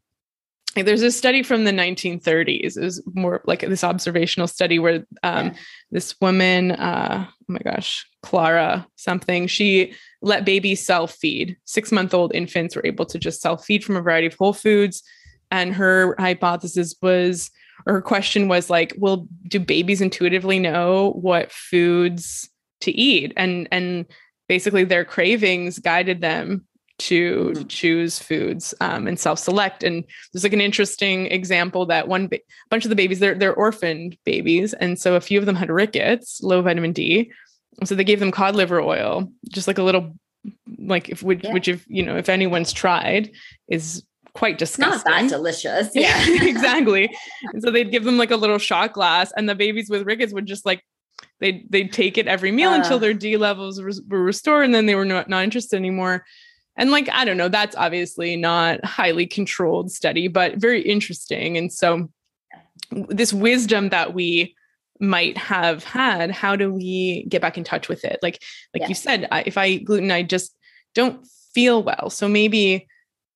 [0.75, 2.77] Like, there's a study from the 1930s.
[2.77, 5.53] It was more like this observational study where um, Yeah.
[5.89, 11.57] this woman, uh, oh my gosh, Clara something, she let babies self feed.
[11.65, 14.53] Six month old infants were able to just self feed from a variety of whole
[14.53, 15.01] foods.
[15.49, 17.49] And her hypothesis was,
[17.87, 22.47] or her question was like, well, do babies intuitively know what foods
[22.81, 23.33] to eat?
[23.35, 24.05] And and
[24.49, 26.65] basically their cravings guided them
[26.97, 27.69] to Mhm.
[27.69, 29.83] choose foods um, and self-select.
[29.85, 30.03] And
[30.33, 32.39] there's like an interesting example that one ba-
[32.69, 35.69] bunch of the babies, they're they're orphaned babies, and so a few of them had
[35.69, 37.31] rickets, low vitamin D.
[37.85, 40.13] So they gave them cod liver oil, just like a little,
[40.77, 41.53] like if which, Yeah.
[41.53, 43.31] which if you know if anyone's tried
[43.69, 44.03] is
[44.33, 45.27] quite it's not disgusting.
[45.27, 45.89] that delicious.
[45.95, 46.25] Yeah.
[46.45, 47.09] exactly.
[47.53, 50.33] And so they'd give them like a little shot glass, and the babies with rickets
[50.33, 50.81] would just like
[51.39, 52.99] they'd they'd take it every meal until Uh.
[52.99, 56.25] their D levels were restored, and then they were not, not interested anymore.
[56.77, 61.57] And like I don't know, that's obviously not highly controlled study, but very interesting.
[61.57, 62.09] And so
[62.91, 64.55] this wisdom that we
[65.01, 68.19] might have had, how do we get back in touch with it?
[68.21, 68.41] Like
[68.73, 68.87] like Yeah.
[68.89, 70.55] you said, I, if I eat gluten, I just
[70.95, 72.09] don't feel well.
[72.09, 72.87] So maybe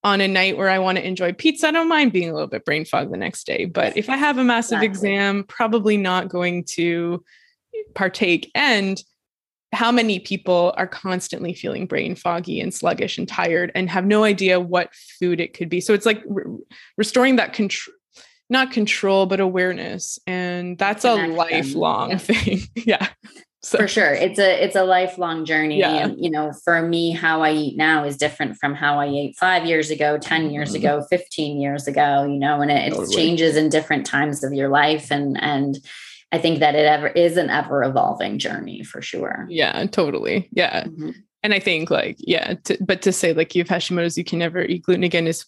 [0.04, 2.50] on a night where I want to enjoy pizza, I don't mind being a little
[2.50, 3.66] bit brain fog the next day.
[3.66, 5.14] But if I have a massive Exactly.
[5.14, 7.24] exam, probably not going to
[7.96, 8.52] partake.
[8.56, 9.02] And
[9.72, 14.24] how many people are constantly feeling brain foggy and sluggish and tired and have no
[14.24, 15.82] idea what food it could be?
[15.82, 16.44] So it's like re-
[16.98, 17.96] restoring that control.
[18.50, 22.18] Not control, but awareness, and that's a lifelong Yeah.
[22.18, 22.60] thing.
[22.76, 23.08] yeah.
[23.64, 25.96] So for sure it's a it's a lifelong journey Yeah.
[26.08, 29.38] and you know for me how i eat now is different from how i ate
[29.38, 30.80] five years ago 10 years Mhm.
[30.80, 33.16] ago 15 years ago you know and it, it Totally.
[33.16, 35.80] changes in different times of your life and and
[36.34, 40.50] i think that it ever is an ever evolving journey for sure yeah, totally.
[40.52, 40.84] Yeah.
[40.84, 41.14] Mhm.
[41.44, 44.40] and I think like yeah, to, but to say like you have Hashimoto's, you can
[44.40, 45.46] never eat gluten again is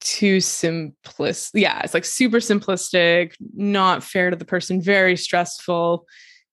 [0.00, 1.50] too simplistic.
[1.54, 6.06] Yeah, it's like super simplistic, not fair to the person, very stressful.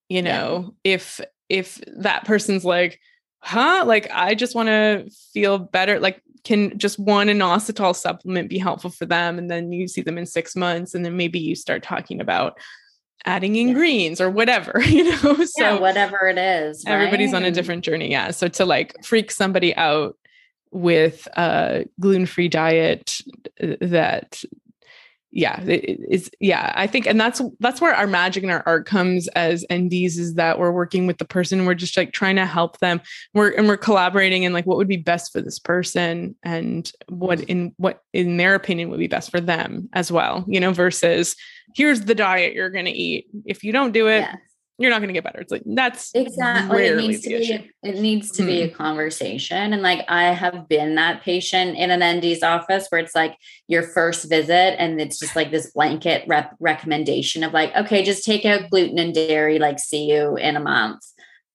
[0.09, 0.23] You Yeah.
[0.23, 2.99] know, if if that person's like,
[3.39, 8.57] huh, like I just want to feel better, like can just one inositol supplement be
[8.59, 9.37] helpful for them?
[9.39, 12.57] And then you see them in six months, and then maybe you start talking about
[13.25, 13.73] adding in Yeah.
[13.75, 15.35] greens or whatever, you know.
[15.45, 19.31] So yeah whatever it is everybody's on a different journey yeah so to like freak
[19.31, 20.17] somebody out
[20.71, 23.21] with a gluten-free diet
[23.79, 24.43] that
[25.35, 28.61] yeah it- it is yeah i think and that's that's where our magic and our
[28.67, 32.35] art comes as nds is that we're working with the person we're just like trying
[32.35, 33.01] to help them
[33.33, 37.41] we're and we're collaborating and like what would be best for this person and what
[37.41, 41.35] in what in their opinion would be best for them as well you know versus
[41.75, 44.37] here's the diet you're going to eat if you don't do it Yes.
[44.79, 45.39] You're not going to get better.
[45.39, 47.63] It's like that's exactly it needs to be issue.
[47.83, 48.67] it needs to be hmm.
[48.67, 53.15] a conversation and like i have been that patient in an nd's office where it's
[53.15, 53.37] like
[53.67, 58.25] your first visit and it's just like this blanket rep- recommendation of like okay just
[58.25, 61.03] take out gluten and dairy like see you in a month.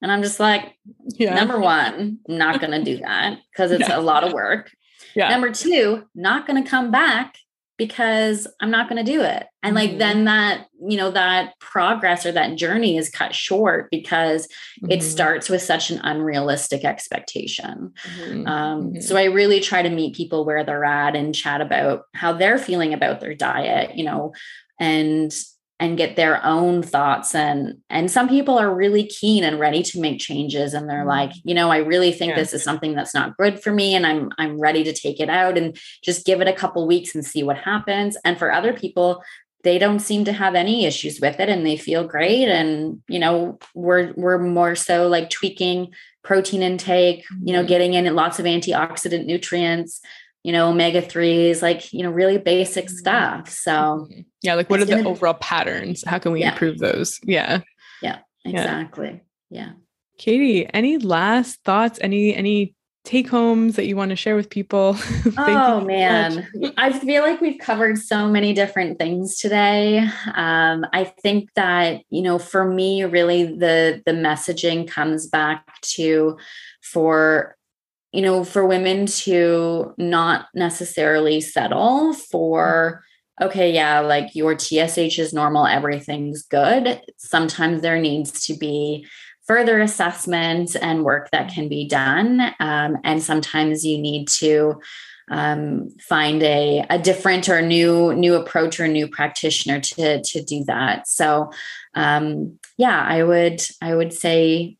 [0.00, 0.76] And i'm just like
[1.18, 1.34] yeah.
[1.34, 4.70] number one i'm not going to do that because it's a lot of work.
[5.14, 5.30] Yeah.
[5.30, 7.34] Number two not going to come back
[7.78, 9.98] because i'm not going to do it and like Mhm.
[9.98, 14.46] then that you know that progress or that journey is cut short because
[14.88, 15.02] it Mhm.
[15.02, 18.46] starts with such an unrealistic expectation Mhm.
[18.46, 22.32] um, so i really try to meet people where they're at and chat about how
[22.32, 24.32] they're feeling about their diet you know
[24.80, 25.32] and
[25.80, 30.00] and get their own thoughts and and some people are really keen and ready to
[30.00, 32.36] make changes and they're like you know i really think Yeah.
[32.36, 35.30] this is something that's not good for me and i'm i'm ready to take it
[35.30, 38.72] out and just give it a couple weeks and see what happens and for other
[38.72, 39.22] people
[39.64, 43.18] they don't seem to have any issues with it and they feel great and you
[43.18, 45.92] know we're we're more so like tweaking
[46.24, 47.68] protein intake you know Mhm.
[47.68, 50.00] getting in lots of antioxidant nutrients
[50.48, 52.98] you know omega 3s like you know really basic Mhm.
[53.00, 53.50] stuff.
[53.50, 53.70] So
[54.10, 54.24] Mhm.
[54.40, 56.02] yeah like what are the overall patterns?
[56.06, 56.52] How can we Yeah.
[56.52, 57.20] improve those?
[57.22, 57.60] Yeah.
[58.00, 59.20] Yeah, exactly.
[59.50, 59.72] Yeah.
[60.16, 61.98] Katie any last thoughts?
[62.00, 64.96] Any any take homes that you want to share with people?
[65.38, 66.48] Oh man.
[66.78, 69.98] I feel like we've covered so many different things today.
[70.34, 76.36] Um, i think that you know for me really the the messaging comes back to
[76.82, 77.56] for
[78.12, 83.02] you know, for women to not necessarily settle for,
[83.40, 87.00] okay, yeah, like your TSH is normal, everything's good.
[87.18, 89.06] Sometimes there needs to be
[89.46, 92.40] further assessment and work that can be done.
[92.60, 94.80] Um, and sometimes you need to
[95.30, 100.64] um, find a, a different or new new approach or new practitioner to to do
[100.64, 101.06] that.
[101.06, 101.50] So
[101.94, 104.78] um, yeah, I would I would say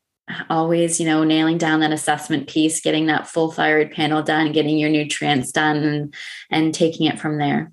[0.49, 4.77] always you know nailing down that assessment piece getting that full thyroid panel done getting
[4.77, 6.13] your nutrients done and,
[6.51, 7.71] and taking it from there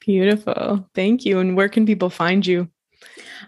[0.00, 2.68] beautiful thank you and where can people find you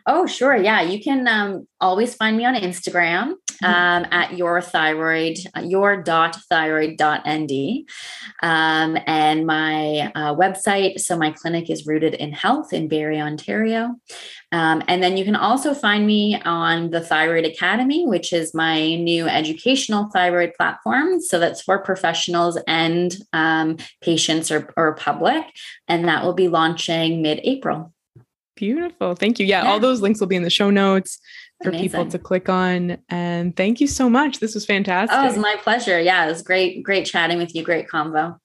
[0.07, 0.57] Oh, sure.
[0.57, 0.81] Yeah.
[0.83, 3.35] You can um, always find me on Instagram.
[3.63, 7.89] Um, at your thyroid, uh, your dot thyroid dot nd.
[8.43, 11.01] Um, and my uh, website.
[11.01, 13.97] So my clinic is rooted in health in Barrie, Ontario.
[14.51, 18.95] Um, and then you can also find me on the Thyroid Academy, which is my
[18.95, 21.21] new educational thyroid platform.
[21.21, 25.45] So that's for professionals and um, patients or, or public.
[25.87, 27.93] And that will be launching mid April.
[28.57, 29.15] Beautiful.
[29.15, 29.47] Thank you.
[29.47, 31.21] Yeah, yeah, all those links will be in the show notes
[31.63, 31.89] for Amazing.
[31.89, 32.99] people to click on.
[33.09, 34.39] And thank you so much.
[34.39, 35.17] This was fantastic.
[35.17, 36.01] Oh, it was my pleasure.
[36.01, 37.65] Yeah, it was great, great chatting with you.
[37.65, 38.39] Great convo.